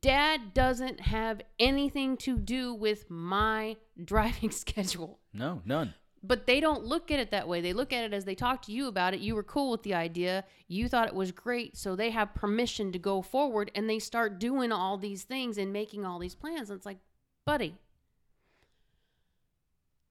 Dad 0.00 0.54
doesn't 0.54 1.00
have 1.00 1.42
anything 1.58 2.16
to 2.18 2.38
do 2.38 2.72
with 2.72 3.10
my 3.10 3.76
driving 4.04 4.50
schedule. 4.50 5.18
no, 5.32 5.62
none. 5.64 5.94
But 6.24 6.46
they 6.46 6.60
don't 6.60 6.84
look 6.84 7.10
at 7.10 7.18
it 7.18 7.32
that 7.32 7.48
way. 7.48 7.60
They 7.60 7.72
look 7.72 7.92
at 7.92 8.04
it 8.04 8.14
as 8.14 8.24
they 8.24 8.36
talk 8.36 8.62
to 8.62 8.72
you 8.72 8.86
about 8.86 9.12
it. 9.12 9.18
You 9.18 9.34
were 9.34 9.42
cool 9.42 9.72
with 9.72 9.82
the 9.82 9.94
idea. 9.94 10.44
You 10.68 10.88
thought 10.88 11.08
it 11.08 11.16
was 11.16 11.32
great. 11.32 11.76
So 11.76 11.96
they 11.96 12.10
have 12.10 12.32
permission 12.32 12.92
to 12.92 12.98
go 13.00 13.22
forward 13.22 13.72
and 13.74 13.90
they 13.90 13.98
start 13.98 14.38
doing 14.38 14.70
all 14.70 14.96
these 14.98 15.24
things 15.24 15.58
and 15.58 15.72
making 15.72 16.06
all 16.06 16.20
these 16.20 16.36
plans. 16.36 16.70
And 16.70 16.76
it's 16.76 16.86
like, 16.86 16.98
buddy, 17.44 17.74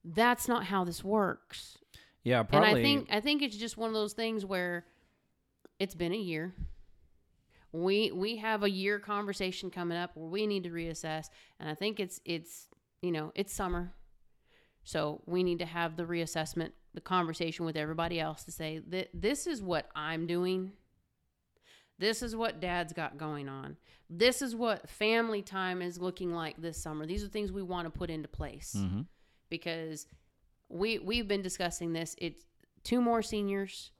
that's 0.04 0.48
not 0.48 0.64
how 0.64 0.84
this 0.84 1.02
works. 1.02 1.78
Yeah, 2.24 2.42
probably. 2.42 2.68
And 2.68 2.78
I 2.78 2.82
think 2.82 3.08
I 3.10 3.20
think 3.20 3.40
it's 3.40 3.56
just 3.56 3.76
one 3.78 3.88
of 3.88 3.94
those 3.94 4.12
things 4.12 4.44
where 4.44 4.84
it's 5.78 5.94
been 5.94 6.12
a 6.12 6.16
year. 6.16 6.54
We 7.72 8.10
we 8.12 8.36
have 8.36 8.62
a 8.62 8.70
year 8.70 8.98
conversation 8.98 9.70
coming 9.70 9.96
up 9.96 10.10
where 10.14 10.28
we 10.28 10.46
need 10.46 10.64
to 10.64 10.70
reassess, 10.70 11.26
and 11.58 11.68
I 11.68 11.74
think 11.74 12.00
it's 12.00 12.20
it's 12.24 12.68
you 13.00 13.10
know 13.12 13.32
it's 13.34 13.52
summer, 13.52 13.94
so 14.84 15.22
we 15.26 15.42
need 15.42 15.58
to 15.60 15.66
have 15.66 15.96
the 15.96 16.04
reassessment, 16.04 16.72
the 16.92 17.00
conversation 17.00 17.64
with 17.64 17.76
everybody 17.76 18.20
else 18.20 18.44
to 18.44 18.52
say 18.52 18.80
that 18.88 19.08
this 19.14 19.46
is 19.46 19.62
what 19.62 19.88
I'm 19.96 20.26
doing. 20.26 20.72
This 21.98 22.22
is 22.22 22.34
what 22.34 22.60
dad's 22.60 22.92
got 22.92 23.16
going 23.16 23.48
on. 23.48 23.76
This 24.10 24.42
is 24.42 24.54
what 24.56 24.90
family 24.90 25.40
time 25.40 25.80
is 25.80 25.98
looking 25.98 26.32
like 26.34 26.60
this 26.60 26.76
summer. 26.76 27.06
These 27.06 27.24
are 27.24 27.28
things 27.28 27.52
we 27.52 27.62
want 27.62 27.86
to 27.86 27.90
put 27.96 28.10
into 28.10 28.28
place 28.28 28.74
Mhm. 28.76 29.06
because 29.48 30.06
we 30.68 30.98
we've 30.98 31.28
been 31.28 31.42
discussing 31.42 31.92
this. 31.92 32.14
It's 32.18 32.44
two 32.82 33.00
more 33.00 33.22
seniors, 33.22 33.92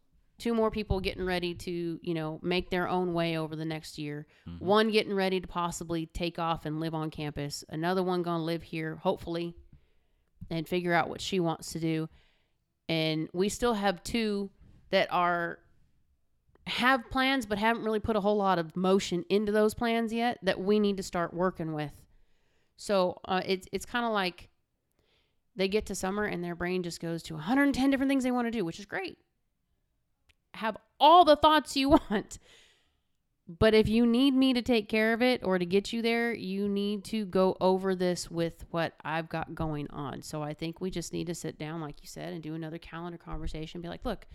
two 0.42 0.54
more 0.54 0.72
people 0.72 0.98
getting 0.98 1.24
ready 1.24 1.54
to, 1.54 2.00
you 2.02 2.14
know, 2.14 2.40
make 2.42 2.68
their 2.68 2.88
own 2.88 3.14
way 3.14 3.38
over 3.38 3.54
the 3.54 3.64
next 3.64 3.96
year. 3.96 4.26
One 4.58 4.90
getting 4.90 5.14
ready 5.14 5.40
to 5.40 5.46
possibly 5.46 6.06
take 6.06 6.36
off 6.36 6.66
and 6.66 6.80
live 6.80 6.94
on 6.94 7.10
campus. 7.10 7.64
Another 7.68 8.02
one 8.02 8.22
going 8.24 8.40
to 8.40 8.44
live 8.44 8.64
here, 8.64 8.96
hopefully, 8.96 9.54
and 10.50 10.68
figure 10.68 10.92
out 10.92 11.08
what 11.08 11.20
she 11.20 11.38
wants 11.38 11.72
to 11.72 11.78
do. 11.78 12.08
And 12.88 13.28
we 13.32 13.48
still 13.48 13.74
have 13.74 14.02
two 14.02 14.50
that 14.90 15.06
are 15.12 15.60
have 16.66 17.08
plans 17.10 17.46
but 17.46 17.58
haven't 17.58 17.84
really 17.84 18.00
put 18.00 18.16
a 18.16 18.20
whole 18.20 18.36
lot 18.36 18.58
of 18.58 18.76
motion 18.76 19.24
into 19.28 19.50
those 19.50 19.74
plans 19.74 20.12
yet 20.12 20.38
that 20.42 20.60
we 20.60 20.78
need 20.80 20.96
to 20.96 21.02
start 21.02 21.32
working 21.32 21.72
with. 21.72 21.92
So 22.76 23.20
uh, 23.26 23.42
it's 23.46 23.68
it's 23.70 23.86
kind 23.86 24.04
of 24.04 24.10
like 24.10 24.48
they 25.54 25.68
get 25.68 25.86
to 25.86 25.94
summer 25.94 26.24
and 26.24 26.42
their 26.42 26.56
brain 26.56 26.82
just 26.82 27.00
goes 27.00 27.22
to 27.24 27.34
110 27.34 27.90
different 27.90 28.10
things 28.10 28.24
they 28.24 28.32
want 28.32 28.48
to 28.48 28.50
do, 28.50 28.64
which 28.64 28.80
is 28.80 28.86
great. 28.86 29.18
Have 30.54 30.76
all 31.00 31.24
the 31.24 31.36
thoughts 31.36 31.76
you 31.76 31.88
want. 32.10 32.38
But 33.58 33.74
if 33.74 33.88
you 33.88 34.06
need 34.06 34.34
me 34.34 34.54
to 34.54 34.62
take 34.62 34.88
care 34.88 35.12
of 35.12 35.20
it 35.20 35.42
or 35.42 35.58
to 35.58 35.66
get 35.66 35.92
you 35.92 36.00
there, 36.00 36.32
you 36.32 36.68
need 36.68 37.04
to 37.06 37.24
go 37.24 37.56
over 37.60 37.94
this 37.94 38.30
with 38.30 38.64
what 38.70 38.94
I've 39.04 39.28
got 39.28 39.54
going 39.54 39.88
on. 39.90 40.22
So 40.22 40.42
I 40.42 40.54
think 40.54 40.80
we 40.80 40.90
just 40.90 41.12
need 41.12 41.26
to 41.26 41.34
sit 41.34 41.58
down, 41.58 41.80
like 41.80 41.96
you 42.00 42.06
said, 42.06 42.32
and 42.32 42.42
do 42.42 42.54
another 42.54 42.78
calendar 42.78 43.18
conversation. 43.18 43.80
Be 43.80 43.88
like, 43.88 44.04
look, 44.04 44.26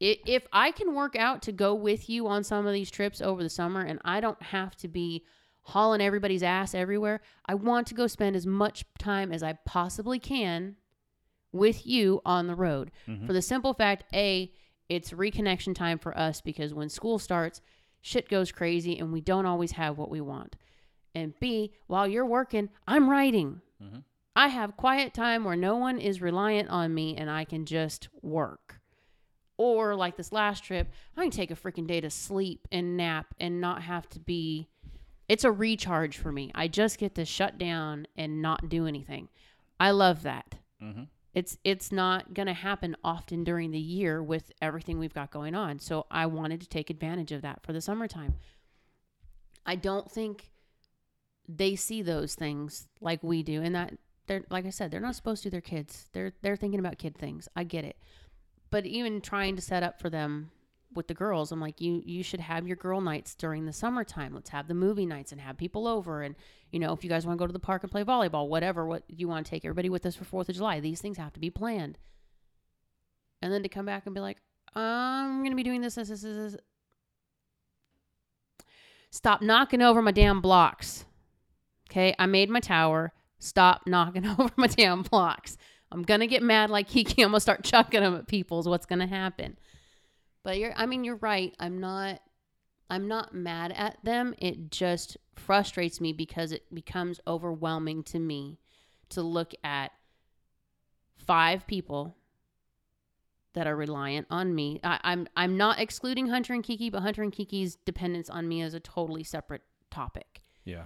if 0.00 0.46
I 0.52 0.70
can 0.70 0.94
work 0.94 1.16
out 1.16 1.42
to 1.42 1.52
go 1.52 1.74
with 1.74 2.08
you 2.08 2.26
on 2.26 2.44
some 2.44 2.66
of 2.66 2.72
these 2.72 2.90
trips 2.90 3.20
over 3.20 3.42
the 3.42 3.50
summer 3.50 3.80
and 3.80 4.00
I 4.04 4.20
don't 4.20 4.40
have 4.42 4.76
to 4.76 4.88
be 4.88 5.24
hauling 5.62 6.00
everybody's 6.00 6.42
ass 6.42 6.74
everywhere, 6.74 7.20
I 7.46 7.54
want 7.54 7.86
to 7.88 7.94
go 7.94 8.06
spend 8.06 8.36
as 8.36 8.46
much 8.46 8.84
time 8.98 9.32
as 9.32 9.42
I 9.42 9.58
possibly 9.64 10.18
can 10.18 10.76
with 11.52 11.86
you 11.86 12.20
on 12.24 12.46
the 12.46 12.54
road. 12.54 12.90
Mm-hmm. 13.08 13.26
For 13.26 13.32
the 13.32 13.42
simple 13.42 13.74
fact, 13.74 14.04
A, 14.14 14.52
it's 14.88 15.10
reconnection 15.12 15.74
time 15.74 15.98
for 15.98 16.16
us 16.16 16.40
because 16.40 16.72
when 16.74 16.88
school 16.88 17.18
starts, 17.18 17.60
shit 18.00 18.28
goes 18.28 18.52
crazy 18.52 18.98
and 18.98 19.12
we 19.12 19.20
don't 19.20 19.46
always 19.46 19.72
have 19.72 19.98
what 19.98 20.10
we 20.10 20.20
want. 20.20 20.56
And 21.14 21.38
B, 21.40 21.72
while 21.86 22.06
you're 22.06 22.26
working, 22.26 22.68
I'm 22.86 23.08
writing. 23.10 23.60
Mhm. 23.82 24.04
I 24.36 24.48
have 24.48 24.76
quiet 24.76 25.12
time 25.14 25.44
where 25.44 25.56
no 25.56 25.76
one 25.76 25.98
is 25.98 26.20
reliant 26.22 26.68
on 26.70 26.94
me 26.94 27.16
and 27.16 27.28
I 27.30 27.44
can 27.44 27.66
just 27.66 28.08
work. 28.22 28.80
Or 29.56 29.96
like 29.96 30.16
this 30.16 30.30
last 30.32 30.62
trip, 30.62 30.92
I 31.16 31.22
can 31.22 31.30
take 31.32 31.50
a 31.50 31.56
freaking 31.56 31.86
day 31.88 32.00
to 32.00 32.10
sleep 32.10 32.68
and 32.70 32.96
nap 32.96 33.34
and 33.40 33.60
not 33.60 33.82
have 33.82 34.08
to 34.10 34.20
be 34.20 34.68
it's 35.28 35.44
a 35.44 35.52
recharge 35.52 36.16
for 36.16 36.32
me. 36.32 36.50
I 36.54 36.68
just 36.68 36.96
get 36.98 37.14
to 37.16 37.24
shut 37.26 37.58
down 37.58 38.06
and 38.16 38.40
not 38.40 38.70
do 38.70 38.86
anything. 38.86 39.28
I 39.78 39.90
love 39.90 40.22
that. 40.22 40.54
Mhm. 40.80 41.08
It's 41.34 41.58
it's 41.62 41.92
not 41.92 42.34
going 42.34 42.46
to 42.46 42.54
happen 42.54 42.96
often 43.04 43.44
during 43.44 43.70
the 43.70 43.78
year 43.78 44.22
with 44.22 44.52
everything 44.62 44.98
we've 44.98 45.14
got 45.14 45.30
going 45.30 45.54
on. 45.54 45.78
So 45.78 46.06
I 46.10 46.26
wanted 46.26 46.60
to 46.62 46.68
take 46.68 46.90
advantage 46.90 47.32
of 47.32 47.42
that 47.42 47.62
for 47.62 47.72
the 47.72 47.80
summertime. 47.80 48.34
I 49.66 49.76
don't 49.76 50.10
think 50.10 50.50
they 51.46 51.76
see 51.76 52.02
those 52.02 52.34
things 52.34 52.88
like 53.00 53.22
we 53.22 53.42
do 53.42 53.62
and 53.62 53.74
that 53.74 53.94
they're 54.26 54.44
like 54.50 54.66
I 54.66 54.70
said, 54.70 54.90
they're 54.90 55.00
not 55.00 55.16
supposed 55.16 55.42
to 55.42 55.50
their 55.50 55.60
kids. 55.60 56.06
They're 56.12 56.32
they're 56.42 56.56
thinking 56.56 56.80
about 56.80 56.98
kid 56.98 57.16
things. 57.16 57.48
I 57.54 57.64
get 57.64 57.84
it. 57.84 57.96
But 58.70 58.86
even 58.86 59.20
trying 59.20 59.56
to 59.56 59.62
set 59.62 59.82
up 59.82 60.00
for 60.00 60.10
them 60.10 60.50
with 60.94 61.06
the 61.06 61.14
girls, 61.14 61.52
I'm 61.52 61.60
like, 61.60 61.80
you 61.80 62.02
you 62.04 62.22
should 62.22 62.40
have 62.40 62.66
your 62.66 62.76
girl 62.76 63.00
nights 63.00 63.34
during 63.34 63.66
the 63.66 63.72
summertime. 63.72 64.34
Let's 64.34 64.50
have 64.50 64.68
the 64.68 64.74
movie 64.74 65.06
nights 65.06 65.32
and 65.32 65.40
have 65.40 65.56
people 65.56 65.86
over 65.86 66.22
and 66.22 66.34
you 66.70 66.78
know, 66.78 66.92
if 66.92 67.02
you 67.02 67.10
guys 67.10 67.26
want 67.26 67.38
to 67.38 67.42
go 67.42 67.46
to 67.46 67.52
the 67.52 67.58
park 67.58 67.82
and 67.82 67.90
play 67.90 68.04
volleyball, 68.04 68.48
whatever, 68.48 68.86
what 68.86 69.02
you 69.08 69.26
want 69.26 69.46
to 69.46 69.50
take 69.50 69.64
everybody 69.64 69.88
with 69.88 70.04
us 70.04 70.16
for 70.16 70.24
Fourth 70.24 70.48
of 70.48 70.56
July, 70.56 70.80
these 70.80 71.00
things 71.00 71.16
have 71.16 71.32
to 71.32 71.40
be 71.40 71.50
planned. 71.50 71.98
And 73.40 73.52
then 73.52 73.62
to 73.62 73.68
come 73.68 73.86
back 73.86 74.04
and 74.04 74.14
be 74.14 74.20
like, 74.20 74.38
I'm 74.74 75.42
gonna 75.42 75.56
be 75.56 75.62
doing 75.62 75.80
this, 75.80 75.94
this, 75.94 76.08
this, 76.08 76.22
this. 76.22 76.52
this." 76.52 76.56
Stop 79.10 79.40
knocking 79.40 79.80
over 79.80 80.02
my 80.02 80.10
damn 80.10 80.40
blocks. 80.40 81.06
Okay, 81.90 82.14
I 82.18 82.26
made 82.26 82.50
my 82.50 82.60
tower. 82.60 83.12
Stop 83.38 83.82
knocking 83.86 84.26
over 84.38 84.50
my 84.56 84.66
damn 84.66 85.02
blocks. 85.02 85.56
I'm 85.90 86.02
gonna 86.02 86.26
get 86.26 86.42
mad 86.42 86.70
like 86.70 86.88
Kiki. 86.88 87.22
I'm 87.22 87.30
gonna 87.30 87.40
start 87.40 87.64
chucking 87.64 88.02
them 88.02 88.14
at 88.16 88.26
people. 88.26 88.58
Is 88.58 88.68
what's 88.68 88.86
gonna 88.86 89.06
happen. 89.06 89.56
But 90.48 90.58
you're, 90.60 90.72
I 90.74 90.86
mean, 90.86 91.04
you're 91.04 91.16
right. 91.16 91.54
I'm 91.60 91.78
not, 91.78 92.20
I'm 92.88 93.06
not 93.06 93.34
mad 93.34 93.70
at 93.76 94.02
them. 94.02 94.34
It 94.38 94.70
just 94.70 95.18
frustrates 95.36 96.00
me 96.00 96.14
because 96.14 96.52
it 96.52 96.74
becomes 96.74 97.20
overwhelming 97.26 98.02
to 98.04 98.18
me 98.18 98.58
to 99.10 99.20
look 99.20 99.52
at 99.62 99.92
five 101.18 101.66
people 101.66 102.16
that 103.52 103.66
are 103.66 103.76
reliant 103.76 104.26
on 104.30 104.54
me. 104.54 104.80
I, 104.82 104.98
I'm, 105.04 105.28
I'm 105.36 105.58
not 105.58 105.80
excluding 105.80 106.28
Hunter 106.28 106.54
and 106.54 106.64
Kiki, 106.64 106.88
but 106.88 107.02
Hunter 107.02 107.22
and 107.22 107.30
Kiki's 107.30 107.76
dependence 107.84 108.30
on 108.30 108.48
me 108.48 108.62
is 108.62 108.72
a 108.72 108.80
totally 108.80 109.24
separate 109.24 109.60
topic 109.90 110.40
Yeah. 110.64 110.84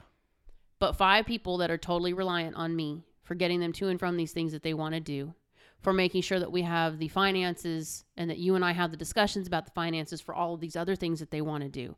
but 0.80 0.96
five 0.96 1.24
people 1.24 1.58
that 1.58 1.70
are 1.70 1.78
totally 1.78 2.12
reliant 2.14 2.56
on 2.56 2.74
me 2.74 3.04
for 3.22 3.36
getting 3.36 3.60
them 3.60 3.72
to 3.74 3.86
and 3.86 4.00
from 4.00 4.16
these 4.16 4.32
things 4.32 4.50
that 4.50 4.64
they 4.64 4.74
want 4.74 4.96
to 4.96 5.00
do, 5.00 5.34
for 5.82 5.92
making 5.92 6.22
sure 6.22 6.38
that 6.38 6.52
we 6.52 6.62
have 6.62 6.98
the 6.98 7.08
finances 7.08 8.04
and 8.16 8.30
that 8.30 8.38
you 8.38 8.54
and 8.54 8.64
I 8.64 8.72
have 8.72 8.90
the 8.90 8.96
discussions 8.96 9.46
about 9.46 9.66
the 9.66 9.72
finances 9.72 10.20
for 10.20 10.34
all 10.34 10.54
of 10.54 10.60
these 10.60 10.76
other 10.76 10.96
things 10.96 11.20
that 11.20 11.30
they 11.30 11.40
want 11.40 11.62
to 11.64 11.68
do, 11.68 11.96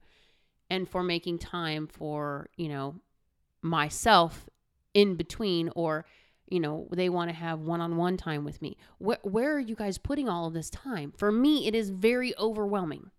and 0.70 0.88
for 0.88 1.02
making 1.02 1.38
time 1.38 1.86
for, 1.86 2.48
you 2.56 2.68
know, 2.68 2.96
myself 3.62 4.48
in 4.92 5.16
between 5.16 5.70
or 5.74 6.04
you 6.48 6.60
know 6.60 6.86
they 6.92 7.08
want 7.08 7.30
to 7.30 7.34
have 7.34 7.60
one-on-one 7.60 8.18
time 8.18 8.44
with 8.44 8.60
me 8.60 8.76
where, 8.98 9.18
where 9.22 9.54
are 9.54 9.60
you 9.60 9.74
guys 9.74 9.96
putting 9.96 10.28
all 10.28 10.46
of 10.46 10.52
this 10.52 10.68
time 10.68 11.10
for 11.16 11.32
me 11.32 11.66
it 11.66 11.74
is 11.74 11.88
very 11.88 12.36
overwhelming 12.38 13.10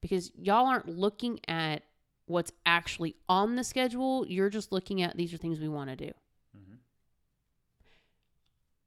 because 0.00 0.32
y'all 0.36 0.66
aren't 0.66 0.88
looking 0.88 1.38
at 1.46 1.82
what's 2.30 2.52
actually 2.64 3.16
on 3.28 3.56
the 3.56 3.64
schedule. 3.64 4.26
You're 4.26 4.50
just 4.50 4.72
looking 4.72 5.02
at 5.02 5.16
these 5.16 5.34
are 5.34 5.36
things 5.36 5.60
we 5.60 5.68
want 5.68 5.90
to 5.90 5.96
do. 5.96 6.12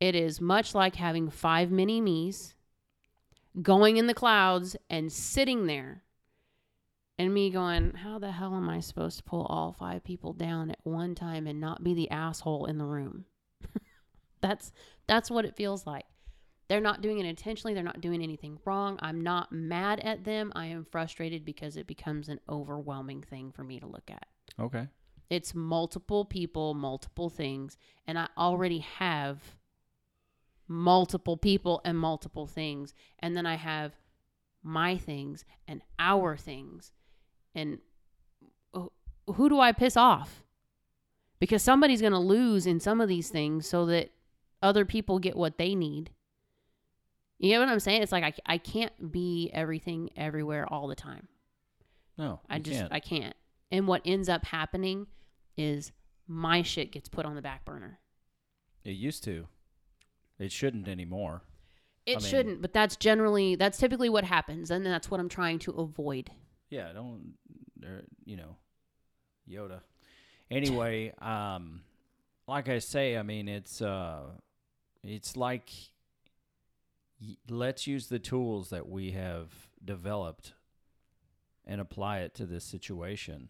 It 0.03 0.15
is 0.15 0.41
much 0.41 0.75
like 0.75 0.97
having 0.97 1.29
five 1.29 1.71
mini 1.71 2.01
me's 2.01 2.55
going 3.61 3.95
in 3.95 4.05
the 4.05 4.13
clouds 4.13 4.75
and 4.89 5.09
sitting 5.09 5.65
there 5.65 6.03
and 7.17 7.33
me 7.33 7.49
going, 7.49 7.93
How 7.93 8.19
the 8.19 8.33
hell 8.33 8.53
am 8.53 8.67
I 8.67 8.81
supposed 8.81 9.19
to 9.19 9.23
pull 9.23 9.45
all 9.45 9.71
five 9.71 10.03
people 10.03 10.33
down 10.33 10.71
at 10.71 10.79
one 10.83 11.15
time 11.15 11.47
and 11.47 11.61
not 11.61 11.85
be 11.85 11.93
the 11.93 12.11
asshole 12.11 12.65
in 12.65 12.77
the 12.79 12.85
room? 12.85 13.23
that's 14.41 14.73
that's 15.07 15.31
what 15.31 15.45
it 15.45 15.55
feels 15.55 15.87
like. 15.87 16.03
They're 16.67 16.81
not 16.81 17.01
doing 17.01 17.19
it 17.19 17.25
intentionally. 17.25 17.73
They're 17.73 17.81
not 17.81 18.01
doing 18.01 18.21
anything 18.21 18.59
wrong. 18.65 18.99
I'm 19.01 19.21
not 19.21 19.53
mad 19.53 20.01
at 20.01 20.25
them. 20.25 20.51
I 20.53 20.65
am 20.65 20.83
frustrated 20.83 21.45
because 21.45 21.77
it 21.77 21.87
becomes 21.87 22.27
an 22.27 22.41
overwhelming 22.49 23.21
thing 23.21 23.53
for 23.53 23.63
me 23.63 23.79
to 23.79 23.87
look 23.87 24.11
at. 24.11 24.25
Okay. 24.59 24.85
It's 25.29 25.55
multiple 25.55 26.25
people, 26.25 26.73
multiple 26.73 27.29
things, 27.29 27.77
and 28.05 28.19
I 28.19 28.27
already 28.37 28.79
have 28.79 29.39
multiple 30.67 31.37
people 31.37 31.81
and 31.85 31.97
multiple 31.97 32.47
things, 32.47 32.93
and 33.19 33.35
then 33.35 33.45
I 33.45 33.55
have 33.55 33.93
my 34.63 34.97
things 34.97 35.43
and 35.67 35.81
our 35.99 36.37
things, 36.37 36.91
and 37.53 37.79
who 39.27 39.49
do 39.49 39.59
I 39.59 39.71
piss 39.71 39.95
off? 39.95 40.43
Because 41.39 41.61
somebody's 41.61 42.01
going 42.01 42.13
to 42.13 42.19
lose 42.19 42.65
in 42.65 42.79
some 42.79 43.01
of 43.01 43.07
these 43.09 43.29
things 43.29 43.67
so 43.67 43.85
that 43.87 44.11
other 44.61 44.85
people 44.85 45.19
get 45.19 45.35
what 45.35 45.57
they 45.57 45.75
need. 45.75 46.11
You 47.39 47.53
know 47.53 47.59
what 47.59 47.69
I'm 47.69 47.79
saying? 47.79 48.01
It's 48.01 48.11
like 48.11 48.23
I, 48.23 48.33
I 48.45 48.57
can't 48.57 49.11
be 49.11 49.49
everything 49.53 50.09
everywhere 50.15 50.65
all 50.71 50.87
the 50.87 50.95
time. 50.95 51.27
No, 52.17 52.39
I 52.49 52.59
just 52.59 52.79
can't. 52.79 52.93
I 52.93 52.99
can't. 52.99 53.35
And 53.71 53.87
what 53.87 54.01
ends 54.05 54.29
up 54.29 54.45
happening 54.45 55.07
is 55.57 55.91
my 56.27 56.61
shit 56.61 56.91
gets 56.91 57.09
put 57.09 57.25
on 57.25 57.35
the 57.35 57.41
back 57.41 57.65
burner. 57.65 57.99
it 58.85 58.91
used 58.91 59.23
to. 59.25 59.47
It 60.39 60.51
shouldn't 60.51 60.87
anymore. 60.87 61.43
It 62.05 62.17
mean- 62.21 62.29
shouldn't, 62.29 62.61
but 62.61 62.73
that's 62.73 62.95
generally 62.97 63.55
that's 63.55 63.77
typically 63.77 64.09
what 64.09 64.25
happens, 64.25 64.71
and 64.71 64.85
that's 64.85 65.09
what 65.09 65.19
I'm 65.19 65.29
trying 65.29 65.59
to 65.59 65.71
avoid. 65.71 66.31
Yeah, 66.69 66.91
don't. 66.91 67.33
You 68.25 68.37
know, 68.37 68.57
Yoda. 69.49 69.81
Anyway, 70.51 71.13
um, 71.21 71.81
like 72.47 72.67
I 72.69 72.79
say, 72.79 73.17
I 73.17 73.23
mean, 73.23 73.47
it's 73.47 73.81
uh, 73.81 74.23
it's 75.03 75.37
like 75.37 75.71
y- 77.21 77.37
let's 77.49 77.87
use 77.87 78.07
the 78.07 78.19
tools 78.19 78.69
that 78.71 78.89
we 78.89 79.11
have 79.11 79.51
developed 79.83 80.53
and 81.65 81.79
apply 81.79 82.19
it 82.19 82.33
to 82.35 82.45
this 82.45 82.65
situation. 82.65 83.49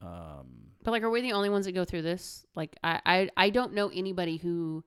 Um, 0.00 0.72
But 0.82 0.90
like, 0.90 1.02
are 1.02 1.10
we 1.10 1.20
the 1.22 1.32
only 1.32 1.48
ones 1.48 1.66
that 1.66 1.72
go 1.72 1.84
through 1.84 2.02
this? 2.02 2.44
Like, 2.54 2.76
I 2.82 3.00
I, 3.06 3.30
I 3.36 3.50
don't 3.50 3.72
know 3.72 3.88
anybody 3.88 4.36
who. 4.36 4.84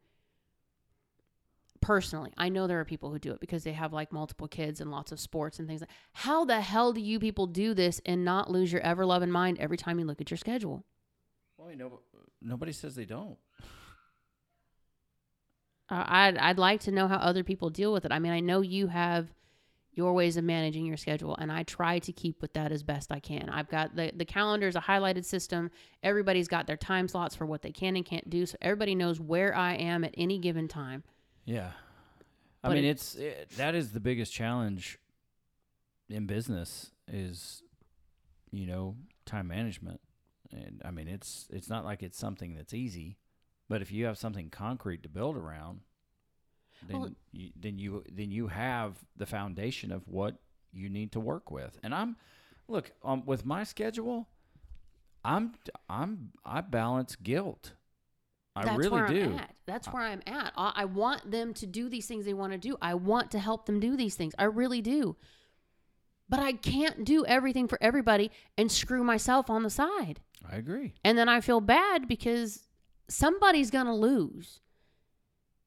Personally, 1.86 2.32
I 2.36 2.50
know 2.50 2.66
there 2.66 2.80
are 2.80 2.86
people 2.86 3.12
who 3.12 3.20
do 3.20 3.32
it 3.32 3.40
because 3.40 3.64
they 3.64 3.74
have 3.74 3.94
like 3.94 4.12
multiple 4.12 4.48
kids 4.48 4.82
and 4.82 4.90
lots 4.90 5.12
of 5.12 5.20
sports 5.20 5.60
and 5.60 5.68
things. 5.68 5.82
Like, 5.82 5.92
how 6.14 6.44
the 6.44 6.60
hell 6.60 6.94
do 6.94 7.00
you 7.02 7.20
people 7.20 7.46
do 7.46 7.76
this 7.76 8.02
and 8.06 8.26
not 8.26 8.50
lose 8.50 8.72
your 8.72 8.82
ever 8.82 9.06
loving 9.06 9.30
mind 9.30 9.60
every 9.60 9.78
time 9.78 10.00
you 10.00 10.06
look 10.06 10.20
at 10.20 10.32
your 10.32 10.38
schedule? 10.38 10.84
well, 11.66 11.72
you 11.72 11.78
know, 11.78 12.00
nobody 12.42 12.72
says 12.72 12.96
they 12.96 13.06
don't. 13.06 13.38
Uh, 15.90 16.04
I'd 16.08 16.38
I'd 16.38 16.58
like 16.58 16.82
to 16.82 16.92
know 16.92 17.08
how 17.08 17.18
other 17.18 17.44
people 17.44 17.70
deal 17.70 17.94
with 17.94 18.06
it. 18.06 18.12
I 18.12 18.20
mean, 18.20 18.32
I 18.32 18.40
know 18.40 18.62
you 18.62 18.88
have 18.88 19.34
your 19.92 20.14
ways 20.14 20.36
of 20.36 20.44
managing 20.44 20.86
your 20.86 20.98
schedule, 20.98 21.36
and 21.40 21.52
I 21.52 21.64
try 21.64 22.00
to 22.00 22.12
keep 22.12 22.42
with 22.42 22.54
that 22.54 22.72
as 22.72 22.84
best 22.84 23.12
I 23.12 23.20
can. 23.20 23.50
I've 23.50 23.70
got 23.70 23.96
the 23.96 24.12
the 24.16 24.26
calendar 24.26 24.68
is 24.68 24.76
a 24.76 24.82
highlighted 24.82 25.26
system. 25.26 25.70
Everybody's 26.02 26.48
got 26.48 26.68
their 26.68 26.78
time 26.78 27.08
slots 27.08 27.36
for 27.36 27.46
what 27.46 27.62
they 27.62 27.72
can 27.72 27.96
and 27.96 28.06
can't 28.06 28.30
do, 28.30 28.46
so 28.46 28.58
everybody 28.62 28.96
knows 28.96 29.20
where 29.20 29.56
I 29.56 29.76
am 29.76 30.04
at 30.04 30.16
any 30.18 30.40
given 30.40 30.68
time. 30.68 31.04
Yeah. 31.46 31.72
I 32.64 32.68
But 32.70 32.76
mean, 32.76 32.86
it- 32.86 32.90
it's 32.90 33.16
it, 33.16 33.50
that 33.58 33.76
is 33.76 33.92
the 33.92 34.00
biggest 34.00 34.34
challenge 34.34 34.98
in 36.10 36.26
business 36.26 36.92
is 37.08 37.62
you 38.52 38.66
know, 38.66 38.96
time 39.26 39.48
management. 39.48 40.00
And 40.52 40.82
I 40.86 40.92
mean, 40.92 41.08
it's 41.08 41.48
it's 41.52 41.70
not 41.70 41.84
like 41.84 42.02
it's 42.04 42.18
something 42.18 42.56
that's 42.56 42.74
easy, 42.74 43.18
but 43.68 43.82
if 43.82 43.92
you 43.92 44.06
have 44.06 44.18
something 44.18 44.50
concrete 44.50 45.04
to 45.04 45.10
build 45.10 45.36
around, 45.36 45.82
then 46.88 47.00
Well, 47.02 47.12
you, 47.32 47.50
then 47.60 47.78
you 47.80 48.04
then 48.12 48.32
you 48.32 48.48
have 48.48 48.98
the 49.18 49.26
foundation 49.26 49.92
of 49.92 50.08
what 50.08 50.38
you 50.72 50.90
need 50.90 51.12
to 51.14 51.20
work 51.20 51.52
with. 51.52 51.78
And 51.84 51.94
I'm 51.94 52.16
look, 52.68 52.92
um, 53.04 53.26
with 53.26 53.46
my 53.46 53.64
schedule, 53.64 54.28
I'm 55.24 55.54
I'm 55.90 56.32
I 56.46 56.62
balance 56.62 57.16
guilt. 57.16 57.74
I 58.56 58.64
That's 58.64 58.78
really 58.78 58.90
where 58.92 59.08
do. 59.08 59.24
I'm 59.24 59.40
at. 59.40 59.56
That's 59.66 59.88
where 59.88 60.04
I'm 60.04 60.22
at. 60.26 60.54
I, 60.56 60.72
I 60.76 60.86
want 60.86 61.30
them 61.30 61.54
to 61.56 61.66
do 61.66 61.90
these 61.90 62.08
things 62.08 62.26
they 62.26 62.34
want 62.34 62.54
to 62.54 62.58
do. 62.58 62.78
I 62.82 62.94
want 62.94 63.32
to 63.32 63.40
help 63.40 63.66
them 63.66 63.80
do 63.80 63.98
these 63.98 64.16
things. 64.16 64.34
I 64.40 64.46
really 64.46 64.82
do. 64.82 65.18
But 66.30 66.40
I 66.40 66.54
can't 66.54 67.04
do 67.04 67.26
everything 67.26 67.68
for 67.68 67.78
everybody 67.82 68.32
and 68.58 68.72
screw 68.72 69.04
myself 69.04 69.50
on 69.50 69.64
the 69.64 69.70
side. 69.70 70.22
I 70.50 70.56
agree. 70.56 70.94
And 71.04 71.18
then 71.18 71.30
I 71.30 71.42
feel 71.42 71.62
bad 71.62 72.08
because 72.08 72.64
somebody's 73.10 73.72
going 73.72 73.86
to 73.86 73.94
lose. 73.94 74.62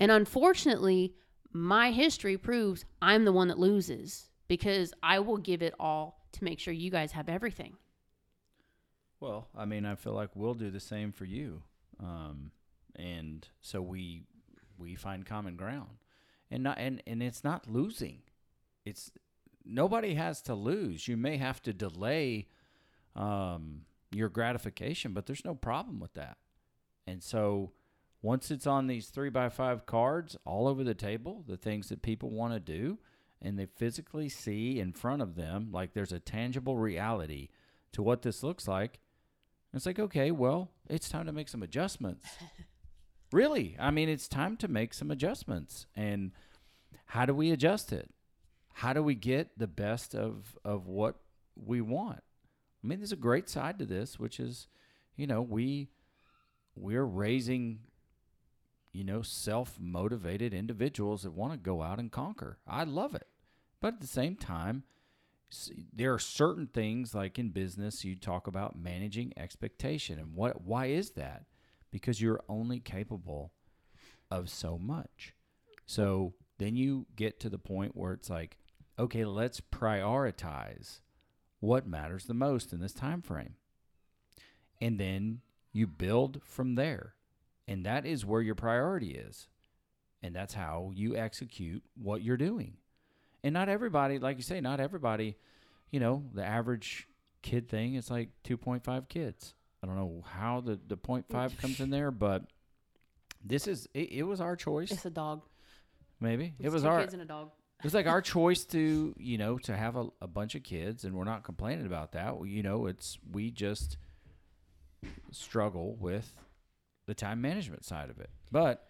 And 0.00 0.10
unfortunately, 0.10 1.14
my 1.52 1.90
history 1.90 2.36
proves 2.36 2.84
I'm 3.02 3.24
the 3.24 3.32
one 3.32 3.48
that 3.48 3.58
loses 3.58 4.28
because 4.48 4.92
I 5.02 5.18
will 5.20 5.36
give 5.36 5.62
it 5.62 5.74
all 5.78 6.24
to 6.32 6.44
make 6.44 6.58
sure 6.58 6.72
you 6.72 6.90
guys 6.90 7.12
have 7.12 7.28
everything. 7.28 7.76
Well, 9.20 9.48
I 9.56 9.64
mean, 9.64 9.84
I 9.84 9.96
feel 9.96 10.12
like 10.12 10.30
we'll 10.34 10.54
do 10.54 10.70
the 10.70 10.80
same 10.80 11.12
for 11.12 11.24
you, 11.24 11.62
um, 12.00 12.52
and 12.98 13.48
so 13.60 13.80
we 13.80 14.22
we 14.76 14.94
find 14.94 15.24
common 15.24 15.56
ground, 15.56 15.98
and 16.50 16.62
not 16.62 16.78
and 16.78 17.02
and 17.06 17.22
it's 17.22 17.44
not 17.44 17.68
losing. 17.70 18.22
It's 18.84 19.10
nobody 19.64 20.14
has 20.14 20.40
to 20.42 20.54
lose. 20.54 21.06
You 21.06 21.16
may 21.16 21.36
have 21.36 21.62
to 21.62 21.72
delay 21.72 22.48
um, 23.14 23.82
your 24.10 24.28
gratification, 24.28 25.12
but 25.12 25.26
there's 25.26 25.44
no 25.44 25.54
problem 25.54 26.00
with 26.00 26.14
that. 26.14 26.38
And 27.06 27.22
so, 27.22 27.72
once 28.22 28.50
it's 28.50 28.66
on 28.66 28.86
these 28.86 29.08
three 29.08 29.30
by 29.30 29.48
five 29.48 29.86
cards 29.86 30.36
all 30.44 30.66
over 30.66 30.82
the 30.82 30.94
table, 30.94 31.44
the 31.46 31.56
things 31.56 31.88
that 31.88 32.02
people 32.02 32.30
want 32.30 32.54
to 32.54 32.60
do, 32.60 32.98
and 33.40 33.58
they 33.58 33.66
physically 33.66 34.28
see 34.28 34.80
in 34.80 34.92
front 34.92 35.22
of 35.22 35.36
them, 35.36 35.70
like 35.70 35.92
there's 35.92 36.12
a 36.12 36.18
tangible 36.18 36.76
reality 36.76 37.48
to 37.92 38.02
what 38.02 38.22
this 38.22 38.42
looks 38.42 38.66
like. 38.66 38.98
It's 39.72 39.86
like, 39.86 39.98
okay, 39.98 40.30
well, 40.30 40.70
it's 40.88 41.08
time 41.08 41.26
to 41.26 41.32
make 41.32 41.48
some 41.48 41.62
adjustments. 41.62 42.26
really? 43.32 43.76
I 43.78 43.90
mean, 43.90 44.08
it's 44.08 44.28
time 44.28 44.56
to 44.58 44.68
make 44.68 44.94
some 44.94 45.10
adjustments. 45.10 45.86
And 45.96 46.32
how 47.06 47.26
do 47.26 47.34
we 47.34 47.50
adjust 47.50 47.92
it? 47.92 48.10
How 48.74 48.92
do 48.92 49.02
we 49.02 49.14
get 49.14 49.58
the 49.58 49.66
best 49.66 50.14
of, 50.14 50.56
of 50.64 50.86
what 50.86 51.16
we 51.56 51.80
want? 51.80 52.22
I 52.82 52.86
mean, 52.86 53.00
there's 53.00 53.12
a 53.12 53.16
great 53.16 53.48
side 53.48 53.78
to 53.80 53.86
this, 53.86 54.18
which 54.18 54.38
is, 54.38 54.68
you 55.16 55.26
know, 55.26 55.42
we 55.42 55.88
we're 56.76 57.04
raising, 57.04 57.80
you 58.92 59.02
know, 59.02 59.20
self-motivated 59.20 60.54
individuals 60.54 61.22
that 61.22 61.32
want 61.32 61.52
to 61.52 61.58
go 61.58 61.82
out 61.82 61.98
and 61.98 62.12
conquer. 62.12 62.58
I 62.68 62.84
love 62.84 63.16
it. 63.16 63.26
But 63.80 63.94
at 63.94 64.00
the 64.00 64.06
same 64.06 64.36
time, 64.36 64.84
there 65.92 66.12
are 66.12 66.18
certain 66.18 66.66
things 66.66 67.14
like 67.14 67.38
in 67.38 67.48
business 67.48 68.04
you 68.04 68.14
talk 68.14 68.46
about 68.46 68.78
managing 68.78 69.32
expectation 69.36 70.18
and 70.18 70.34
what 70.34 70.62
why 70.62 70.86
is 70.86 71.12
that 71.12 71.44
because 71.90 72.20
you're 72.20 72.42
only 72.48 72.80
capable 72.80 73.52
of 74.30 74.50
so 74.50 74.78
much. 74.78 75.34
So 75.86 76.34
then 76.58 76.76
you 76.76 77.06
get 77.16 77.40
to 77.40 77.48
the 77.48 77.58
point 77.58 77.96
where 77.96 78.12
it's 78.12 78.30
like 78.30 78.58
okay 78.98 79.24
let's 79.24 79.60
prioritize 79.60 81.00
what 81.60 81.86
matters 81.86 82.24
the 82.24 82.34
most 82.34 82.72
in 82.72 82.80
this 82.80 82.92
time 82.92 83.22
frame. 83.22 83.54
And 84.80 84.98
then 84.98 85.40
you 85.72 85.86
build 85.86 86.40
from 86.44 86.76
there. 86.76 87.14
And 87.66 87.84
that 87.84 88.06
is 88.06 88.24
where 88.24 88.40
your 88.40 88.54
priority 88.54 89.10
is. 89.10 89.48
And 90.22 90.34
that's 90.34 90.54
how 90.54 90.92
you 90.94 91.16
execute 91.16 91.82
what 91.94 92.22
you're 92.22 92.36
doing. 92.36 92.74
And 93.44 93.52
not 93.52 93.68
everybody 93.68 94.18
like 94.18 94.36
you 94.36 94.42
say 94.42 94.60
not 94.60 94.80
everybody 94.80 95.36
you 95.90 96.00
know 96.00 96.24
the 96.34 96.44
average 96.44 97.08
kid 97.42 97.68
thing 97.68 97.94
is 97.94 98.10
like 98.10 98.30
2.5 98.44 99.08
kids 99.08 99.54
i 99.82 99.86
don't 99.86 99.96
know 99.96 100.22
how 100.26 100.60
the, 100.60 100.78
the 100.88 100.96
0.5 100.96 101.58
comes 101.58 101.80
in 101.80 101.90
there 101.90 102.10
but 102.10 102.44
this 103.44 103.66
is 103.66 103.88
it, 103.94 104.10
it 104.12 104.22
was 104.24 104.40
our 104.40 104.56
choice 104.56 104.90
It's 104.90 105.04
a 105.06 105.10
dog. 105.10 105.42
maybe 106.20 106.54
it 106.58 106.70
was 106.70 106.82
two 106.82 106.88
our 106.88 107.00
kids 107.00 107.12
and 107.14 107.22
a 107.22 107.26
dog. 107.26 107.50
it 107.78 107.84
was 107.84 107.94
like 107.94 108.06
our 108.06 108.20
choice 108.34 108.64
to 108.66 109.14
you 109.18 109.38
know 109.38 109.58
to 109.58 109.76
have 109.76 109.96
a, 109.96 110.06
a 110.20 110.26
bunch 110.26 110.54
of 110.54 110.62
kids 110.62 111.04
and 111.04 111.14
we're 111.14 111.24
not 111.24 111.44
complaining 111.44 111.86
about 111.86 112.12
that 112.12 112.36
Well, 112.36 112.46
you 112.46 112.62
know 112.62 112.86
it's 112.86 113.18
we 113.30 113.50
just 113.50 113.96
struggle 115.30 115.96
with 116.00 116.34
the 117.06 117.14
time 117.14 117.40
management 117.40 117.84
side 117.84 118.10
of 118.10 118.18
it 118.18 118.30
but 118.50 118.88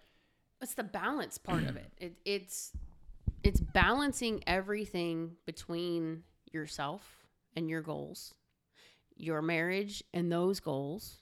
It's 0.60 0.74
the 0.74 0.82
balance 0.84 1.38
part 1.38 1.62
of 1.64 1.76
it. 1.76 1.92
it. 1.98 2.14
It's 2.24 2.72
it's 3.44 3.60
balancing 3.60 4.42
everything 4.46 5.32
between 5.46 6.24
yourself 6.52 7.24
and 7.54 7.68
your 7.70 7.82
goals, 7.82 8.34
your 9.18 9.42
marriage 9.42 10.02
and 10.14 10.30
those 10.30 10.60
goals, 10.60 11.18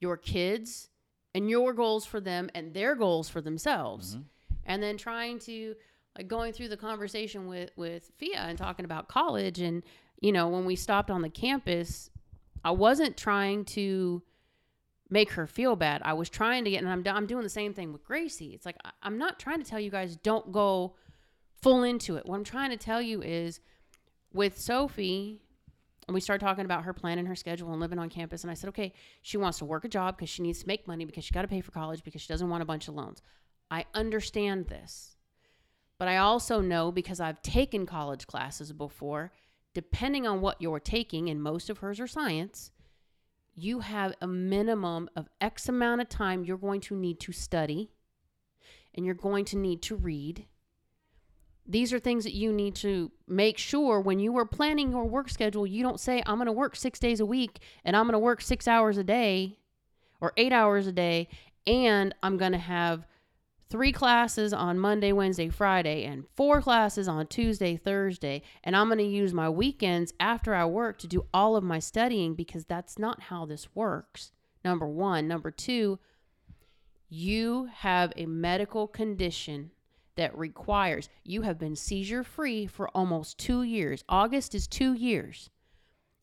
your 0.00 0.16
kids 0.16 0.88
and 1.34 1.48
your 1.50 1.72
goals 1.72 2.04
for 2.06 2.20
them 2.20 2.50
and 2.54 2.74
their 2.74 2.94
goals 2.94 3.28
for 3.28 3.40
themselves. 3.40 4.16
Mhm. 4.16 4.24
And 4.64 4.82
then 4.82 4.96
trying 4.96 5.38
to 5.40 5.74
like 6.16 6.28
going 6.28 6.52
through 6.52 6.68
the 6.68 6.76
conversation 6.76 7.46
with 7.48 7.70
with 7.76 8.10
Fia 8.18 8.38
and 8.38 8.56
talking 8.56 8.84
about 8.84 9.08
college 9.08 9.60
and 9.60 9.82
you 10.20 10.32
know, 10.32 10.48
when 10.48 10.64
we 10.64 10.76
stopped 10.76 11.10
on 11.10 11.20
the 11.22 11.28
campus, 11.28 12.08
I 12.64 12.70
wasn't 12.70 13.16
trying 13.16 13.64
to 13.66 14.22
make 15.10 15.32
her 15.32 15.46
feel 15.46 15.76
bad. 15.76 16.00
I 16.02 16.14
was 16.14 16.30
trying 16.30 16.64
to 16.64 16.70
get, 16.70 16.82
and 16.82 16.88
I'm, 16.88 17.04
I'm 17.14 17.26
doing 17.26 17.42
the 17.42 17.50
same 17.50 17.74
thing 17.74 17.92
with 17.92 18.04
Gracie. 18.04 18.54
It's 18.54 18.64
like, 18.64 18.78
I'm 19.02 19.18
not 19.18 19.38
trying 19.38 19.58
to 19.62 19.68
tell 19.68 19.78
you 19.78 19.90
guys 19.90 20.16
don't 20.16 20.50
go 20.50 20.94
full 21.60 21.82
into 21.82 22.16
it. 22.16 22.24
What 22.24 22.36
I'm 22.36 22.44
trying 22.44 22.70
to 22.70 22.78
tell 22.78 23.02
you 23.02 23.20
is 23.20 23.60
with 24.32 24.58
Sophie, 24.58 25.42
And 26.06 26.14
we 26.14 26.20
started 26.20 26.44
talking 26.44 26.64
about 26.64 26.84
her 26.84 26.92
planning 26.92 27.26
her 27.26 27.34
schedule 27.34 27.72
and 27.72 27.80
living 27.80 27.98
on 27.98 28.10
campus. 28.10 28.42
And 28.42 28.50
I 28.50 28.54
said, 28.54 28.68
okay, 28.68 28.92
she 29.22 29.36
wants 29.36 29.58
to 29.58 29.64
work 29.64 29.84
a 29.84 29.88
job 29.88 30.16
because 30.16 30.28
she 30.28 30.42
needs 30.42 30.60
to 30.60 30.66
make 30.66 30.86
money 30.86 31.04
because 31.04 31.24
she 31.24 31.32
got 31.32 31.42
to 31.42 31.48
pay 31.48 31.60
for 31.60 31.72
college 31.72 32.04
because 32.04 32.20
she 32.20 32.28
doesn't 32.28 32.48
want 32.48 32.62
a 32.62 32.66
bunch 32.66 32.88
of 32.88 32.94
loans. 32.94 33.22
I 33.70 33.86
understand 33.94 34.68
this. 34.68 35.16
But 35.98 36.08
I 36.08 36.18
also 36.18 36.60
know 36.60 36.92
because 36.92 37.20
I've 37.20 37.40
taken 37.42 37.86
college 37.86 38.26
classes 38.26 38.72
before, 38.72 39.32
depending 39.72 40.26
on 40.26 40.40
what 40.40 40.60
you're 40.60 40.80
taking, 40.80 41.30
and 41.30 41.42
most 41.42 41.70
of 41.70 41.78
hers 41.78 42.00
are 42.00 42.06
science, 42.06 42.70
you 43.54 43.80
have 43.80 44.14
a 44.20 44.26
minimum 44.26 45.08
of 45.16 45.28
X 45.40 45.68
amount 45.68 46.00
of 46.00 46.08
time 46.08 46.44
you're 46.44 46.58
going 46.58 46.80
to 46.82 46.96
need 46.96 47.20
to 47.20 47.32
study 47.32 47.90
and 48.94 49.06
you're 49.06 49.14
going 49.14 49.44
to 49.46 49.56
need 49.56 49.82
to 49.82 49.96
read. 49.96 50.46
These 51.66 51.92
are 51.92 51.98
things 51.98 52.24
that 52.24 52.34
you 52.34 52.52
need 52.52 52.74
to 52.76 53.10
make 53.26 53.56
sure 53.56 54.00
when 54.00 54.18
you 54.20 54.36
are 54.36 54.44
planning 54.44 54.90
your 54.90 55.06
work 55.06 55.30
schedule, 55.30 55.66
you 55.66 55.82
don't 55.82 56.00
say, 56.00 56.22
I'm 56.26 56.36
going 56.36 56.46
to 56.46 56.52
work 56.52 56.76
six 56.76 56.98
days 56.98 57.20
a 57.20 57.26
week 57.26 57.60
and 57.84 57.96
I'm 57.96 58.04
going 58.04 58.12
to 58.12 58.18
work 58.18 58.42
six 58.42 58.68
hours 58.68 58.98
a 58.98 59.04
day 59.04 59.56
or 60.20 60.32
eight 60.36 60.52
hours 60.52 60.86
a 60.86 60.92
day 60.92 61.28
and 61.66 62.14
I'm 62.22 62.36
going 62.36 62.52
to 62.52 62.58
have 62.58 63.06
three 63.70 63.92
classes 63.92 64.52
on 64.52 64.78
Monday, 64.78 65.10
Wednesday, 65.12 65.48
Friday, 65.48 66.04
and 66.04 66.24
four 66.36 66.60
classes 66.60 67.08
on 67.08 67.26
Tuesday, 67.26 67.76
Thursday. 67.76 68.42
And 68.62 68.76
I'm 68.76 68.88
going 68.88 68.98
to 68.98 69.04
use 69.04 69.32
my 69.32 69.48
weekends 69.48 70.12
after 70.20 70.54
I 70.54 70.66
work 70.66 70.98
to 70.98 71.06
do 71.06 71.26
all 71.32 71.56
of 71.56 71.64
my 71.64 71.78
studying 71.78 72.34
because 72.34 72.66
that's 72.66 72.98
not 72.98 73.22
how 73.22 73.46
this 73.46 73.74
works. 73.74 74.32
Number 74.64 74.86
one. 74.86 75.26
Number 75.26 75.50
two, 75.50 75.98
you 77.08 77.68
have 77.72 78.12
a 78.16 78.26
medical 78.26 78.86
condition 78.86 79.70
that 80.16 80.36
requires 80.36 81.08
you 81.22 81.42
have 81.42 81.58
been 81.58 81.76
seizure 81.76 82.24
free 82.24 82.66
for 82.66 82.88
almost 82.88 83.38
two 83.38 83.62
years. 83.62 84.04
August 84.08 84.54
is 84.54 84.66
two 84.66 84.92
years. 84.92 85.50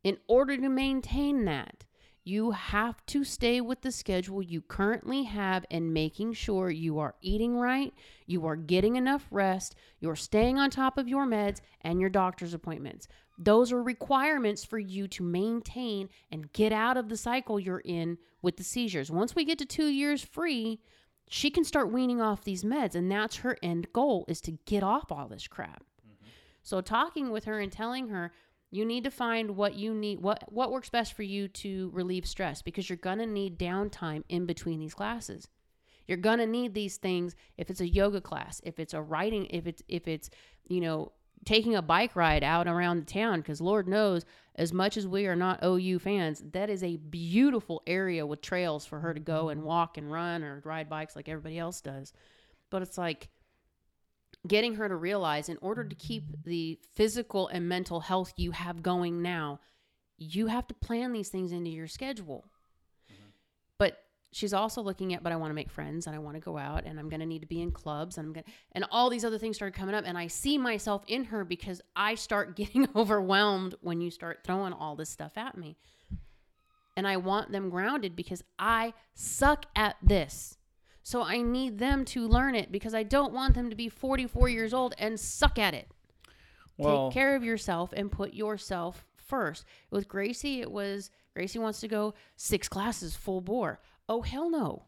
In 0.04 0.18
order 0.28 0.58
to 0.58 0.70
maintain 0.70 1.46
that, 1.46 1.86
you 2.24 2.52
have 2.52 3.04
to 3.08 3.24
stay 3.24 3.62
with 3.62 3.82
the 3.82 3.92
schedule 3.92 4.44
you 4.44 4.62
currently 4.62 5.24
have 5.24 5.66
and 5.72 5.94
making 5.94 6.34
sure 6.34 6.70
you 6.70 7.00
are 7.00 7.16
eating 7.22 7.58
right, 7.58 7.94
you 8.28 8.46
are 8.46 8.56
getting 8.56 8.96
enough 8.96 9.28
rest, 9.32 9.76
you're 10.00 10.16
staying 10.16 10.60
on 10.60 10.70
top 10.70 11.00
of 11.00 11.08
your 11.08 11.26
meds 11.26 11.62
and 11.82 12.00
your 12.00 12.12
doctor's 12.12 12.54
appointments. 12.54 13.08
Those 13.40 13.72
are 13.72 13.82
requirements 13.82 14.64
for 14.64 14.78
you 14.78 15.08
to 15.08 15.24
maintain 15.24 16.10
and 16.32 16.54
get 16.54 16.72
out 16.72 16.96
of 16.96 17.10
the 17.10 17.18
cycle 17.18 17.60
you're 17.60 17.80
in 17.80 18.20
with 18.44 18.58
the 18.58 18.64
seizures. 18.64 19.10
Once 19.10 19.34
we 19.34 19.44
get 19.44 19.58
to 19.58 19.66
2 19.66 19.88
years 19.88 20.24
free, 20.24 20.80
she 21.34 21.50
can 21.50 21.64
start 21.64 21.94
weaning 21.94 22.20
off 22.20 22.44
these 22.44 22.66
meds 22.66 22.94
and 22.94 23.10
that's 23.10 23.38
her 23.38 23.58
end 23.64 23.88
goal 23.94 24.26
is 24.28 24.42
to 24.42 24.52
get 24.66 24.84
off 24.84 25.14
all 25.14 25.30
this 25.30 25.48
crap. 25.48 25.82
Mm-hmm. 26.06 26.28
So 26.62 26.82
talking 26.82 27.32
with 27.32 27.46
her 27.46 27.62
and 27.62 27.72
telling 27.72 28.10
her 28.10 28.34
you 28.70 28.84
need 28.84 29.06
to 29.06 29.12
find 29.12 29.56
what 29.56 29.76
you 29.76 29.94
need, 29.94 30.20
what 30.20 30.44
what 30.52 30.74
works 30.74 30.90
best 30.90 31.14
for 31.14 31.24
you 31.24 31.48
to 31.48 31.90
relieve 31.94 32.26
stress 32.26 32.62
because 32.62 32.90
you're 32.90 32.98
gonna 32.98 33.26
need 33.26 33.58
downtime 33.58 34.24
in 34.28 34.46
between 34.46 34.82
these 34.82 34.94
classes. 34.94 35.48
You're 36.06 36.18
gonna 36.18 36.46
need 36.46 36.74
these 36.74 36.98
things 36.98 37.34
if 37.58 37.70
it's 37.70 37.80
a 37.80 37.88
yoga 37.88 38.20
class, 38.20 38.60
if 38.66 38.78
it's 38.78 38.94
a 38.94 39.02
writing, 39.02 39.46
if 39.52 39.66
it's 39.68 39.82
if 39.88 40.10
it's 40.10 40.30
you 40.68 40.82
know 40.82 41.14
taking 41.46 41.78
a 41.78 41.82
bike 41.82 42.14
ride 42.14 42.44
out 42.44 42.68
around 42.68 43.00
the 43.00 43.14
town 43.14 43.40
because 43.40 43.62
Lord 43.62 43.88
knows, 43.88 44.26
as 44.56 44.74
much 44.74 44.98
as 44.98 45.08
we 45.08 45.28
are 45.28 45.36
not 45.36 45.64
OU 45.64 46.00
fans, 46.00 46.44
that 46.52 46.70
is 46.70 46.84
a 46.84 46.98
beautiful 46.98 47.82
area 47.88 48.26
with 48.26 48.42
trails 48.42 48.86
for 48.86 49.00
her 49.00 49.14
to 49.14 49.20
go 49.20 49.50
and 49.50 49.64
walk 49.64 49.98
and 49.98 50.12
run 50.12 50.44
or 50.44 50.62
ride 50.66 50.90
bikes 50.90 51.16
like 51.16 51.30
everybody 51.30 51.58
else 51.58 51.82
does. 51.82 52.14
But 52.70 52.82
it's 52.82 52.98
like 52.98 53.30
getting 54.48 54.76
her 54.76 54.90
to 54.90 54.96
realize 54.96 55.50
in 55.50 55.58
order 55.62 55.84
to 55.84 55.96
keep 55.96 56.44
the 56.44 56.80
physical 56.94 57.48
and 57.48 57.70
mental 57.70 58.02
health 58.02 58.34
you 58.36 58.52
have 58.52 58.84
going 58.84 59.22
now, 59.22 59.60
you 60.18 60.48
have 60.48 60.68
to 60.68 60.74
plan 60.74 61.14
these 61.14 61.30
things 61.30 61.52
into 61.52 61.70
your 61.70 61.88
schedule. 61.88 62.46
She's 64.34 64.54
also 64.54 64.82
looking 64.82 65.14
at, 65.14 65.24
but 65.24 65.34
I 65.34 65.36
want 65.36 65.50
to 65.52 65.56
make 65.56 65.70
friends 65.70 66.08
and 66.08 66.16
I 66.16 66.20
want 66.20 66.36
to 66.36 66.42
go 66.42 66.58
out 66.58 66.86
and 66.86 66.98
I'm 66.98 67.10
going 67.10 67.20
to 67.20 67.26
need 67.26 67.42
to 67.42 67.48
be 67.48 67.62
in 67.62 67.72
clubs 67.72 68.18
and 68.18 68.28
I'm 68.28 68.34
going 68.34 68.46
and 68.72 68.86
all 68.90 69.10
these 69.10 69.26
other 69.26 69.38
things 69.38 69.58
started 69.58 69.78
coming 69.78 69.94
up. 69.94 70.06
And 70.08 70.18
I 70.18 70.28
see 70.28 70.58
myself 70.58 71.04
in 71.08 71.26
her 71.26 71.44
because 71.44 71.82
I 71.96 72.16
start 72.16 72.56
getting 72.56 72.88
overwhelmed 72.96 73.76
when 73.82 74.00
you 74.00 74.10
start 74.10 74.40
throwing 74.46 74.72
all 74.74 74.96
this 74.96 75.10
stuff 75.10 75.34
at 75.38 75.58
me. 75.58 75.76
And 76.96 77.08
I 77.08 77.18
want 77.18 77.52
them 77.52 77.70
grounded 77.70 78.16
because 78.16 78.44
I 78.58 78.94
suck 79.14 79.66
at 79.76 79.96
this. 80.02 80.58
So 81.04 81.24
I 81.24 81.42
need 81.42 81.80
them 81.80 82.06
to 82.06 82.28
learn 82.28 82.56
it 82.56 82.72
because 82.72 82.94
I 82.94 83.04
don't 83.04 83.34
want 83.34 83.56
them 83.56 83.70
to 83.70 83.76
be 83.76 83.90
44 83.90 84.50
years 84.50 84.74
old 84.74 84.94
and 84.98 85.20
suck 85.20 85.58
at 85.58 85.74
it. 85.74 85.90
Well, 86.78 87.10
Take 87.10 87.14
care 87.16 87.36
of 87.36 87.44
yourself 87.44 87.92
and 87.94 88.12
put 88.12 88.34
yourself 88.34 89.06
first. 89.16 89.66
With 89.90 90.08
Gracie, 90.08 90.62
it 90.62 90.72
was 90.72 91.10
Gracie 91.36 91.60
wants 91.60 91.80
to 91.82 91.88
go 91.88 92.14
six 92.36 92.68
classes 92.68 93.16
full 93.16 93.42
bore. 93.42 93.80
Oh, 94.08 94.22
hell 94.22 94.50
no. 94.50 94.86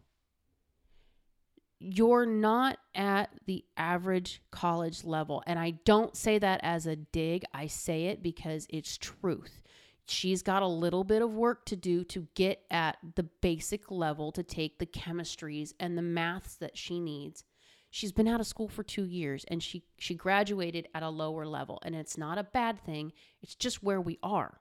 You're 1.80 2.26
not 2.26 2.78
at 2.96 3.30
the 3.46 3.66
average 3.76 4.42
college 4.52 5.04
level. 5.04 5.44
And 5.46 5.60
I 5.60 5.72
don't 5.86 6.16
say 6.16 6.40
that 6.40 6.62
as 6.64 6.86
a 6.88 6.96
dig, 6.96 7.44
I 7.54 7.68
say 7.68 8.06
it 8.06 8.24
because 8.24 8.68
it's 8.70 8.98
truth 8.98 9.62
she's 10.06 10.42
got 10.42 10.64
a 10.64 10.68
little 10.68 11.04
bit 11.04 11.22
of 11.22 11.34
work 11.34 11.66
to 11.66 11.76
do 11.76 12.04
to 12.04 12.28
get 12.36 12.64
at 12.70 12.98
the 13.16 13.24
basic 13.24 13.90
level 13.90 14.32
to 14.32 14.44
take 14.44 14.80
the 14.80 14.86
chemistries 14.86 15.74
and 15.80 15.98
the 15.98 16.02
maths 16.02 16.56
that 16.56 16.78
she 16.78 17.00
needs. 17.00 17.44
She's 17.90 18.12
been 18.12 18.28
out 18.28 18.40
of 18.40 18.48
school 18.48 18.68
for 18.68 18.84
2 18.84 19.06
years 19.06 19.46
and 19.48 19.62
she 19.62 19.84
she 19.98 20.16
graduated 20.16 20.88
at 20.96 21.04
a 21.04 21.10
lower 21.10 21.46
level 21.46 21.80
and 21.84 21.96
it's 21.96 22.18
not 22.18 22.38
a 22.38 22.44
bad 22.44 22.80
thing. 22.80 23.14
It's 23.42 23.56
just 23.56 23.84
where 23.84 24.02
we 24.02 24.18
are. 24.24 24.60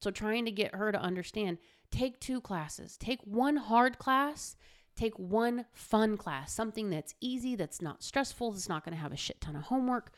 So 0.00 0.10
trying 0.10 0.44
to 0.46 0.52
get 0.52 0.74
her 0.74 0.90
to 0.90 1.00
understand, 1.00 1.58
take 1.90 2.20
two 2.20 2.40
classes. 2.40 2.96
Take 2.96 3.20
one 3.22 3.56
hard 3.56 3.98
class, 3.98 4.56
take 4.96 5.18
one 5.18 5.66
fun 5.72 6.16
class, 6.16 6.52
something 6.52 6.90
that's 6.90 7.14
easy, 7.20 7.54
that's 7.56 7.82
not 7.82 8.02
stressful, 8.02 8.52
that's 8.52 8.68
not 8.68 8.84
going 8.84 8.94
to 8.94 9.00
have 9.00 9.12
a 9.12 9.16
shit 9.16 9.40
ton 9.40 9.56
of 9.56 9.64
homework 9.64 10.12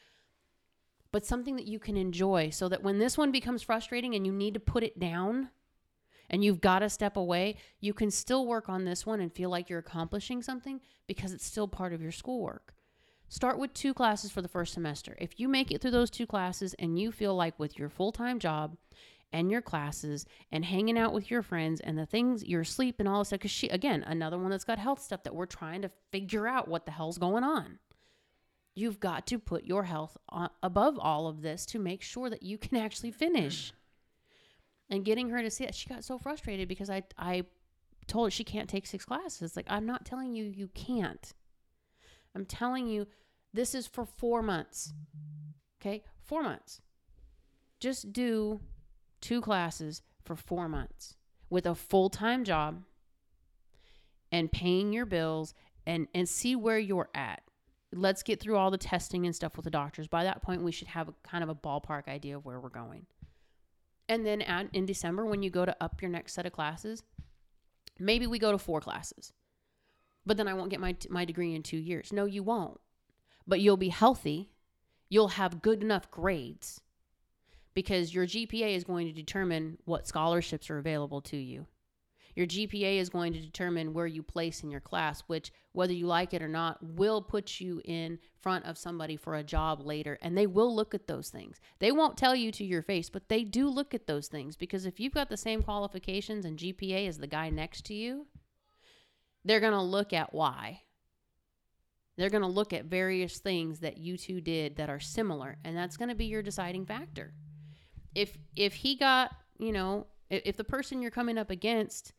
but 1.12 1.26
something 1.26 1.56
that 1.56 1.66
you 1.66 1.78
can 1.78 1.96
enjoy 1.96 2.50
so 2.50 2.68
that 2.68 2.82
when 2.82 2.98
this 2.98 3.18
one 3.18 3.32
becomes 3.32 3.62
frustrating 3.62 4.14
and 4.14 4.26
you 4.26 4.32
need 4.32 4.54
to 4.54 4.60
put 4.60 4.82
it 4.82 4.98
down 4.98 5.50
and 6.28 6.44
you've 6.44 6.60
got 6.60 6.80
to 6.80 6.88
step 6.88 7.16
away, 7.16 7.56
you 7.80 7.92
can 7.92 8.10
still 8.10 8.46
work 8.46 8.68
on 8.68 8.84
this 8.84 9.04
one 9.04 9.20
and 9.20 9.32
feel 9.32 9.50
like 9.50 9.68
you're 9.68 9.80
accomplishing 9.80 10.42
something 10.42 10.80
because 11.08 11.32
it's 11.32 11.44
still 11.44 11.66
part 11.66 11.92
of 11.92 12.00
your 12.00 12.12
schoolwork. 12.12 12.74
Start 13.28 13.58
with 13.58 13.74
two 13.74 13.94
classes 13.94 14.30
for 14.30 14.42
the 14.42 14.48
first 14.48 14.72
semester. 14.72 15.16
If 15.20 15.38
you 15.38 15.48
make 15.48 15.70
it 15.70 15.80
through 15.80 15.92
those 15.92 16.10
two 16.10 16.26
classes 16.26 16.74
and 16.78 16.98
you 16.98 17.10
feel 17.12 17.34
like 17.34 17.58
with 17.58 17.78
your 17.78 17.88
full 17.88 18.12
time 18.12 18.38
job 18.38 18.76
and 19.32 19.50
your 19.50 19.62
classes 19.62 20.26
and 20.50 20.64
hanging 20.64 20.98
out 20.98 21.12
with 21.12 21.30
your 21.30 21.42
friends 21.42 21.80
and 21.80 21.98
the 21.98 22.06
things, 22.06 22.44
your 22.44 22.64
sleep 22.64 22.96
and 22.98 23.08
all 23.08 23.20
this 23.20 23.28
stuff, 23.28 23.40
because 23.40 23.50
she, 23.50 23.68
again, 23.68 24.02
another 24.06 24.38
one 24.38 24.50
that's 24.50 24.64
got 24.64 24.78
health 24.78 25.00
stuff 25.00 25.22
that 25.22 25.34
we're 25.34 25.46
trying 25.46 25.82
to 25.82 25.90
figure 26.10 26.46
out 26.46 26.68
what 26.68 26.84
the 26.84 26.92
hell's 26.92 27.18
going 27.18 27.44
on. 27.44 27.78
You've 28.74 29.00
got 29.00 29.26
to 29.28 29.38
put 29.38 29.64
your 29.64 29.84
health 29.84 30.16
on, 30.28 30.50
above 30.62 30.98
all 30.98 31.26
of 31.26 31.42
this 31.42 31.66
to 31.66 31.78
make 31.78 32.02
sure 32.02 32.30
that 32.30 32.42
you 32.42 32.58
can 32.58 32.76
actually 32.84 33.12
finish. 33.12 33.72
And 34.88 35.04
getting 35.04 35.28
her 35.30 35.42
to 35.42 35.50
see 35.50 35.64
it, 35.64 35.74
she 35.74 35.88
got 35.88 36.02
so 36.02 36.18
frustrated 36.18 36.66
because 36.66 36.90
I 36.90 37.04
I 37.16 37.44
told 38.08 38.26
her 38.26 38.30
she 38.30 38.42
can't 38.42 38.68
take 38.68 38.86
six 38.86 39.04
classes. 39.04 39.54
Like 39.54 39.66
I'm 39.68 39.86
not 39.86 40.04
telling 40.04 40.34
you 40.34 40.44
you 40.44 40.68
can't. 40.68 41.32
I'm 42.34 42.44
telling 42.44 42.88
you 42.88 43.06
this 43.52 43.74
is 43.74 43.86
for 43.86 44.04
4 44.04 44.42
months. 44.42 44.92
Okay? 45.80 46.02
4 46.22 46.42
months. 46.42 46.80
Just 47.78 48.12
do 48.12 48.60
two 49.20 49.40
classes 49.40 50.02
for 50.24 50.36
4 50.36 50.68
months 50.68 51.16
with 51.48 51.66
a 51.66 51.74
full-time 51.74 52.44
job 52.44 52.82
and 54.30 54.52
paying 54.52 54.92
your 54.92 55.06
bills 55.06 55.54
and 55.86 56.06
and 56.14 56.28
see 56.28 56.54
where 56.54 56.78
you're 56.78 57.10
at 57.14 57.42
let's 57.92 58.22
get 58.22 58.40
through 58.40 58.56
all 58.56 58.70
the 58.70 58.78
testing 58.78 59.26
and 59.26 59.34
stuff 59.34 59.56
with 59.56 59.64
the 59.64 59.70
doctors. 59.70 60.06
By 60.06 60.24
that 60.24 60.42
point, 60.42 60.62
we 60.62 60.72
should 60.72 60.88
have 60.88 61.08
a 61.08 61.14
kind 61.24 61.42
of 61.42 61.50
a 61.50 61.54
ballpark 61.54 62.08
idea 62.08 62.36
of 62.36 62.44
where 62.44 62.60
we're 62.60 62.68
going. 62.68 63.06
And 64.08 64.24
then 64.24 64.42
at, 64.42 64.68
in 64.72 64.86
December, 64.86 65.24
when 65.26 65.42
you 65.42 65.50
go 65.50 65.64
to 65.64 65.76
up 65.80 66.00
your 66.02 66.10
next 66.10 66.34
set 66.34 66.46
of 66.46 66.52
classes, 66.52 67.02
maybe 67.98 68.26
we 68.26 68.38
go 68.38 68.52
to 68.52 68.58
four 68.58 68.80
classes. 68.80 69.32
But 70.26 70.36
then 70.36 70.48
I 70.48 70.54
won't 70.54 70.70
get 70.70 70.80
my, 70.80 70.96
my 71.08 71.24
degree 71.24 71.54
in 71.54 71.62
two 71.62 71.78
years. 71.78 72.12
No, 72.12 72.24
you 72.24 72.42
won't. 72.42 72.80
But 73.46 73.60
you'll 73.60 73.76
be 73.76 73.88
healthy. 73.88 74.50
You'll 75.08 75.28
have 75.28 75.62
good 75.62 75.82
enough 75.82 76.10
grades 76.10 76.80
because 77.74 78.14
your 78.14 78.26
GPA 78.26 78.74
is 78.74 78.84
going 78.84 79.06
to 79.06 79.12
determine 79.12 79.78
what 79.84 80.06
scholarships 80.06 80.70
are 80.70 80.78
available 80.78 81.20
to 81.22 81.36
you. 81.36 81.66
Your 82.34 82.46
GPA 82.46 82.98
is 82.98 83.08
going 83.08 83.32
to 83.32 83.40
determine 83.40 83.92
where 83.92 84.06
you 84.06 84.22
place 84.22 84.62
in 84.62 84.70
your 84.70 84.80
class, 84.80 85.22
which, 85.26 85.52
whether 85.72 85.92
you 85.92 86.06
like 86.06 86.32
it 86.32 86.42
or 86.42 86.48
not, 86.48 86.78
will 86.82 87.20
put 87.20 87.60
you 87.60 87.82
in 87.84 88.18
front 88.40 88.64
of 88.66 88.78
somebody 88.78 89.16
for 89.16 89.34
a 89.34 89.42
job 89.42 89.84
later. 89.84 90.16
And 90.22 90.38
they 90.38 90.46
will 90.46 90.74
look 90.74 90.94
at 90.94 91.06
those 91.06 91.28
things. 91.28 91.60
They 91.80 91.92
won't 91.92 92.16
tell 92.16 92.34
you 92.34 92.52
to 92.52 92.64
your 92.64 92.82
face, 92.82 93.10
but 93.10 93.28
they 93.28 93.44
do 93.44 93.68
look 93.68 93.94
at 93.94 94.06
those 94.06 94.28
things 94.28 94.56
because 94.56 94.86
if 94.86 95.00
you've 95.00 95.12
got 95.12 95.28
the 95.28 95.36
same 95.36 95.62
qualifications 95.62 96.44
and 96.44 96.58
GPA 96.58 97.08
as 97.08 97.18
the 97.18 97.26
guy 97.26 97.50
next 97.50 97.84
to 97.86 97.94
you, 97.94 98.26
they're 99.44 99.60
going 99.60 99.72
to 99.72 99.82
look 99.82 100.12
at 100.12 100.32
why. 100.32 100.82
They're 102.16 102.30
going 102.30 102.42
to 102.42 102.48
look 102.48 102.72
at 102.72 102.84
various 102.84 103.38
things 103.38 103.80
that 103.80 103.96
you 103.96 104.16
two 104.16 104.40
did 104.40 104.76
that 104.76 104.90
are 104.90 105.00
similar, 105.00 105.56
and 105.64 105.76
that's 105.76 105.96
going 105.96 106.10
to 106.10 106.14
be 106.14 106.26
your 106.26 106.42
deciding 106.42 106.84
factor. 106.84 107.32
If 108.14 108.36
if 108.56 108.74
he 108.74 108.96
got 108.96 109.32
you 109.58 109.72
know 109.72 110.06
if, 110.28 110.42
if 110.44 110.56
the 110.56 110.64
person 110.64 111.02
you're 111.02 111.10
coming 111.10 111.38
up 111.38 111.50
against 111.50 112.12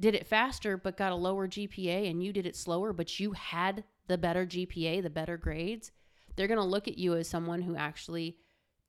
did 0.00 0.14
it 0.14 0.26
faster 0.26 0.76
but 0.76 0.96
got 0.96 1.12
a 1.12 1.16
lower 1.16 1.48
GPA 1.48 2.10
and 2.10 2.22
you 2.22 2.32
did 2.32 2.46
it 2.46 2.56
slower 2.56 2.92
but 2.92 3.18
you 3.18 3.32
had 3.32 3.84
the 4.08 4.18
better 4.18 4.44
GPA, 4.44 5.02
the 5.02 5.10
better 5.10 5.36
grades, 5.36 5.92
they're 6.34 6.48
going 6.48 6.58
to 6.58 6.64
look 6.64 6.88
at 6.88 6.98
you 6.98 7.14
as 7.14 7.28
someone 7.28 7.62
who 7.62 7.76
actually 7.76 8.36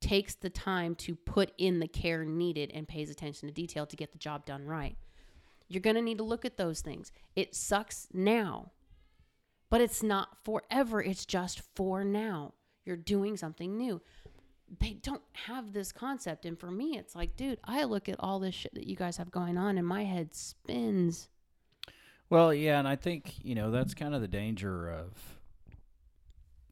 takes 0.00 0.34
the 0.34 0.50
time 0.50 0.94
to 0.94 1.14
put 1.14 1.52
in 1.58 1.78
the 1.78 1.86
care 1.86 2.24
needed 2.24 2.70
and 2.74 2.88
pays 2.88 3.10
attention 3.10 3.48
to 3.48 3.54
detail 3.54 3.86
to 3.86 3.96
get 3.96 4.12
the 4.12 4.18
job 4.18 4.46
done 4.46 4.64
right. 4.66 4.96
You're 5.68 5.82
going 5.82 5.96
to 5.96 6.02
need 6.02 6.18
to 6.18 6.24
look 6.24 6.44
at 6.44 6.56
those 6.56 6.80
things. 6.80 7.12
It 7.36 7.54
sucks 7.54 8.08
now, 8.12 8.72
but 9.68 9.80
it's 9.80 10.02
not 10.02 10.42
forever. 10.42 11.02
It's 11.02 11.26
just 11.26 11.62
for 11.76 12.02
now. 12.02 12.54
You're 12.84 12.96
doing 12.96 13.36
something 13.36 13.76
new. 13.76 14.00
They 14.78 14.94
don't 14.94 15.22
have 15.32 15.72
this 15.72 15.90
concept. 15.90 16.44
And 16.44 16.58
for 16.58 16.70
me, 16.70 16.96
it's 16.96 17.16
like, 17.16 17.36
dude, 17.36 17.58
I 17.64 17.84
look 17.84 18.08
at 18.08 18.16
all 18.20 18.38
this 18.38 18.54
shit 18.54 18.74
that 18.74 18.86
you 18.86 18.94
guys 18.94 19.16
have 19.16 19.30
going 19.30 19.58
on 19.58 19.78
and 19.78 19.86
my 19.86 20.04
head 20.04 20.34
spins. 20.34 21.28
Well, 22.28 22.54
yeah, 22.54 22.78
and 22.78 22.86
I 22.86 22.94
think 22.94 23.34
you 23.42 23.56
know 23.56 23.72
that's 23.72 23.94
kind 23.94 24.14
of 24.14 24.20
the 24.20 24.28
danger 24.28 24.88
of. 24.88 25.12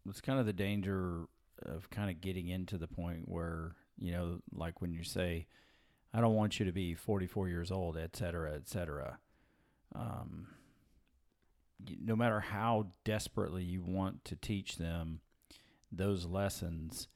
It's 0.09 0.21
kind 0.21 0.39
of 0.39 0.47
the 0.47 0.53
danger 0.53 1.27
of 1.67 1.91
kind 1.91 2.09
of 2.09 2.21
getting 2.21 2.49
into 2.49 2.79
the 2.79 2.87
point 2.87 3.29
where 3.29 3.75
you 3.99 4.13
know, 4.13 4.39
like 4.55 4.81
when 4.81 4.93
you 4.93 5.03
say, 5.03 5.49
"I 6.15 6.21
don't 6.21 6.37
want 6.37 6.61
you 6.61 6.67
to 6.67 6.73
be 6.73 6.95
44 6.95 7.49
years 7.49 7.73
old," 7.73 7.97
et 7.97 8.15
cetera, 8.15 8.55
et 8.55 8.69
cetera. 8.69 9.19
Um, 9.95 10.47
no 12.01 12.15
matter 12.15 12.41
how 12.41 12.89
desperately 13.05 13.65
you 13.65 13.83
want 13.83 14.25
to 14.27 14.37
teach 14.37 14.77
them 14.77 15.21
those 15.91 16.25
lessons, 16.25 17.09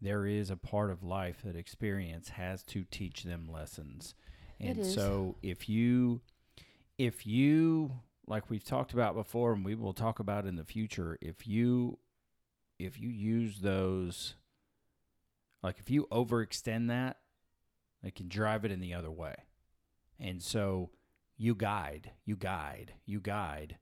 there 0.00 0.26
is 0.26 0.50
a 0.50 0.56
part 0.56 0.90
of 0.90 1.02
life 1.02 1.42
that 1.44 1.56
experience 1.56 2.30
has 2.30 2.62
to 2.64 2.84
teach 2.84 3.22
them 3.24 3.48
lessons. 3.50 4.14
And 4.58 4.84
so 4.84 5.36
if 5.42 5.68
you 5.68 6.20
if 6.98 7.26
you 7.26 7.92
like 8.26 8.50
we've 8.50 8.64
talked 8.64 8.92
about 8.92 9.14
before 9.14 9.52
and 9.52 9.64
we 9.64 9.74
will 9.74 9.94
talk 9.94 10.18
about 10.18 10.46
in 10.46 10.56
the 10.56 10.64
future, 10.64 11.18
if 11.20 11.46
you 11.46 11.98
if 12.78 12.98
you 12.98 13.08
use 13.08 13.60
those 13.60 14.34
like 15.62 15.78
if 15.78 15.90
you 15.90 16.06
overextend 16.10 16.88
that, 16.88 17.18
it 18.02 18.14
can 18.14 18.28
drive 18.28 18.64
it 18.64 18.70
in 18.70 18.80
the 18.80 18.94
other 18.94 19.10
way. 19.10 19.34
And 20.18 20.42
so 20.42 20.90
you 21.36 21.54
guide, 21.54 22.12
you 22.24 22.36
guide, 22.36 22.92
you 23.06 23.20
guide. 23.20 23.78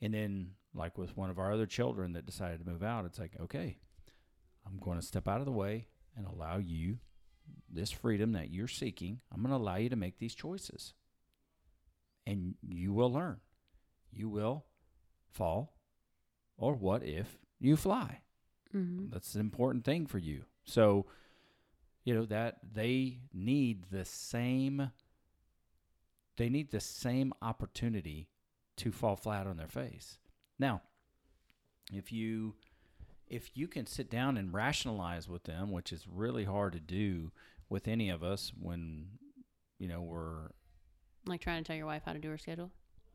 And 0.00 0.12
then 0.14 0.52
like 0.74 0.96
with 0.96 1.16
one 1.16 1.30
of 1.30 1.38
our 1.38 1.52
other 1.52 1.66
children 1.66 2.14
that 2.14 2.26
decided 2.26 2.60
to 2.60 2.70
move 2.70 2.82
out, 2.82 3.04
it's 3.04 3.18
like, 3.18 3.32
okay, 3.40 3.76
I'm 4.66 4.78
going 4.78 4.98
to 4.98 5.06
step 5.06 5.28
out 5.28 5.40
of 5.40 5.46
the 5.46 5.52
way 5.52 5.88
and 6.16 6.26
allow 6.26 6.58
you 6.58 6.98
this 7.70 7.90
freedom 7.90 8.32
that 8.32 8.50
you're 8.50 8.68
seeking. 8.68 9.20
I'm 9.32 9.42
going 9.42 9.50
to 9.50 9.56
allow 9.56 9.76
you 9.76 9.88
to 9.88 9.96
make 9.96 10.18
these 10.18 10.34
choices. 10.34 10.94
And 12.26 12.54
you 12.66 12.92
will 12.92 13.12
learn. 13.12 13.40
You 14.12 14.28
will 14.28 14.66
fall. 15.32 15.74
Or 16.56 16.74
what 16.74 17.02
if 17.02 17.38
you 17.58 17.76
fly? 17.76 18.20
Mm-hmm. 18.74 19.06
That's 19.12 19.34
an 19.34 19.40
important 19.40 19.84
thing 19.84 20.06
for 20.06 20.18
you. 20.18 20.44
So, 20.64 21.06
you 22.04 22.14
know, 22.14 22.26
that 22.26 22.58
they 22.72 23.18
need 23.32 23.84
the 23.90 24.04
same 24.04 24.90
they 26.36 26.48
need 26.48 26.70
the 26.70 26.80
same 26.80 27.32
opportunity 27.42 28.28
to 28.78 28.90
fall 28.90 29.16
flat 29.16 29.46
on 29.46 29.58
their 29.58 29.68
face. 29.68 30.18
Now, 30.58 30.80
if 31.92 32.10
you 32.10 32.54
if 33.28 33.50
you 33.54 33.66
can 33.66 33.86
sit 33.86 34.10
down 34.10 34.36
and 34.36 34.52
rationalize 34.52 35.28
with 35.28 35.44
them, 35.44 35.70
which 35.72 35.92
is 35.92 36.06
really 36.06 36.44
hard 36.44 36.72
to 36.74 36.80
do 36.80 37.32
with 37.68 37.88
any 37.88 38.10
of 38.10 38.22
us 38.22 38.52
when 38.60 39.06
you 39.78 39.88
know 39.88 40.02
we're 40.02 40.50
Like 41.26 41.40
trying 41.40 41.62
to 41.62 41.66
tell 41.66 41.76
your 41.76 41.86
wife 41.86 42.02
how 42.04 42.12
to 42.12 42.18
do 42.18 42.28
her 42.28 42.38
schedule. 42.38 42.70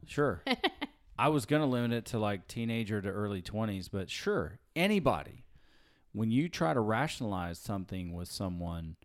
Sure. 0.05 0.43
I 1.19 1.29
was 1.29 1.45
going 1.45 1.61
to 1.61 1.67
limit 1.67 1.93
it 1.93 2.05
to 2.07 2.19
like 2.19 2.47
teenager 2.47 3.01
to 3.01 3.09
early 3.09 3.41
20s, 3.41 3.89
but 3.91 4.09
sure, 4.09 4.59
anybody. 4.75 5.43
When 6.13 6.31
you 6.31 6.49
try 6.49 6.73
to 6.73 6.79
rationalize 6.79 7.59
something 7.59 8.13
with 8.13 8.27
someone 8.27 8.95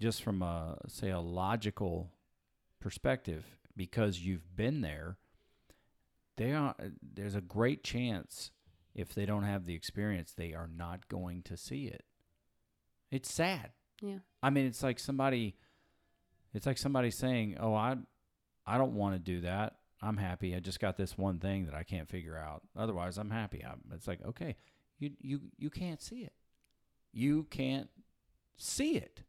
just 0.00 0.22
from 0.22 0.42
a 0.42 0.78
say 0.88 1.10
a 1.10 1.20
logical 1.20 2.10
perspective 2.80 3.44
because 3.76 4.20
you've 4.20 4.56
been 4.56 4.80
there, 4.80 5.16
they 6.36 6.52
are 6.52 6.74
there's 7.02 7.34
a 7.34 7.40
great 7.40 7.84
chance 7.84 8.50
if 8.94 9.14
they 9.14 9.26
don't 9.26 9.44
have 9.44 9.66
the 9.66 9.74
experience 9.74 10.32
they 10.32 10.52
are 10.52 10.68
not 10.68 11.08
going 11.08 11.42
to 11.42 11.56
see 11.56 11.86
it. 11.86 12.04
It's 13.10 13.32
sad. 13.32 13.70
Yeah. 14.00 14.18
I 14.42 14.50
mean, 14.50 14.66
it's 14.66 14.82
like 14.82 14.98
somebody 14.98 15.56
it's 16.54 16.66
like 16.66 16.78
somebody 16.78 17.10
saying, 17.10 17.56
"Oh, 17.60 17.74
I 17.74 17.96
I 18.64 18.78
don't 18.78 18.94
want 18.94 19.16
to 19.16 19.18
do 19.18 19.42
that. 19.42 19.76
I'm 20.00 20.16
happy. 20.16 20.54
I 20.54 20.60
just 20.60 20.80
got 20.80 20.96
this 20.96 21.18
one 21.18 21.38
thing 21.40 21.66
that 21.66 21.74
I 21.74 21.82
can't 21.82 22.08
figure 22.08 22.36
out. 22.36 22.62
Otherwise, 22.76 23.18
I'm 23.18 23.30
happy." 23.30 23.62
I'm, 23.64 23.80
it's 23.92 24.06
like, 24.06 24.24
"Okay, 24.24 24.56
you 24.98 25.10
you 25.20 25.40
you 25.58 25.68
can't 25.68 26.00
see 26.00 26.22
it. 26.22 26.32
You 27.12 27.44
can't 27.50 27.90
see 28.56 28.96
it. 28.96 29.24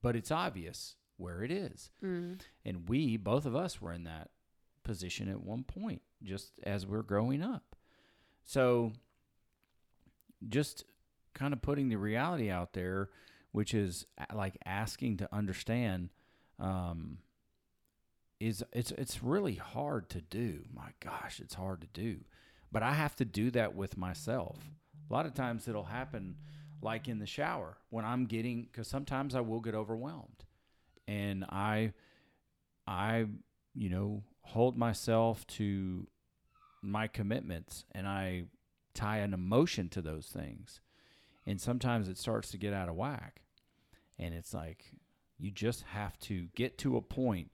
But 0.00 0.16
it's 0.16 0.30
obvious 0.30 0.96
where 1.18 1.42
it 1.42 1.50
is." 1.50 1.90
Mm. 2.02 2.40
And 2.64 2.88
we, 2.88 3.18
both 3.18 3.44
of 3.44 3.54
us, 3.54 3.80
were 3.80 3.92
in 3.92 4.04
that 4.04 4.30
position 4.82 5.28
at 5.28 5.42
one 5.42 5.64
point, 5.64 6.00
just 6.22 6.58
as 6.64 6.86
we're 6.86 7.02
growing 7.02 7.42
up. 7.42 7.76
So, 8.44 8.92
just 10.48 10.84
kind 11.34 11.52
of 11.52 11.62
putting 11.62 11.88
the 11.88 11.96
reality 11.96 12.50
out 12.50 12.72
there, 12.72 13.10
which 13.52 13.74
is 13.74 14.06
like 14.34 14.56
asking 14.64 15.18
to 15.18 15.28
understand, 15.34 16.10
um, 16.58 17.18
is 18.40 18.64
it's 18.72 18.90
it's 18.92 19.22
really 19.22 19.54
hard 19.54 20.08
to 20.10 20.20
do. 20.20 20.64
My 20.74 20.90
gosh, 21.00 21.40
it's 21.40 21.54
hard 21.54 21.80
to 21.82 21.86
do, 21.88 22.24
but 22.70 22.82
I 22.82 22.94
have 22.94 23.14
to 23.16 23.24
do 23.24 23.50
that 23.52 23.74
with 23.74 23.96
myself. 23.96 24.58
A 25.08 25.12
lot 25.12 25.26
of 25.26 25.34
times 25.34 25.68
it'll 25.68 25.84
happen, 25.84 26.36
like 26.80 27.08
in 27.08 27.18
the 27.18 27.26
shower 27.26 27.76
when 27.90 28.04
I'm 28.04 28.26
getting, 28.26 28.62
because 28.64 28.88
sometimes 28.88 29.34
I 29.34 29.40
will 29.40 29.60
get 29.60 29.74
overwhelmed, 29.74 30.44
and 31.06 31.44
I 31.44 31.92
I, 32.86 33.26
you 33.74 33.88
know, 33.90 34.24
hold 34.42 34.76
myself 34.76 35.46
to 35.46 36.06
my 36.82 37.06
commitments 37.06 37.84
and 37.92 38.06
I 38.06 38.44
tie 38.94 39.18
an 39.18 39.32
emotion 39.32 39.88
to 39.90 40.02
those 40.02 40.26
things. 40.26 40.80
And 41.46 41.60
sometimes 41.60 42.08
it 42.08 42.18
starts 42.18 42.50
to 42.50 42.58
get 42.58 42.74
out 42.74 42.88
of 42.88 42.96
whack. 42.96 43.42
And 44.18 44.34
it's 44.34 44.52
like 44.52 44.84
you 45.38 45.50
just 45.50 45.82
have 45.82 46.18
to 46.20 46.48
get 46.54 46.78
to 46.78 46.96
a 46.96 47.02
point 47.02 47.50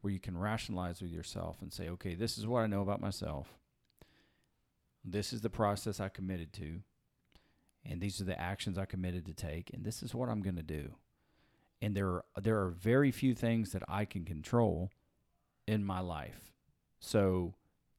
where 0.00 0.12
you 0.12 0.20
can 0.20 0.38
rationalize 0.38 1.02
with 1.02 1.10
yourself 1.10 1.60
and 1.60 1.72
say, 1.72 1.88
okay, 1.88 2.14
this 2.14 2.38
is 2.38 2.46
what 2.46 2.60
I 2.60 2.66
know 2.66 2.82
about 2.82 3.00
myself. 3.00 3.54
This 5.04 5.32
is 5.32 5.40
the 5.40 5.50
process 5.50 6.00
I 6.00 6.08
committed 6.08 6.52
to. 6.54 6.80
And 7.84 8.00
these 8.00 8.20
are 8.20 8.24
the 8.24 8.40
actions 8.40 8.78
I 8.78 8.84
committed 8.84 9.26
to 9.26 9.34
take. 9.34 9.70
And 9.72 9.84
this 9.84 10.02
is 10.02 10.14
what 10.14 10.28
I'm 10.28 10.42
going 10.42 10.56
to 10.56 10.62
do 10.62 10.94
and 11.80 11.96
there 11.96 12.08
are, 12.08 12.24
there 12.40 12.60
are 12.62 12.70
very 12.70 13.10
few 13.10 13.34
things 13.34 13.72
that 13.72 13.82
I 13.88 14.04
can 14.04 14.24
control 14.24 14.90
in 15.66 15.84
my 15.84 16.00
life. 16.00 16.52
So 17.00 17.54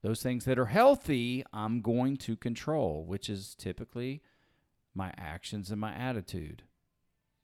those 0.08 0.24
things 0.24 0.46
that 0.46 0.58
are 0.58 0.68
healthy, 0.68 1.44
I'm 1.52 1.82
going 1.82 2.16
to 2.18 2.38
control, 2.38 3.04
which 3.06 3.30
is 3.30 3.54
typically 3.54 4.22
my 4.96 5.12
actions 5.18 5.70
and 5.70 5.82
my 5.82 5.94
attitude 5.94 6.64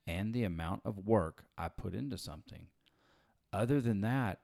and 0.08 0.34
the 0.34 0.46
amount 0.46 0.84
of 0.86 1.06
work 1.06 1.44
I 1.58 1.68
put 1.68 1.94
into 1.94 2.18
something. 2.18 2.68
Other 3.52 3.82
than 3.82 4.00
that, 4.00 4.40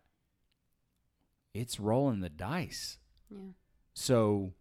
it's 1.53 1.79
rolling 1.79 2.19
the 2.19 2.29
dice. 2.29 2.97
Yeah. 3.29 3.53
So 3.93 4.51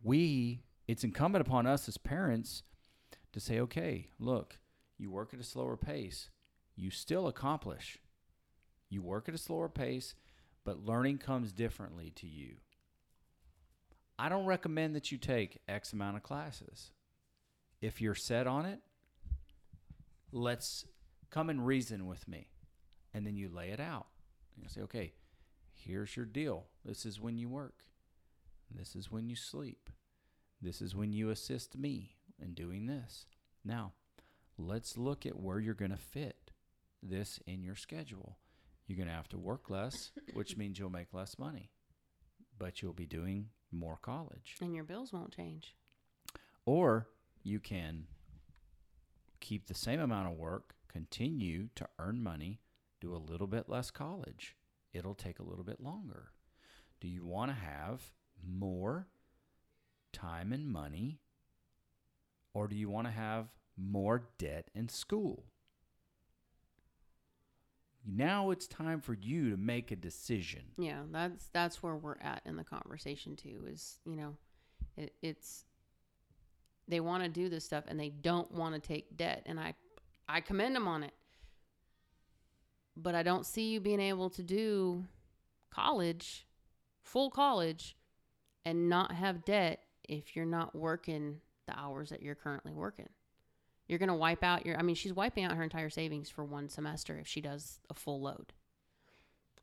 we 0.00 0.62
it's 0.86 1.02
incumbent 1.02 1.44
upon 1.44 1.66
us 1.66 1.88
as 1.88 1.98
parents 1.98 2.62
to 3.32 3.40
say, 3.40 3.58
okay, 3.58 4.10
look, 4.20 4.60
you 4.96 5.10
work 5.10 5.34
at 5.34 5.40
a 5.40 5.44
slower 5.44 5.76
pace, 5.76 6.30
you 6.76 6.90
still 6.90 7.26
accomplish. 7.26 7.98
You 8.88 9.02
work 9.02 9.28
at 9.28 9.34
a 9.34 9.38
slower 9.38 9.68
pace, 9.68 10.14
but 10.64 10.84
learning 10.84 11.18
comes 11.18 11.52
differently 11.52 12.12
to 12.16 12.26
you. 12.26 12.56
I 14.18 14.28
don't 14.28 14.46
recommend 14.46 14.94
that 14.94 15.10
you 15.10 15.18
take 15.18 15.60
X 15.68 15.92
amount 15.92 16.16
of 16.16 16.22
classes. 16.22 16.92
If 17.80 18.00
you're 18.00 18.14
set 18.14 18.46
on 18.46 18.66
it, 18.66 18.80
let's 20.30 20.84
come 21.30 21.48
and 21.48 21.66
reason 21.66 22.06
with 22.06 22.28
me. 22.28 22.48
And 23.14 23.26
then 23.26 23.36
you 23.36 23.48
lay 23.48 23.70
it 23.70 23.80
out. 23.80 24.06
You 24.56 24.68
say, 24.68 24.82
okay, 24.82 25.14
here's 25.72 26.16
your 26.16 26.26
deal. 26.26 26.66
This 26.84 27.06
is 27.06 27.20
when 27.20 27.38
you 27.38 27.48
work. 27.48 27.84
This 28.70 28.94
is 28.94 29.10
when 29.10 29.28
you 29.28 29.36
sleep. 29.36 29.88
This 30.60 30.82
is 30.82 30.94
when 30.94 31.12
you 31.12 31.30
assist 31.30 31.76
me 31.76 32.16
in 32.40 32.52
doing 32.52 32.86
this. 32.86 33.26
Now, 33.64 33.92
let's 34.58 34.98
look 34.98 35.24
at 35.24 35.40
where 35.40 35.58
you're 35.58 35.74
going 35.74 35.90
to 35.90 35.96
fit 35.96 36.50
this 37.02 37.40
in 37.46 37.62
your 37.62 37.76
schedule. 37.76 38.36
You're 38.90 38.96
going 38.96 39.08
to 39.08 39.14
have 39.14 39.28
to 39.28 39.38
work 39.38 39.70
less, 39.70 40.10
which 40.32 40.56
means 40.56 40.76
you'll 40.76 40.90
make 40.90 41.14
less 41.14 41.38
money, 41.38 41.70
but 42.58 42.82
you'll 42.82 42.92
be 42.92 43.06
doing 43.06 43.50
more 43.70 43.96
college. 44.02 44.56
And 44.60 44.74
your 44.74 44.82
bills 44.82 45.12
won't 45.12 45.30
change. 45.30 45.76
Or 46.66 47.06
you 47.44 47.60
can 47.60 48.08
keep 49.38 49.68
the 49.68 49.76
same 49.76 50.00
amount 50.00 50.26
of 50.26 50.36
work 50.36 50.74
continue 50.88 51.68
to 51.76 51.86
earn 52.00 52.20
money, 52.20 52.58
do 53.00 53.14
a 53.14 53.16
little 53.16 53.46
bit 53.46 53.68
less 53.68 53.92
college? 53.92 54.56
It'll 54.92 55.14
take 55.14 55.38
a 55.38 55.44
little 55.44 55.62
bit 55.62 55.80
longer. 55.80 56.32
Do 57.00 57.06
you 57.06 57.24
want 57.24 57.52
to 57.52 57.56
have 57.56 58.10
more 58.44 59.06
time 60.12 60.52
and 60.52 60.66
money, 60.66 61.20
or 62.54 62.66
do 62.66 62.74
you 62.74 62.90
want 62.90 63.06
to 63.06 63.12
have 63.12 63.50
more 63.76 64.30
debt 64.36 64.68
in 64.74 64.88
school? 64.88 65.44
Now 68.06 68.50
it's 68.50 68.66
time 68.66 69.00
for 69.00 69.14
you 69.14 69.50
to 69.50 69.56
make 69.56 69.90
a 69.90 69.96
decision. 69.96 70.62
Yeah, 70.78 71.02
that's 71.10 71.48
that's 71.52 71.82
where 71.82 71.96
we're 71.96 72.18
at 72.20 72.42
in 72.46 72.56
the 72.56 72.64
conversation 72.64 73.36
too. 73.36 73.66
Is 73.68 73.98
you 74.04 74.16
know, 74.16 74.36
it, 74.96 75.14
it's 75.22 75.64
they 76.88 77.00
want 77.00 77.22
to 77.22 77.28
do 77.28 77.48
this 77.48 77.64
stuff 77.64 77.84
and 77.88 78.00
they 78.00 78.08
don't 78.08 78.50
want 78.52 78.74
to 78.74 78.80
take 78.80 79.16
debt, 79.16 79.42
and 79.46 79.60
I 79.60 79.74
I 80.28 80.40
commend 80.40 80.76
them 80.76 80.88
on 80.88 81.02
it. 81.02 81.12
But 82.96 83.14
I 83.14 83.22
don't 83.22 83.46
see 83.46 83.70
you 83.70 83.80
being 83.80 84.00
able 84.00 84.30
to 84.30 84.42
do 84.42 85.04
college, 85.70 86.46
full 87.02 87.30
college, 87.30 87.96
and 88.64 88.88
not 88.88 89.12
have 89.12 89.44
debt 89.44 89.80
if 90.08 90.34
you're 90.34 90.44
not 90.44 90.74
working 90.74 91.40
the 91.66 91.78
hours 91.78 92.10
that 92.10 92.22
you're 92.22 92.34
currently 92.34 92.72
working. 92.72 93.08
You're 93.90 93.98
going 93.98 94.08
to 94.08 94.14
wipe 94.14 94.44
out 94.44 94.64
your, 94.64 94.78
I 94.78 94.82
mean, 94.82 94.94
she's 94.94 95.12
wiping 95.12 95.42
out 95.42 95.56
her 95.56 95.64
entire 95.64 95.90
savings 95.90 96.30
for 96.30 96.44
one 96.44 96.68
semester 96.68 97.18
if 97.18 97.26
she 97.26 97.40
does 97.40 97.80
a 97.90 97.94
full 97.94 98.20
load. 98.20 98.52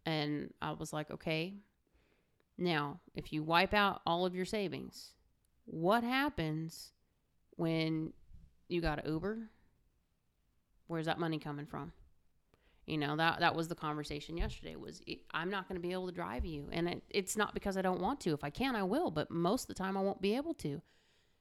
And 0.05 0.53
I 0.61 0.73
was 0.73 0.91
like, 0.91 1.09
okay, 1.09 1.53
now 2.57 2.99
if 3.15 3.32
you 3.32 3.41
wipe 3.41 3.73
out 3.73 4.01
all 4.05 4.25
of 4.25 4.36
your 4.36 4.43
savings, 4.43 5.13
what 5.63 6.03
happens 6.03 6.91
when 7.55 8.11
you 8.67 8.82
got 8.82 9.07
Uber? 9.07 9.49
Where's 10.88 11.05
that 11.05 11.19
money 11.19 11.39
coming 11.39 11.65
from? 11.65 11.93
You 12.86 12.97
know 12.97 13.15
that 13.15 13.39
that 13.39 13.55
was 13.55 13.69
the 13.69 13.75
conversation 13.75 14.36
yesterday. 14.36 14.75
Was 14.75 15.01
I'm 15.32 15.49
not 15.49 15.69
going 15.69 15.82
to 15.82 15.86
be 15.86 15.93
able 15.93 16.07
to 16.07 16.13
drive 16.13 16.45
you, 16.45 16.67
and 16.71 16.88
it, 16.88 17.03
it's 17.09 17.36
not 17.36 17.53
because 17.53 17.75
I 17.75 17.82
don't 17.82 17.99
want 17.99 18.21
to. 18.21 18.34
If 18.34 18.45
I 18.45 18.49
can, 18.49 18.78
I 18.78 18.84
will, 18.84 19.11
but 19.11 19.30
most 19.30 19.63
of 19.63 19.67
the 19.67 19.73
time 19.73 19.97
I 19.97 20.01
won't 20.01 20.21
be 20.21 20.38
able 20.38 20.53
to. 20.55 20.82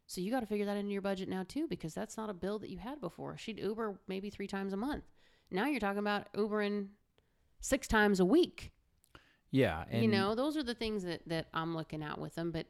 So 0.06 0.20
you 0.20 0.30
got 0.30 0.40
to 0.40 0.46
figure 0.46 0.66
that 0.66 0.76
into 0.76 0.92
your 0.92 1.02
budget 1.02 1.28
now 1.28 1.44
too, 1.46 1.66
because 1.68 1.94
that's 1.94 2.16
not 2.16 2.30
a 2.30 2.34
bill 2.34 2.58
that 2.60 2.70
you 2.70 2.78
had 2.78 3.00
before. 3.00 3.36
She'd 3.36 3.58
Uber 3.58 3.98
maybe 4.06 4.30
three 4.30 4.46
times 4.46 4.72
a 4.72 4.76
month. 4.76 5.04
Now 5.50 5.66
you're 5.66 5.80
talking 5.80 5.98
about 5.98 6.32
Ubering 6.32 6.88
six 7.60 7.88
times 7.88 8.20
a 8.20 8.24
week. 8.24 8.72
Yeah, 9.50 9.84
and 9.90 10.02
you 10.02 10.08
know, 10.08 10.34
those 10.34 10.56
are 10.56 10.62
the 10.62 10.74
things 10.74 11.04
that 11.04 11.22
that 11.28 11.46
I'm 11.54 11.76
looking 11.76 12.02
at 12.02 12.18
with 12.18 12.34
them. 12.34 12.50
But 12.50 12.66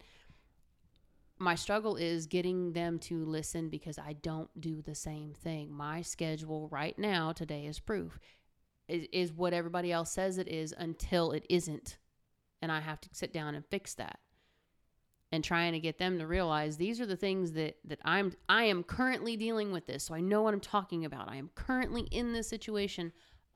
my 1.39 1.55
struggle 1.55 1.97
is 1.97 2.27
getting 2.27 2.73
them 2.73 2.99
to 3.01 3.25
listen 3.25 3.69
because 3.69 3.99
I 3.99 4.15
don't 4.15 4.49
do 4.61 4.83
the 4.83 4.95
same 4.95 5.33
thing. 5.33 5.73
My 5.73 6.03
schedule 6.03 6.69
right 6.71 6.99
now 6.99 7.33
today 7.33 7.67
is 7.67 7.79
proof 7.79 8.19
is, 8.89 9.07
is 9.13 9.33
what 9.33 9.53
everybody 9.53 9.93
else 9.93 10.11
says 10.11 10.39
it 10.39 10.49
is 10.49 10.75
until 10.77 11.33
it 11.33 11.45
isn't. 11.49 11.99
And 12.63 12.73
I 12.73 12.81
have 12.81 13.01
to 13.03 13.09
sit 13.13 13.33
down 13.33 13.55
and 13.55 13.65
fix 13.67 13.95
that. 13.95 14.19
And 15.37 15.45
trying 15.45 15.75
to 15.75 15.79
get 15.79 15.99
them 15.99 16.19
to 16.19 16.27
realize 16.27 16.79
these 16.79 16.99
are 16.99 17.05
the 17.05 17.15
things 17.15 17.53
that, 17.53 17.77
that 17.85 17.99
I'm 18.07 18.33
I 18.49 18.65
am 18.65 18.83
currently 18.83 19.37
dealing 19.37 19.71
with 19.71 19.87
this. 19.87 20.05
So 20.05 20.15
I 20.15 20.21
know 20.23 20.41
what 20.41 20.55
I'm 20.55 20.61
talking 20.61 21.05
about. 21.05 21.29
I 21.29 21.37
am 21.37 21.51
currently 21.55 22.09
in 22.11 22.33
this 22.33 22.49
situation 22.49 23.13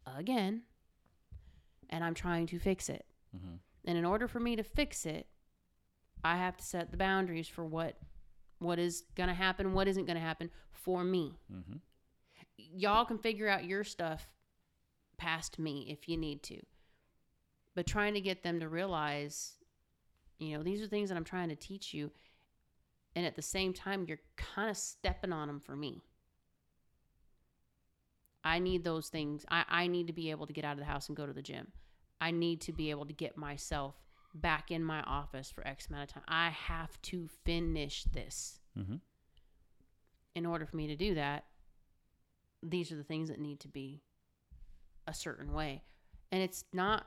again. 0.06 0.64
And 1.88 2.04
I'm 2.04 2.12
trying 2.12 2.46
to 2.48 2.58
fix 2.58 2.90
it. 2.90 3.06
Mhm. 3.34 3.60
And 3.86 3.96
in 3.96 4.04
order 4.04 4.28
for 4.28 4.40
me 4.40 4.56
to 4.56 4.62
fix 4.62 5.06
it, 5.06 5.26
I 6.22 6.36
have 6.36 6.58
to 6.58 6.62
set 6.62 6.90
the 6.90 6.98
boundaries 6.98 7.48
for 7.48 7.64
what 7.64 7.98
what 8.58 8.78
is 8.78 9.04
going 9.14 9.28
to 9.30 9.34
happen, 9.34 9.72
what 9.72 9.88
isn't 9.88 10.04
going 10.04 10.18
to 10.18 10.20
happen 10.20 10.50
for 10.72 11.02
me. 11.02 11.38
Mhm. 11.50 11.80
Y'all 12.58 13.06
can 13.06 13.16
figure 13.16 13.48
out 13.48 13.64
your 13.64 13.84
stuff 13.84 14.28
past 15.16 15.58
me 15.58 15.88
if 15.90 16.10
you 16.10 16.18
need 16.18 16.42
to. 16.42 16.60
But 17.74 17.86
trying 17.86 18.12
to 18.12 18.20
get 18.20 18.42
them 18.42 18.60
to 18.60 18.68
realize, 18.68 19.56
you 20.40 20.56
know, 20.56 20.62
these 20.62 20.82
are 20.82 20.86
things 20.86 21.08
that 21.10 21.16
I'm 21.16 21.24
trying 21.24 21.50
to 21.50 21.56
teach 21.56 21.94
you. 21.94 22.10
And 23.14 23.26
at 23.26 23.36
the 23.36 23.42
same 23.42 23.72
time, 23.72 24.04
you're 24.06 24.20
kind 24.36 24.70
of 24.70 24.76
stepping 24.76 25.32
on 25.32 25.48
them 25.48 25.60
for 25.60 25.76
me. 25.76 26.02
I 28.42 28.58
need 28.58 28.84
those 28.84 29.08
things. 29.08 29.44
I, 29.50 29.64
I 29.68 29.86
need 29.86 30.06
to 30.06 30.12
be 30.12 30.30
able 30.30 30.46
to 30.46 30.52
get 30.52 30.64
out 30.64 30.72
of 30.72 30.78
the 30.78 30.84
house 30.84 31.08
and 31.08 31.16
go 31.16 31.26
to 31.26 31.32
the 31.32 31.42
gym. 31.42 31.68
I 32.20 32.30
need 32.30 32.60
to 32.62 32.72
be 32.72 32.90
able 32.90 33.06
to 33.06 33.12
get 33.12 33.36
myself 33.36 33.94
back 34.34 34.70
in 34.70 34.82
my 34.84 35.02
office 35.02 35.50
for 35.50 35.66
X 35.66 35.88
amount 35.88 36.10
of 36.10 36.14
time. 36.14 36.22
I 36.28 36.50
have 36.50 37.00
to 37.02 37.28
finish 37.44 38.04
this. 38.04 38.60
Mhm. 38.78 39.00
In 40.34 40.46
order 40.46 40.64
for 40.64 40.76
me 40.76 40.86
to 40.86 40.96
do 40.96 41.14
that, 41.14 41.46
these 42.62 42.92
are 42.92 42.96
the 42.96 43.04
things 43.04 43.28
that 43.28 43.40
need 43.40 43.60
to 43.60 43.68
be 43.68 44.02
a 45.06 45.12
certain 45.12 45.52
way. 45.52 45.82
And 46.30 46.42
it's 46.42 46.64
not 46.72 47.06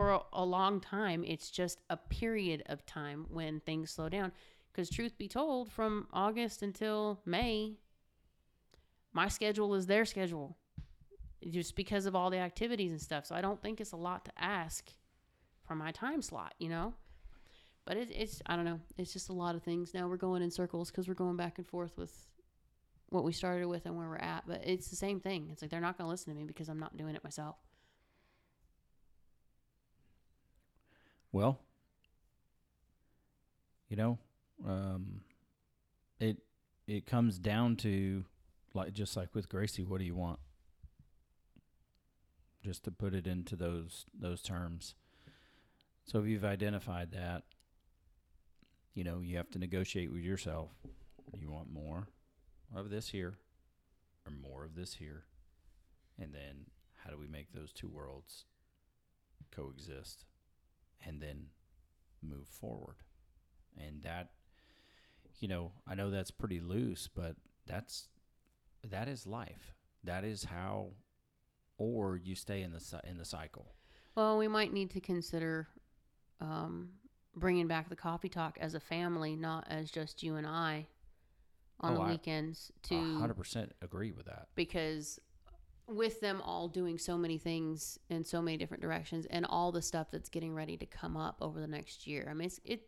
for 0.00 0.22
a, 0.32 0.44
long 0.46 0.80
time, 0.80 1.22
it's 1.26 1.50
just 1.50 1.82
a 1.90 1.96
period 1.98 2.62
of 2.66 2.86
time 2.86 3.26
when 3.28 3.60
things 3.60 3.90
slow 3.90 4.08
down. 4.08 4.32
Because, 4.72 4.88
truth 4.88 5.18
be 5.18 5.28
told, 5.28 5.70
from 5.70 6.06
August 6.10 6.62
until 6.62 7.20
May, 7.26 7.74
my 9.12 9.28
schedule 9.28 9.74
is 9.74 9.86
their 9.86 10.06
schedule 10.06 10.56
just 11.50 11.76
because 11.76 12.06
of 12.06 12.16
all 12.16 12.30
the 12.30 12.38
activities 12.38 12.92
and 12.92 13.00
stuff. 13.00 13.26
So, 13.26 13.34
I 13.34 13.42
don't 13.42 13.60
think 13.60 13.78
it's 13.78 13.92
a 13.92 13.96
lot 13.96 14.24
to 14.24 14.32
ask 14.38 14.90
for 15.66 15.74
my 15.74 15.92
time 15.92 16.22
slot, 16.22 16.54
you 16.58 16.70
know? 16.70 16.94
But 17.84 17.98
it, 17.98 18.08
it's, 18.10 18.40
I 18.46 18.56
don't 18.56 18.64
know, 18.64 18.80
it's 18.96 19.12
just 19.12 19.28
a 19.28 19.34
lot 19.34 19.54
of 19.54 19.62
things. 19.62 19.92
Now 19.92 20.08
we're 20.08 20.16
going 20.16 20.40
in 20.40 20.50
circles 20.50 20.90
because 20.90 21.08
we're 21.08 21.14
going 21.14 21.36
back 21.36 21.58
and 21.58 21.66
forth 21.66 21.98
with 21.98 22.26
what 23.10 23.22
we 23.22 23.32
started 23.32 23.66
with 23.66 23.84
and 23.84 23.98
where 23.98 24.08
we're 24.08 24.16
at. 24.16 24.44
But 24.46 24.62
it's 24.64 24.88
the 24.88 24.96
same 24.96 25.20
thing. 25.20 25.50
It's 25.52 25.60
like 25.60 25.70
they're 25.70 25.78
not 25.78 25.98
going 25.98 26.06
to 26.06 26.10
listen 26.10 26.32
to 26.32 26.38
me 26.40 26.46
because 26.46 26.70
I'm 26.70 26.80
not 26.80 26.96
doing 26.96 27.14
it 27.14 27.22
myself. 27.22 27.56
Well, 31.32 31.60
you 33.88 33.96
know, 33.96 34.18
um, 34.66 35.22
it 36.18 36.38
it 36.86 37.06
comes 37.06 37.38
down 37.38 37.76
to 37.76 38.24
like 38.74 38.92
just 38.92 39.16
like 39.16 39.34
with 39.34 39.48
Gracie, 39.48 39.84
what 39.84 39.98
do 39.98 40.04
you 40.04 40.14
want? 40.14 40.38
Just 42.64 42.84
to 42.84 42.90
put 42.90 43.14
it 43.14 43.26
into 43.26 43.56
those 43.56 44.06
those 44.18 44.42
terms. 44.42 44.94
So 46.04 46.18
if 46.18 46.26
you've 46.26 46.44
identified 46.44 47.12
that, 47.12 47.44
you 48.94 49.04
know, 49.04 49.20
you 49.20 49.36
have 49.36 49.50
to 49.50 49.58
negotiate 49.58 50.12
with 50.12 50.22
yourself. 50.22 50.70
You 51.38 51.50
want 51.50 51.72
more 51.72 52.08
of 52.74 52.90
this 52.90 53.08
here 53.10 53.38
or 54.26 54.32
more 54.32 54.64
of 54.64 54.74
this 54.74 54.94
here? 54.94 55.24
And 56.18 56.34
then 56.34 56.66
how 57.04 57.10
do 57.10 57.18
we 57.18 57.28
make 57.28 57.52
those 57.52 57.72
two 57.72 57.88
worlds 57.88 58.44
coexist? 59.54 60.24
And 61.06 61.20
then 61.20 61.46
move 62.22 62.46
forward. 62.48 62.96
And 63.76 64.02
that, 64.02 64.30
you 65.38 65.48
know, 65.48 65.72
I 65.86 65.94
know 65.94 66.10
that's 66.10 66.30
pretty 66.30 66.60
loose, 66.60 67.08
but 67.14 67.36
that's 67.66 68.08
that 68.88 69.08
is 69.08 69.26
life. 69.26 69.74
That 70.04 70.24
is 70.24 70.44
how, 70.44 70.88
or 71.78 72.16
you 72.16 72.34
stay 72.34 72.62
in 72.62 72.72
the 72.72 73.00
in 73.08 73.18
the 73.18 73.24
cycle. 73.24 73.74
Well, 74.14 74.38
we 74.38 74.48
might 74.48 74.72
need 74.72 74.90
to 74.90 75.00
consider 75.00 75.68
um, 76.40 76.90
bringing 77.36 77.68
back 77.68 77.88
the 77.88 77.96
coffee 77.96 78.28
talk 78.28 78.58
as 78.60 78.74
a 78.74 78.80
family, 78.80 79.36
not 79.36 79.66
as 79.70 79.90
just 79.90 80.22
you 80.22 80.36
and 80.36 80.46
I 80.46 80.86
on 81.80 81.92
Oh, 81.96 82.04
the 82.04 82.10
weekends 82.10 82.72
to 82.84 83.18
hundred 83.18 83.34
percent 83.36 83.72
agree 83.82 84.10
with 84.12 84.26
that. 84.26 84.48
because 84.54 85.18
with 85.90 86.20
them 86.20 86.40
all 86.42 86.68
doing 86.68 86.98
so 86.98 87.18
many 87.18 87.36
things 87.36 87.98
in 88.08 88.24
so 88.24 88.40
many 88.40 88.56
different 88.56 88.82
directions 88.82 89.26
and 89.26 89.44
all 89.46 89.72
the 89.72 89.82
stuff 89.82 90.08
that's 90.10 90.28
getting 90.28 90.54
ready 90.54 90.76
to 90.76 90.86
come 90.86 91.16
up 91.16 91.38
over 91.40 91.60
the 91.60 91.66
next 91.66 92.06
year. 92.06 92.28
I 92.30 92.34
mean, 92.34 92.46
it's, 92.46 92.60
it 92.64 92.82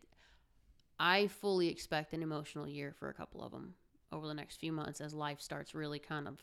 I 0.99 1.27
fully 1.27 1.67
expect 1.67 2.13
an 2.13 2.23
emotional 2.23 2.67
year 2.67 2.93
for 2.97 3.09
a 3.09 3.13
couple 3.13 3.43
of 3.43 3.51
them 3.51 3.73
over 4.11 4.27
the 4.27 4.33
next 4.33 4.59
few 4.59 4.71
months 4.71 5.01
as 5.01 5.13
life 5.13 5.41
starts 5.41 5.75
really 5.75 5.99
kind 5.99 6.27
of 6.27 6.39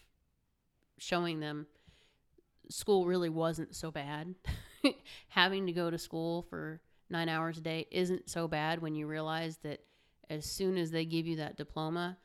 showing 0.99 1.41
them 1.41 1.67
school 2.69 3.07
really 3.07 3.31
wasn't 3.31 3.75
so 3.75 3.91
bad. 3.91 4.35
Having 5.29 5.67
to 5.67 5.73
go 5.73 5.91
to 5.91 5.99
school 5.99 6.43
for 6.43 6.81
9 7.09 7.29
hours 7.29 7.59
a 7.59 7.63
day 7.63 7.87
isn't 7.91 8.29
so 8.29 8.49
bad 8.49 8.83
when 8.83 8.95
you 8.95 9.07
realize 9.07 9.59
that 9.59 9.81
as 10.29 10.45
soon 10.45 10.77
as 10.77 10.91
they 10.91 11.05
give 11.05 11.27
you 11.27 11.37
that 11.37 11.57
diploma, 11.57 12.19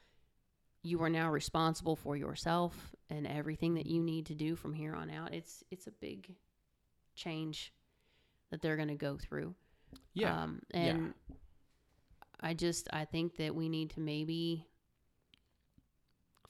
you 0.83 1.01
are 1.01 1.09
now 1.09 1.31
responsible 1.31 1.95
for 1.95 2.15
yourself 2.15 2.94
and 3.09 3.27
everything 3.27 3.75
that 3.75 3.85
you 3.85 4.01
need 4.01 4.25
to 4.27 4.35
do 4.35 4.55
from 4.55 4.73
here 4.73 4.95
on 4.95 5.09
out. 5.09 5.33
It's 5.33 5.63
it's 5.71 5.87
a 5.87 5.91
big 5.91 6.35
change 7.15 7.73
that 8.51 8.61
they're 8.61 8.75
going 8.75 8.89
to 8.89 8.95
go 8.95 9.17
through. 9.17 9.55
Yeah, 10.13 10.43
Um, 10.43 10.61
and 10.71 11.13
I 12.41 12.53
just 12.53 12.87
I 12.91 13.05
think 13.05 13.37
that 13.37 13.55
we 13.55 13.69
need 13.69 13.91
to 13.91 13.99
maybe 13.99 14.65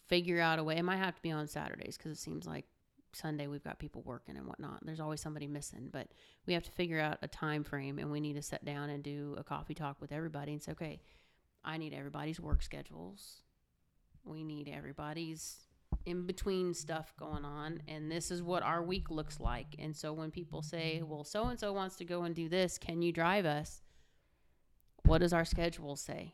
figure 0.08 0.40
out 0.40 0.60
a 0.60 0.64
way. 0.64 0.78
It 0.78 0.84
might 0.84 0.98
have 0.98 1.16
to 1.16 1.22
be 1.22 1.32
on 1.32 1.48
Saturdays 1.48 1.98
because 1.98 2.12
it 2.12 2.22
seems 2.22 2.46
like 2.46 2.66
Sunday 3.14 3.48
we've 3.48 3.64
got 3.64 3.80
people 3.80 4.02
working 4.06 4.36
and 4.38 4.46
whatnot. 4.46 4.86
There's 4.86 5.00
always 5.00 5.22
somebody 5.22 5.48
missing, 5.48 5.90
but 5.92 6.08
we 6.46 6.54
have 6.54 6.64
to 6.64 6.72
figure 6.72 7.00
out 7.00 7.20
a 7.22 7.28
time 7.28 7.64
frame 7.64 7.98
and 7.98 8.12
we 8.12 8.20
need 8.20 8.34
to 8.36 8.42
sit 8.42 8.64
down 8.66 8.90
and 8.90 9.04
do 9.04 9.36
a 9.38 9.44
coffee 9.44 9.74
talk 9.74 9.98
with 10.02 10.12
everybody 10.12 10.52
and 10.52 10.62
say, 10.62 10.74
okay, 10.74 11.00
I 11.64 11.78
need 11.78 11.94
everybody's 11.94 12.40
work 12.40 12.62
schedules. 12.62 13.42
We 14.24 14.44
need 14.44 14.68
everybody's 14.68 15.65
in 16.06 16.26
between 16.26 16.74
stuff 16.74 17.14
going 17.18 17.46
on 17.46 17.82
and 17.88 18.12
this 18.12 18.32
is 18.32 18.42
what 18.42 18.64
our 18.64 18.84
week 18.84 19.10
looks 19.10 19.40
like. 19.40 19.76
And 19.80 19.96
so 19.96 20.14
when 20.14 20.32
people 20.32 20.62
say 20.62 21.02
well 21.06 21.24
so 21.24 21.46
and 21.46 21.60
so 21.60 21.74
wants 21.74 21.96
to 21.98 22.06
go 22.06 22.24
and 22.24 22.36
do 22.36 22.50
this 22.50 22.78
can 22.78 23.02
you 23.02 23.12
drive 23.12 23.46
us? 23.46 23.82
What 25.06 25.20
does 25.20 25.34
our 25.34 25.46
schedule 25.46 25.96
say? 25.96 26.34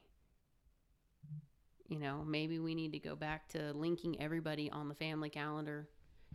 You 1.88 2.00
know 2.00 2.24
maybe 2.26 2.60
we 2.60 2.76
need 2.76 2.94
to 2.94 3.00
go 3.00 3.16
back 3.16 3.50
to 3.50 3.74
linking 3.74 4.22
everybody 4.22 4.70
on 4.70 4.88
the 4.88 4.96
family 4.96 5.30
calendar 5.30 5.90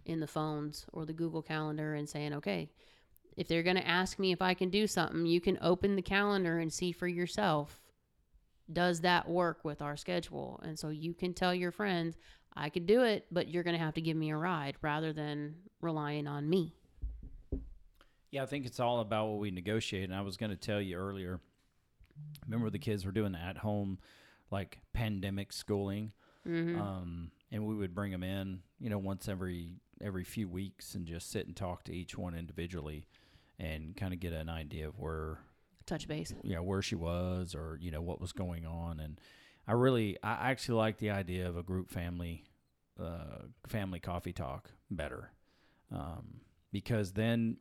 in 0.05 0.21
the 0.21 0.27
phones 0.27 0.87
or 0.93 1.07
the 1.07 1.13
google 1.13 1.43
calendar 1.43 1.95
and 1.95 2.09
saying 2.09 2.35
okay 2.35 2.71
if 3.37 3.49
they're 3.49 3.63
going 3.63 3.77
to 3.77 3.89
ask 3.89 4.19
me 4.19 4.31
if 4.31 4.43
i 4.43 4.53
can 4.53 4.69
do 4.69 4.87
something 4.87 5.25
you 5.25 5.41
can 5.41 5.59
open 5.63 5.97
the 5.97 6.03
calendar 6.03 6.59
and 6.59 6.73
see 6.73 6.93
for 6.93 7.09
yourself 7.09 7.81
does 8.73 9.01
that 9.01 9.29
work 9.29 9.65
with 9.65 9.81
our 9.81 9.97
schedule? 9.97 10.61
And 10.65 10.79
so 10.79 10.89
you 10.89 11.15
can 11.15 11.35
tell 11.35 11.55
your 11.55 11.71
friends 11.71 12.17
I 12.57 12.71
could 12.71 12.87
do 12.87 13.03
it, 13.03 13.27
but 13.31 13.49
you're 13.49 13.63
going 13.63 13.77
to 13.79 13.85
have 13.85 13.95
to 13.95 14.01
give 14.01 14.17
me 14.17 14.31
a 14.31 14.37
ride 14.37 14.77
rather 14.83 15.13
than 15.13 15.57
relying 15.83 16.27
on 16.27 16.49
me. 16.49 16.75
Yeah, 18.31 18.43
I 18.43 18.47
think 18.47 18.67
it's 18.67 18.81
all 18.81 19.01
about 19.01 19.27
what 19.29 19.39
we 19.39 19.51
negotiate. 19.51 20.05
And 20.05 20.15
I 20.15 20.23
was 20.23 20.37
going 20.37 20.51
to 20.51 20.57
tell 20.57 20.81
you 20.81 20.97
earlier. 20.97 21.41
Remember 22.47 22.71
the 22.71 22.79
kids 22.79 23.05
were 23.05 23.13
doing 23.13 23.35
at 23.35 23.59
home, 23.59 23.99
like 24.51 24.79
pandemic 24.93 25.53
schooling, 25.53 26.13
Mm-hmm. 26.49 26.81
um, 26.81 27.31
and 27.51 27.67
we 27.67 27.75
would 27.75 27.93
bring 27.93 28.13
them 28.13 28.23
in, 28.23 28.61
you 28.79 28.89
know, 28.89 28.99
once 28.99 29.29
every 29.29 29.71
every 30.01 30.23
few 30.23 30.49
weeks, 30.49 30.95
and 30.95 31.05
just 31.05 31.29
sit 31.29 31.45
and 31.49 31.57
talk 31.57 31.83
to 31.85 31.93
each 31.93 32.17
one 32.17 32.37
individually, 32.37 33.09
and 33.59 33.97
kind 33.97 34.15
of 34.15 34.21
get 34.21 34.33
an 34.33 34.49
idea 34.49 34.87
of 34.87 34.97
where 34.97 35.39
Touch 35.87 36.07
base. 36.07 36.33
you 36.45 36.55
know 36.55 36.63
where 36.63 36.83
she 36.83 36.95
was 36.95 37.53
or 37.57 37.77
you 37.81 37.91
know 37.91 38.01
what 38.01 38.21
was 38.21 38.31
going 38.33 38.65
on 38.65 39.01
and 39.01 39.21
i 39.67 39.73
really 39.73 40.17
i 40.23 40.51
actually 40.51 40.77
like 40.77 40.99
the 40.99 41.11
idea 41.11 41.49
of 41.49 41.57
a 41.57 41.63
group 41.63 41.91
family 41.91 42.45
uh, 43.01 43.43
family 43.67 44.01
coffee 44.01 44.33
talk 44.33 44.71
better 44.91 45.31
um, 45.93 46.41
because 46.73 47.13
then 47.13 47.57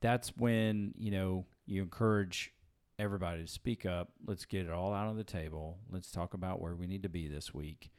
that's 0.00 0.36
when 0.36 0.94
you 0.96 1.10
know 1.10 1.44
you 1.66 1.82
encourage 1.82 2.52
everybody 2.98 3.42
to 3.42 3.48
speak 3.50 3.84
up 3.86 4.10
let's 4.26 4.44
get 4.44 4.66
it 4.66 4.72
all 4.72 4.92
out 4.94 5.06
on 5.08 5.16
the 5.16 5.24
table 5.24 5.78
let's 5.90 6.10
talk 6.10 6.34
about 6.34 6.60
where 6.60 6.74
we 6.76 6.86
need 6.86 7.02
to 7.02 7.08
be 7.08 7.26
this 7.28 7.52
week 7.52 7.90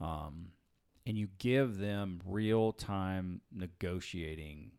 um, 0.00 0.48
and 1.06 1.18
you 1.18 1.28
give 1.38 1.78
them 1.78 2.20
real 2.24 2.72
time 2.72 3.40
negotiating 3.52 4.70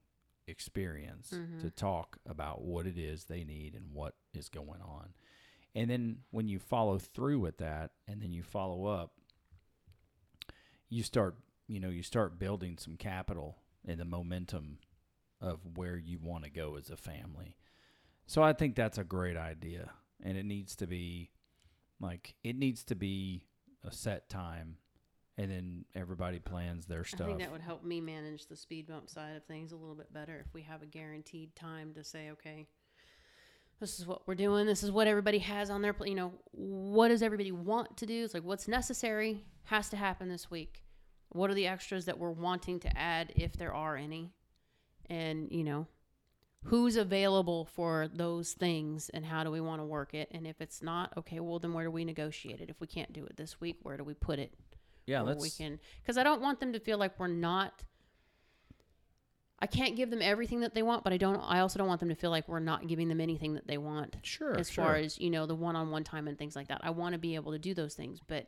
experience 0.48 1.32
Mhm. 1.34 1.62
to 1.62 1.70
talk 1.70 2.18
about 2.26 2.62
what 2.62 2.86
it 2.88 2.98
is 2.98 3.26
they 3.26 3.44
need 3.44 3.76
and 3.76 3.92
what 3.94 4.16
is 4.34 4.50
going 4.50 4.82
on. 4.82 5.14
And 5.74 5.90
then 5.90 6.18
when 6.32 6.48
you 6.48 6.60
follow 6.60 6.98
through 6.98 7.40
with 7.40 7.58
that 7.58 7.92
and 8.08 8.22
then 8.22 8.34
you 8.34 8.44
follow 8.44 8.86
up, 8.86 9.14
you 10.90 11.04
start, 11.04 11.36
you 11.68 11.80
know, 11.80 11.90
you 11.90 12.04
start 12.04 12.40
building 12.40 12.78
some 12.78 12.98
capital 12.98 13.58
and 13.88 14.00
the 14.00 14.06
momentum 14.06 14.80
of 15.40 15.60
where 15.76 15.98
you 15.98 16.20
want 16.22 16.44
to 16.44 16.50
go 16.50 16.76
as 16.76 16.90
a 16.90 16.98
family. 16.98 17.56
So 18.28 18.44
I 18.44 18.54
think 18.54 18.76
that's 18.76 18.98
a 18.98 19.04
great 19.04 19.38
idea 19.38 19.92
and 20.24 20.38
it 20.38 20.46
needs 20.46 20.76
to 20.78 20.88
be 20.88 21.32
like 22.00 22.36
it 22.44 22.56
needs 22.56 22.84
to 22.86 22.96
be 22.96 23.44
a 23.84 23.92
set 23.92 24.30
time 24.30 24.78
and 25.38 25.50
then 25.50 25.86
everybody 25.96 26.40
plans 26.40 26.86
their 26.86 27.02
I 27.02 27.04
stuff. 27.04 27.28
think 27.28 27.40
that 27.40 27.52
would 27.52 27.62
help 27.62 27.84
me 27.84 28.02
manage 28.02 28.48
the 28.48 28.56
speed 28.56 28.88
bump 28.88 29.10
side 29.10 29.36
of 29.36 29.44
things 29.46 29.72
a 29.72 29.76
little 29.76 29.96
bit 29.96 30.14
better 30.14 30.44
if 30.46 30.54
we 30.54 30.62
have 30.64 30.82
a 30.84 30.86
guaranteed 30.86 31.56
time 31.56 31.94
to 31.96 32.04
say, 32.04 32.30
okay, 32.32 32.68
this 33.82 34.00
is 34.00 34.08
what 34.08 34.26
we're 34.28 34.36
doing. 34.36 34.66
This 34.66 34.84
is 34.84 34.92
what 34.92 35.08
everybody 35.08 35.40
has 35.40 35.70
on 35.70 35.82
their, 35.82 35.92
pl- 35.92 36.08
you 36.08 36.16
know, 36.16 36.32
what 36.52 37.10
does 37.10 37.22
everybody 37.22 37.52
want 37.52 37.98
to 37.98 38.06
do? 38.06 38.24
It's 38.24 38.34
like 38.34 38.44
what's 38.44 38.68
necessary 38.68 39.44
has 39.66 39.90
to 39.90 39.98
happen 39.98 40.30
this 40.30 40.50
week. 40.50 40.84
What 41.30 41.50
are 41.50 41.54
the 41.54 41.68
extras 41.68 42.06
that 42.06 42.18
we're 42.18 42.32
wanting 42.32 42.80
to 42.82 42.98
add 42.98 43.34
if 43.36 43.54
there 43.54 43.74
are 43.74 43.98
any? 43.98 44.32
And, 45.10 45.52
you 45.52 45.64
know, 45.64 45.88
who's 46.64 46.96
available 46.96 47.66
for 47.66 48.08
those 48.14 48.54
things 48.54 49.10
and 49.10 49.26
how 49.26 49.44
do 49.44 49.52
we 49.52 49.60
want 49.60 49.82
to 49.82 49.86
work 49.86 50.14
it? 50.14 50.30
And 50.32 50.48
if 50.48 50.62
it's 50.62 50.82
not, 50.82 51.12
okay, 51.18 51.40
well, 51.40 51.60
then 51.60 51.74
where 51.74 51.86
do 51.86 51.92
we 51.92 52.06
negotiate 52.06 52.62
it? 52.62 52.70
If 52.70 52.80
we 52.80 52.88
can't 52.88 53.12
do 53.12 53.26
it 53.26 53.36
this 53.36 53.60
week, 53.60 53.80
where 53.84 53.98
do 53.98 54.04
we 54.04 54.14
put 54.14 54.40
it? 54.40 54.54
yeah, 55.06 55.22
let's 55.22 55.42
we 55.42 55.50
can 55.50 55.80
because 56.02 56.18
I 56.18 56.24
don't 56.24 56.42
want 56.42 56.60
them 56.60 56.74
to 56.74 56.80
feel 56.80 56.98
like 56.98 57.20
we're 57.20 57.28
not. 57.28 57.84
I 59.62 59.68
can't 59.68 59.96
give 59.96 60.10
them 60.10 60.22
everything 60.22 60.62
that 60.62 60.74
they 60.74 60.82
want, 60.82 61.04
but 61.04 61.14
I 61.14 61.18
don't. 61.18 61.38
I 61.38 61.60
also 61.60 61.78
don't 61.78 61.88
want 61.88 62.00
them 62.00 62.10
to 62.10 62.16
feel 62.16 62.32
like 62.32 62.48
we're 62.48 62.60
not 62.60 62.88
giving 62.88 63.08
them 63.10 63.22
anything 63.22 63.54
that 63.54 63.68
they 63.68 63.78
want, 63.78 64.18
sure 64.24 64.58
as 64.58 64.70
sure. 64.70 64.84
far 64.84 64.96
as 64.96 65.20
you 65.20 65.30
know, 65.30 65.46
the 65.46 65.56
one-on-one 65.56 66.04
time 66.04 66.28
and 66.28 66.38
things 66.38 66.56
like 66.56 66.68
that. 66.70 66.82
I 66.84 66.90
want 66.90 67.14
to 67.14 67.20
be 67.20 67.36
able 67.36 67.52
to 67.52 67.60
do 67.60 67.74
those 67.74 67.94
things, 67.94 68.20
but 68.28 68.48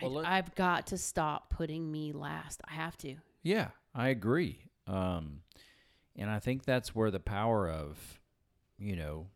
Well, 0.00 0.24
I, 0.24 0.38
I've 0.38 0.54
got 0.54 0.86
to 0.88 0.98
stop 0.98 1.50
putting 1.50 1.90
me 1.92 2.12
last. 2.12 2.62
I 2.68 2.72
have 2.74 2.96
to. 2.98 3.16
Yeah, 3.42 3.68
I 3.94 4.08
agree. 4.08 4.60
Um, 4.86 5.40
and 6.16 6.30
I 6.30 6.38
think 6.38 6.64
that's 6.64 6.94
where 6.94 7.10
the 7.10 7.20
power 7.20 7.68
of, 7.68 8.20
you 8.78 8.96
know, 8.96 9.26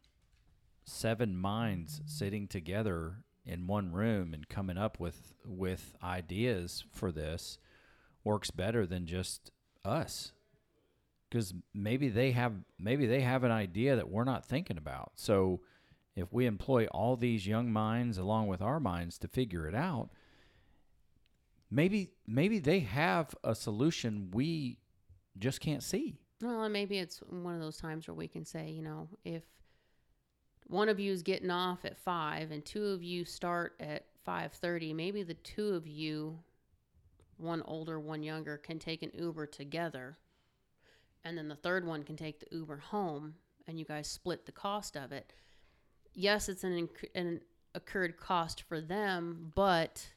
seven 0.85 1.37
minds 1.37 2.01
sitting 2.07 2.49
together 2.49 3.17
in 3.45 3.67
one 3.67 3.93
room 3.93 4.33
and 4.33 4.49
coming 4.49 4.79
up 4.79 4.99
with 4.99 5.35
with 5.45 5.95
ideas 6.03 6.85
for 6.93 7.13
this 7.13 7.59
works 8.25 8.51
better 8.51 8.87
than 8.87 9.07
just 9.07 9.51
us. 9.85 10.33
Because 11.29 11.53
maybe 11.75 12.09
they 12.09 12.33
have 12.33 12.55
maybe 12.79 13.07
they 13.07 13.21
have 13.21 13.45
an 13.45 13.51
idea 13.51 13.97
that 13.97 14.09
we're 14.09 14.25
not 14.25 14.47
thinking 14.47 14.79
about. 14.79 15.13
So 15.17 15.61
if 16.17 16.33
we 16.33 16.47
employ 16.47 16.87
all 16.87 17.17
these 17.17 17.47
young 17.47 17.71
minds 17.71 18.19
along 18.19 18.49
with 18.49 18.63
our 18.63 18.81
minds 18.81 19.19
to 19.19 19.29
figure 19.29 19.69
it 19.69 19.75
out, 19.75 20.11
maybe 21.71 22.13
maybe 22.27 22.59
they 22.59 22.81
have 22.81 23.35
a 23.45 23.55
solution 23.55 24.31
we 24.33 24.79
just 25.39 25.61
can't 25.61 25.83
see. 25.83 26.19
Well, 26.41 26.63
and 26.63 26.73
maybe 26.73 26.99
it's 26.99 27.19
one 27.19 27.55
of 27.55 27.61
those 27.61 27.79
times 27.79 28.07
where 28.09 28.15
we 28.15 28.29
can 28.29 28.45
say, 28.45 28.71
you 28.71 28.83
know, 28.83 29.09
if 29.25 29.43
one 30.67 30.89
of 30.89 31.01
you 31.01 31.13
is 31.13 31.23
getting 31.23 31.51
off 31.51 31.85
at 31.85 31.99
five 31.99 32.51
and 32.51 32.65
two 32.65 32.87
of 32.87 33.03
you 33.03 33.25
start 33.25 33.75
at 33.81 34.07
five 34.25 34.53
thirty, 34.53 34.93
maybe 34.93 35.23
the 35.23 35.35
two 35.35 35.75
of 35.75 35.87
you, 35.87 36.39
one 37.37 37.63
older, 37.67 38.01
one 38.01 38.23
younger, 38.23 38.57
can 38.57 38.79
take 38.79 39.03
an 39.03 39.11
Uber 39.15 39.47
together, 39.47 40.17
and 41.29 41.39
then 41.39 41.49
the 41.49 41.57
third 41.57 41.87
one 41.87 42.03
can 42.03 42.17
take 42.17 42.41
the 42.41 42.47
Uber 42.51 42.79
home, 42.79 43.35
and 43.67 43.79
you 43.79 43.85
guys 43.85 44.09
split 44.09 44.47
the 44.47 44.53
cost 44.53 44.97
of 44.97 45.13
it. 45.13 45.33
Yes, 46.15 46.49
it's 46.49 46.65
an, 46.65 46.89
inc- 46.89 47.09
an 47.15 47.41
occurred 47.75 48.17
cost 48.17 48.63
for 48.63 48.81
them, 48.81 49.53
but 49.55 50.09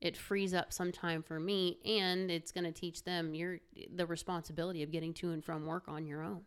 it 0.00 0.16
frees 0.16 0.52
up 0.52 0.72
some 0.72 0.90
time 0.90 1.22
for 1.22 1.38
me 1.38 1.78
and 1.86 2.28
it's 2.28 2.50
going 2.50 2.64
to 2.64 2.72
teach 2.72 3.04
them 3.04 3.34
your 3.34 3.60
the 3.94 4.04
responsibility 4.04 4.82
of 4.82 4.90
getting 4.90 5.14
to 5.14 5.30
and 5.30 5.44
from 5.44 5.64
work 5.64 5.84
on 5.86 6.04
your 6.04 6.24
own 6.24 6.40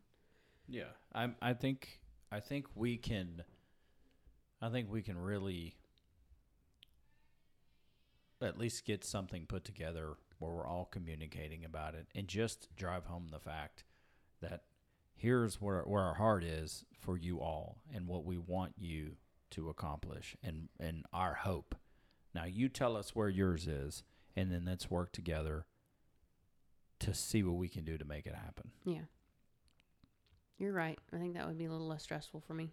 Yeah, 0.68 0.92
I 1.14 1.30
I 1.42 1.54
think 1.54 2.02
I 2.32 2.42
think 2.42 2.66
we 2.76 2.98
can. 2.98 3.44
I 4.62 4.70
think 4.70 4.92
we 4.92 5.02
can 5.02 5.18
really 5.18 5.76
at 8.42 8.58
least 8.58 8.86
get 8.86 9.04
something 9.06 9.46
put 9.46 9.64
together 9.64 10.16
where 10.40 10.52
we're 10.52 10.68
all 10.68 10.86
communicating 10.86 11.64
about 11.66 11.96
it 11.96 12.08
and 12.16 12.28
just 12.28 12.68
drive 12.76 13.06
home 13.06 13.28
the 13.32 13.40
fact 13.40 13.84
that 14.42 14.64
here's 15.16 15.62
where 15.62 15.82
where 15.84 16.04
our 16.04 16.16
heart 16.16 16.44
is 16.44 16.84
for 17.00 17.18
you 17.18 17.40
all 17.40 17.78
and 17.94 18.08
what 18.08 18.26
we 18.26 18.38
want 18.38 18.74
you 18.78 19.16
to 19.52 19.70
accomplish 19.70 20.36
and 20.44 20.70
and 20.80 21.06
our 21.14 21.34
hope. 21.36 21.76
Now 22.34 22.46
you 22.46 22.68
tell 22.70 22.98
us 22.98 23.16
where 23.16 23.30
yours 23.30 23.68
is 23.68 24.04
and 24.36 24.52
then 24.52 24.66
let's 24.66 24.90
work 24.92 25.12
together 25.14 25.66
to 27.00 27.14
see 27.14 27.44
what 27.44 27.56
we 27.56 27.68
can 27.70 27.84
do 27.86 27.98
to 27.98 28.06
make 28.06 28.26
it 28.26 28.36
happen. 28.36 28.72
yeah 28.86 29.02
you're 30.58 30.72
right 30.74 30.98
i 31.14 31.18
think 31.18 31.34
that 31.34 31.46
would 31.46 31.58
be 31.58 31.66
a 31.66 31.72
little 31.72 31.88
less 31.88 32.02
stressful 32.04 32.40
for 32.48 32.54
me 32.54 32.72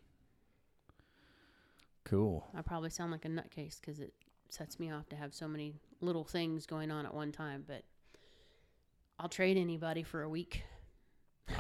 Cool. 2.05 2.47
i 2.56 2.62
probably 2.62 2.90
sound 2.90 3.10
like 3.12 3.24
a 3.24 3.28
nutcase 3.28 3.80
because 3.80 4.01
it 4.01 4.12
sets 4.52 4.78
me 4.78 4.90
off 4.90 5.08
to 5.08 5.16
have 5.16 5.32
so 5.34 5.48
many 5.48 5.74
little 6.00 6.24
things 6.24 6.66
going 6.66 6.90
on 6.90 7.06
at 7.06 7.14
one 7.14 7.32
time 7.32 7.64
but 7.66 7.82
i'll 9.18 9.28
trade 9.28 9.56
anybody 9.56 10.02
for 10.02 10.22
a 10.22 10.28
week 10.28 10.62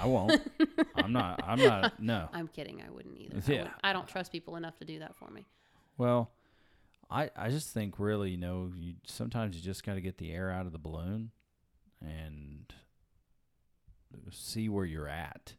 I 0.00 0.06
won't. 0.06 0.40
I'm 0.94 1.12
not. 1.12 1.42
I'm 1.44 1.58
not. 1.58 2.00
No. 2.00 2.28
i'm 2.32 2.48
kidding 2.48 2.80
i 2.86 2.90
wouldn't 2.90 3.18
either 3.18 3.36
I, 3.36 3.40
Yeah. 3.52 3.58
wouldn't- 3.62 3.76
I 3.84 3.92
don't 3.92 4.06
trust 4.08 4.30
people 4.32 4.56
enough 4.56 4.76
to 4.78 4.84
do 4.84 4.98
that 5.00 5.14
for 5.16 5.28
me 5.30 5.44
Well, 5.98 6.30
I 7.10 7.30
I 7.36 7.50
just 7.50 7.70
think 7.74 7.98
really, 7.98 8.30
you 8.30 8.36
know, 8.38 8.70
you 8.74 8.94
sometimes 9.06 9.54
you 9.56 9.62
just 9.62 9.84
got 9.84 9.94
to 9.94 10.00
get 10.00 10.16
the 10.18 10.32
air 10.32 10.50
out 10.50 10.66
of 10.66 10.72
the 10.72 10.78
balloon 10.78 11.30
and 12.00 12.72
see 14.30 14.68
where 14.68 14.84
you're 14.84 15.08
at. 15.08 15.54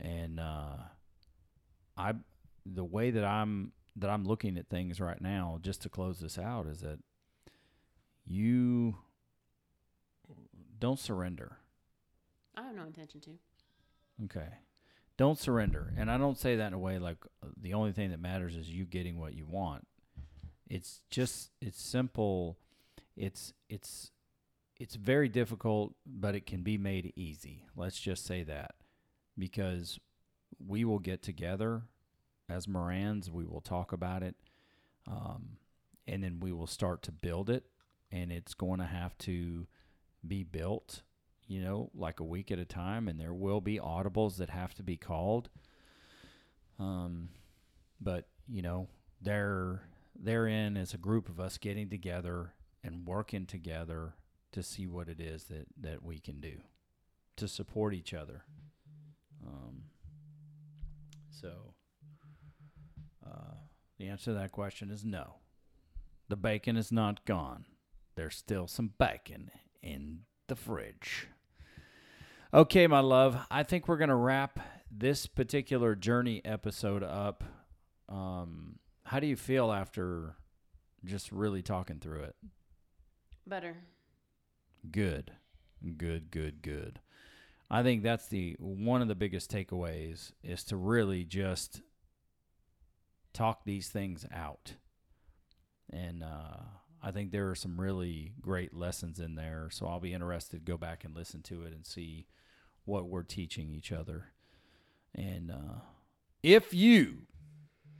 And 0.00 0.38
uh 0.40 0.76
I 1.96 2.14
the 2.64 2.84
way 2.84 3.10
that 3.10 3.24
I'm 3.24 3.72
that 4.00 4.10
I'm 4.10 4.24
looking 4.24 4.56
at 4.56 4.68
things 4.68 5.00
right 5.00 5.20
now 5.20 5.58
just 5.60 5.82
to 5.82 5.88
close 5.88 6.20
this 6.20 6.38
out 6.38 6.66
is 6.66 6.80
that 6.80 6.98
you 8.26 8.96
don't 10.78 10.98
surrender. 10.98 11.58
i 12.56 12.62
have 12.62 12.74
no 12.74 12.84
intention 12.84 13.20
to 13.20 13.30
Okay. 14.24 14.48
Don't 15.16 15.38
surrender. 15.38 15.92
And 15.96 16.10
I 16.10 16.18
don't 16.18 16.38
say 16.38 16.56
that 16.56 16.68
in 16.68 16.74
a 16.74 16.78
way 16.78 16.98
like 16.98 17.18
uh, 17.42 17.48
the 17.60 17.74
only 17.74 17.92
thing 17.92 18.10
that 18.10 18.20
matters 18.20 18.56
is 18.56 18.68
you 18.68 18.84
getting 18.84 19.18
what 19.18 19.34
you 19.34 19.46
want. 19.46 19.86
It's 20.68 21.00
just 21.10 21.50
it's 21.60 21.82
simple. 21.82 22.58
It's 23.16 23.52
it's 23.68 24.10
it's 24.78 24.94
very 24.94 25.28
difficult, 25.28 25.94
but 26.06 26.34
it 26.34 26.46
can 26.46 26.62
be 26.62 26.78
made 26.78 27.12
easy. 27.16 27.66
Let's 27.76 27.98
just 27.98 28.24
say 28.26 28.44
that 28.44 28.74
because 29.36 29.98
we 30.64 30.84
will 30.84 30.98
get 30.98 31.22
together 31.22 31.82
as 32.48 32.68
Morans, 32.68 33.30
we 33.30 33.44
will 33.44 33.60
talk 33.60 33.92
about 33.92 34.22
it, 34.22 34.36
um, 35.06 35.58
and 36.06 36.22
then 36.22 36.40
we 36.40 36.52
will 36.52 36.66
start 36.66 37.02
to 37.02 37.12
build 37.12 37.50
it, 37.50 37.64
and 38.10 38.32
it's 38.32 38.54
going 38.54 38.80
to 38.80 38.86
have 38.86 39.16
to 39.18 39.66
be 40.26 40.42
built, 40.42 41.02
you 41.46 41.60
know, 41.60 41.90
like 41.94 42.20
a 42.20 42.24
week 42.24 42.50
at 42.50 42.58
a 42.58 42.64
time, 42.64 43.08
and 43.08 43.20
there 43.20 43.34
will 43.34 43.60
be 43.60 43.78
audibles 43.78 44.36
that 44.36 44.50
have 44.50 44.74
to 44.74 44.82
be 44.82 44.96
called. 44.96 45.50
Um, 46.78 47.30
but 48.00 48.28
you 48.48 48.62
know, 48.62 48.88
they're 49.20 49.82
therein 50.20 50.76
is 50.76 50.94
a 50.94 50.98
group 50.98 51.28
of 51.28 51.38
us 51.38 51.58
getting 51.58 51.88
together 51.88 52.54
and 52.82 53.06
working 53.06 53.46
together 53.46 54.14
to 54.52 54.62
see 54.62 54.86
what 54.86 55.08
it 55.08 55.20
is 55.20 55.44
that 55.44 55.66
that 55.80 56.02
we 56.02 56.18
can 56.18 56.40
do 56.40 56.60
to 57.36 57.48
support 57.48 57.94
each 57.94 58.14
other. 58.14 58.44
Um, 59.46 59.84
so, 61.30 61.74
the 63.98 64.08
answer 64.08 64.32
to 64.32 64.34
that 64.34 64.52
question 64.52 64.90
is 64.90 65.04
no. 65.04 65.36
The 66.28 66.36
bacon 66.36 66.76
is 66.76 66.92
not 66.92 67.24
gone. 67.24 67.64
There's 68.14 68.36
still 68.36 68.66
some 68.66 68.92
bacon 68.98 69.50
in 69.82 70.20
the 70.46 70.56
fridge. 70.56 71.28
Okay, 72.52 72.86
my 72.86 73.00
love. 73.00 73.46
I 73.50 73.62
think 73.62 73.88
we're 73.88 73.96
going 73.96 74.08
to 74.08 74.14
wrap 74.14 74.58
this 74.90 75.26
particular 75.26 75.94
journey 75.94 76.40
episode 76.44 77.02
up. 77.02 77.44
Um, 78.08 78.78
how 79.04 79.20
do 79.20 79.26
you 79.26 79.36
feel 79.36 79.70
after 79.70 80.36
just 81.04 81.30
really 81.30 81.62
talking 81.62 81.98
through 81.98 82.22
it? 82.22 82.36
Better. 83.46 83.76
Good. 84.90 85.32
Good, 85.96 86.30
good, 86.30 86.62
good. 86.62 87.00
I 87.70 87.82
think 87.82 88.02
that's 88.02 88.28
the 88.28 88.56
one 88.58 89.02
of 89.02 89.08
the 89.08 89.14
biggest 89.14 89.50
takeaways 89.50 90.32
is 90.42 90.64
to 90.64 90.76
really 90.76 91.24
just 91.24 91.82
talk 93.32 93.64
these 93.64 93.88
things 93.88 94.26
out. 94.32 94.74
And 95.90 96.22
uh, 96.22 96.62
I 97.02 97.10
think 97.10 97.30
there 97.30 97.50
are 97.50 97.54
some 97.54 97.80
really 97.80 98.32
great 98.40 98.74
lessons 98.74 99.20
in 99.20 99.34
there. 99.34 99.68
So 99.70 99.86
I'll 99.86 100.00
be 100.00 100.12
interested 100.12 100.64
to 100.64 100.70
go 100.70 100.76
back 100.76 101.04
and 101.04 101.14
listen 101.14 101.42
to 101.42 101.62
it 101.62 101.72
and 101.72 101.86
see 101.86 102.26
what 102.84 103.08
we're 103.08 103.22
teaching 103.22 103.70
each 103.70 103.92
other. 103.92 104.32
And 105.14 105.50
uh, 105.50 105.80
if 106.42 106.74
you, 106.74 107.26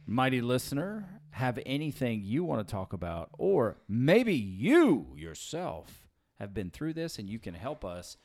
mighty 0.07 0.41
listener, 0.41 1.21
have 1.31 1.59
anything 1.65 2.23
you 2.25 2.45
want 2.45 2.67
to 2.67 2.71
talk 2.71 2.93
about, 2.93 3.31
or 3.39 3.77
maybe 3.89 4.35
you 4.35 5.15
yourself 5.17 6.07
have 6.39 6.55
been 6.55 6.71
through 6.71 6.95
this 6.95 7.19
and 7.19 7.29
you 7.29 7.39
can 7.39 7.55
help 7.55 7.85
us, 7.85 8.17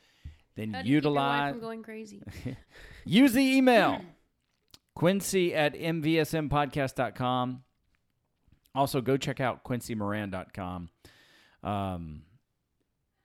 then 0.55 0.73
How 0.73 0.81
do 0.81 0.89
you 0.89 0.97
keep 0.97 1.03
your 1.03 1.13
wife 1.13 1.25
utilize 1.47 1.61
going 1.61 1.83
crazy? 1.83 2.23
use 3.05 3.33
the 3.33 3.41
email 3.41 4.01
quincy 4.95 5.53
at 5.53 5.73
mvsmpodcast.com 5.73 7.63
also 8.75 9.01
go 9.01 9.17
check 9.17 9.39
out 9.39 9.63
quincymoran.com 9.63 10.89
um, 11.63 12.23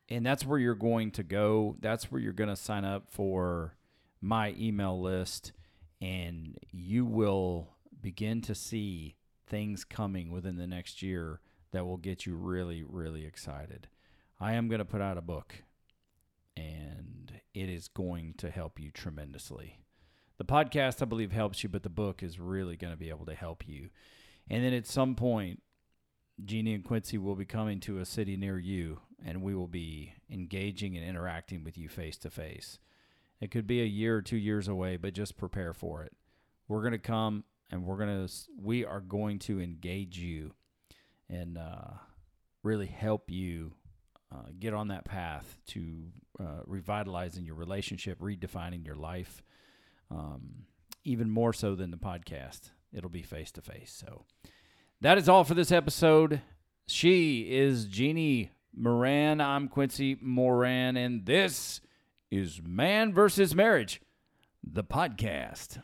and 0.08 0.24
that's 0.24 0.46
where 0.46 0.58
you're 0.58 0.74
going 0.74 1.10
to 1.12 1.22
go. 1.22 1.76
That's 1.80 2.10
where 2.10 2.20
you're 2.20 2.32
going 2.32 2.50
to 2.50 2.56
sign 2.56 2.84
up 2.84 3.10
for 3.10 3.76
my 4.20 4.54
email 4.58 5.00
list 5.00 5.52
and 6.00 6.56
you 6.70 7.04
will 7.04 7.74
begin 8.00 8.40
to 8.42 8.54
see 8.54 9.16
things 9.46 9.84
coming 9.84 10.30
within 10.30 10.56
the 10.56 10.66
next 10.66 11.02
year 11.02 11.40
that 11.72 11.84
will 11.84 11.96
get 11.96 12.24
you 12.26 12.34
really 12.34 12.82
really 12.82 13.24
excited. 13.24 13.88
I 14.40 14.54
am 14.54 14.68
going 14.68 14.78
to 14.78 14.84
put 14.84 15.00
out 15.00 15.18
a 15.18 15.22
book 15.22 15.64
and 16.56 17.40
it 17.54 17.68
is 17.68 17.88
going 17.88 18.34
to 18.38 18.50
help 18.50 18.80
you 18.80 18.90
tremendously. 18.90 19.78
The 20.38 20.44
podcast, 20.44 21.02
I 21.02 21.04
believe, 21.04 21.32
helps 21.32 21.62
you, 21.62 21.68
but 21.68 21.82
the 21.82 21.88
book 21.88 22.22
is 22.22 22.38
really 22.38 22.76
going 22.76 22.92
to 22.92 22.98
be 22.98 23.10
able 23.10 23.26
to 23.26 23.34
help 23.34 23.66
you. 23.66 23.90
And 24.48 24.64
then 24.64 24.72
at 24.72 24.86
some 24.86 25.14
point, 25.14 25.62
Jeannie 26.44 26.74
and 26.74 26.84
Quincy 26.84 27.18
will 27.18 27.34
be 27.34 27.44
coming 27.44 27.80
to 27.80 27.98
a 27.98 28.04
city 28.04 28.36
near 28.36 28.56
you, 28.56 29.00
and 29.24 29.42
we 29.42 29.54
will 29.54 29.66
be 29.66 30.14
engaging 30.30 30.96
and 30.96 31.04
interacting 31.04 31.64
with 31.64 31.76
you 31.76 31.88
face 31.88 32.16
to 32.18 32.30
face. 32.30 32.78
It 33.40 33.50
could 33.50 33.66
be 33.66 33.82
a 33.82 33.86
year 33.86 34.16
or 34.16 34.22
two 34.22 34.36
years 34.36 34.68
away, 34.68 34.96
but 34.96 35.12
just 35.12 35.36
prepare 35.36 35.72
for 35.72 36.04
it. 36.04 36.12
We're 36.68 36.82
going 36.82 36.92
to 36.92 36.98
come 36.98 37.44
and 37.70 37.84
we're 37.84 37.98
going 37.98 38.26
to, 38.26 38.32
we 38.60 38.84
are 38.84 39.00
going 39.00 39.40
to 39.40 39.60
engage 39.60 40.18
you 40.18 40.54
and 41.28 41.58
uh, 41.58 41.94
really 42.62 42.86
help 42.86 43.30
you 43.30 43.72
uh, 44.32 44.50
get 44.58 44.74
on 44.74 44.88
that 44.88 45.04
path 45.04 45.56
to 45.68 46.04
uh, 46.38 46.62
revitalizing 46.66 47.44
your 47.44 47.54
relationship, 47.54 48.20
redefining 48.20 48.84
your 48.84 48.94
life, 48.94 49.42
um, 50.10 50.64
even 51.04 51.30
more 51.30 51.52
so 51.52 51.74
than 51.74 51.90
the 51.90 51.96
podcast. 51.96 52.70
It'll 52.92 53.10
be 53.10 53.22
face 53.22 53.50
to 53.52 53.60
face. 53.60 53.92
So 53.92 54.24
that 55.00 55.18
is 55.18 55.28
all 55.28 55.44
for 55.44 55.54
this 55.54 55.72
episode. 55.72 56.40
She 56.86 57.42
is 57.50 57.84
Jeannie 57.84 58.50
Moran. 58.74 59.40
I'm 59.40 59.68
Quincy 59.68 60.16
Moran, 60.20 60.96
and 60.96 61.26
this 61.26 61.80
is 62.30 62.60
Man 62.64 63.12
versus 63.12 63.54
Marriage, 63.54 64.00
the 64.62 64.84
podcast. 64.84 65.82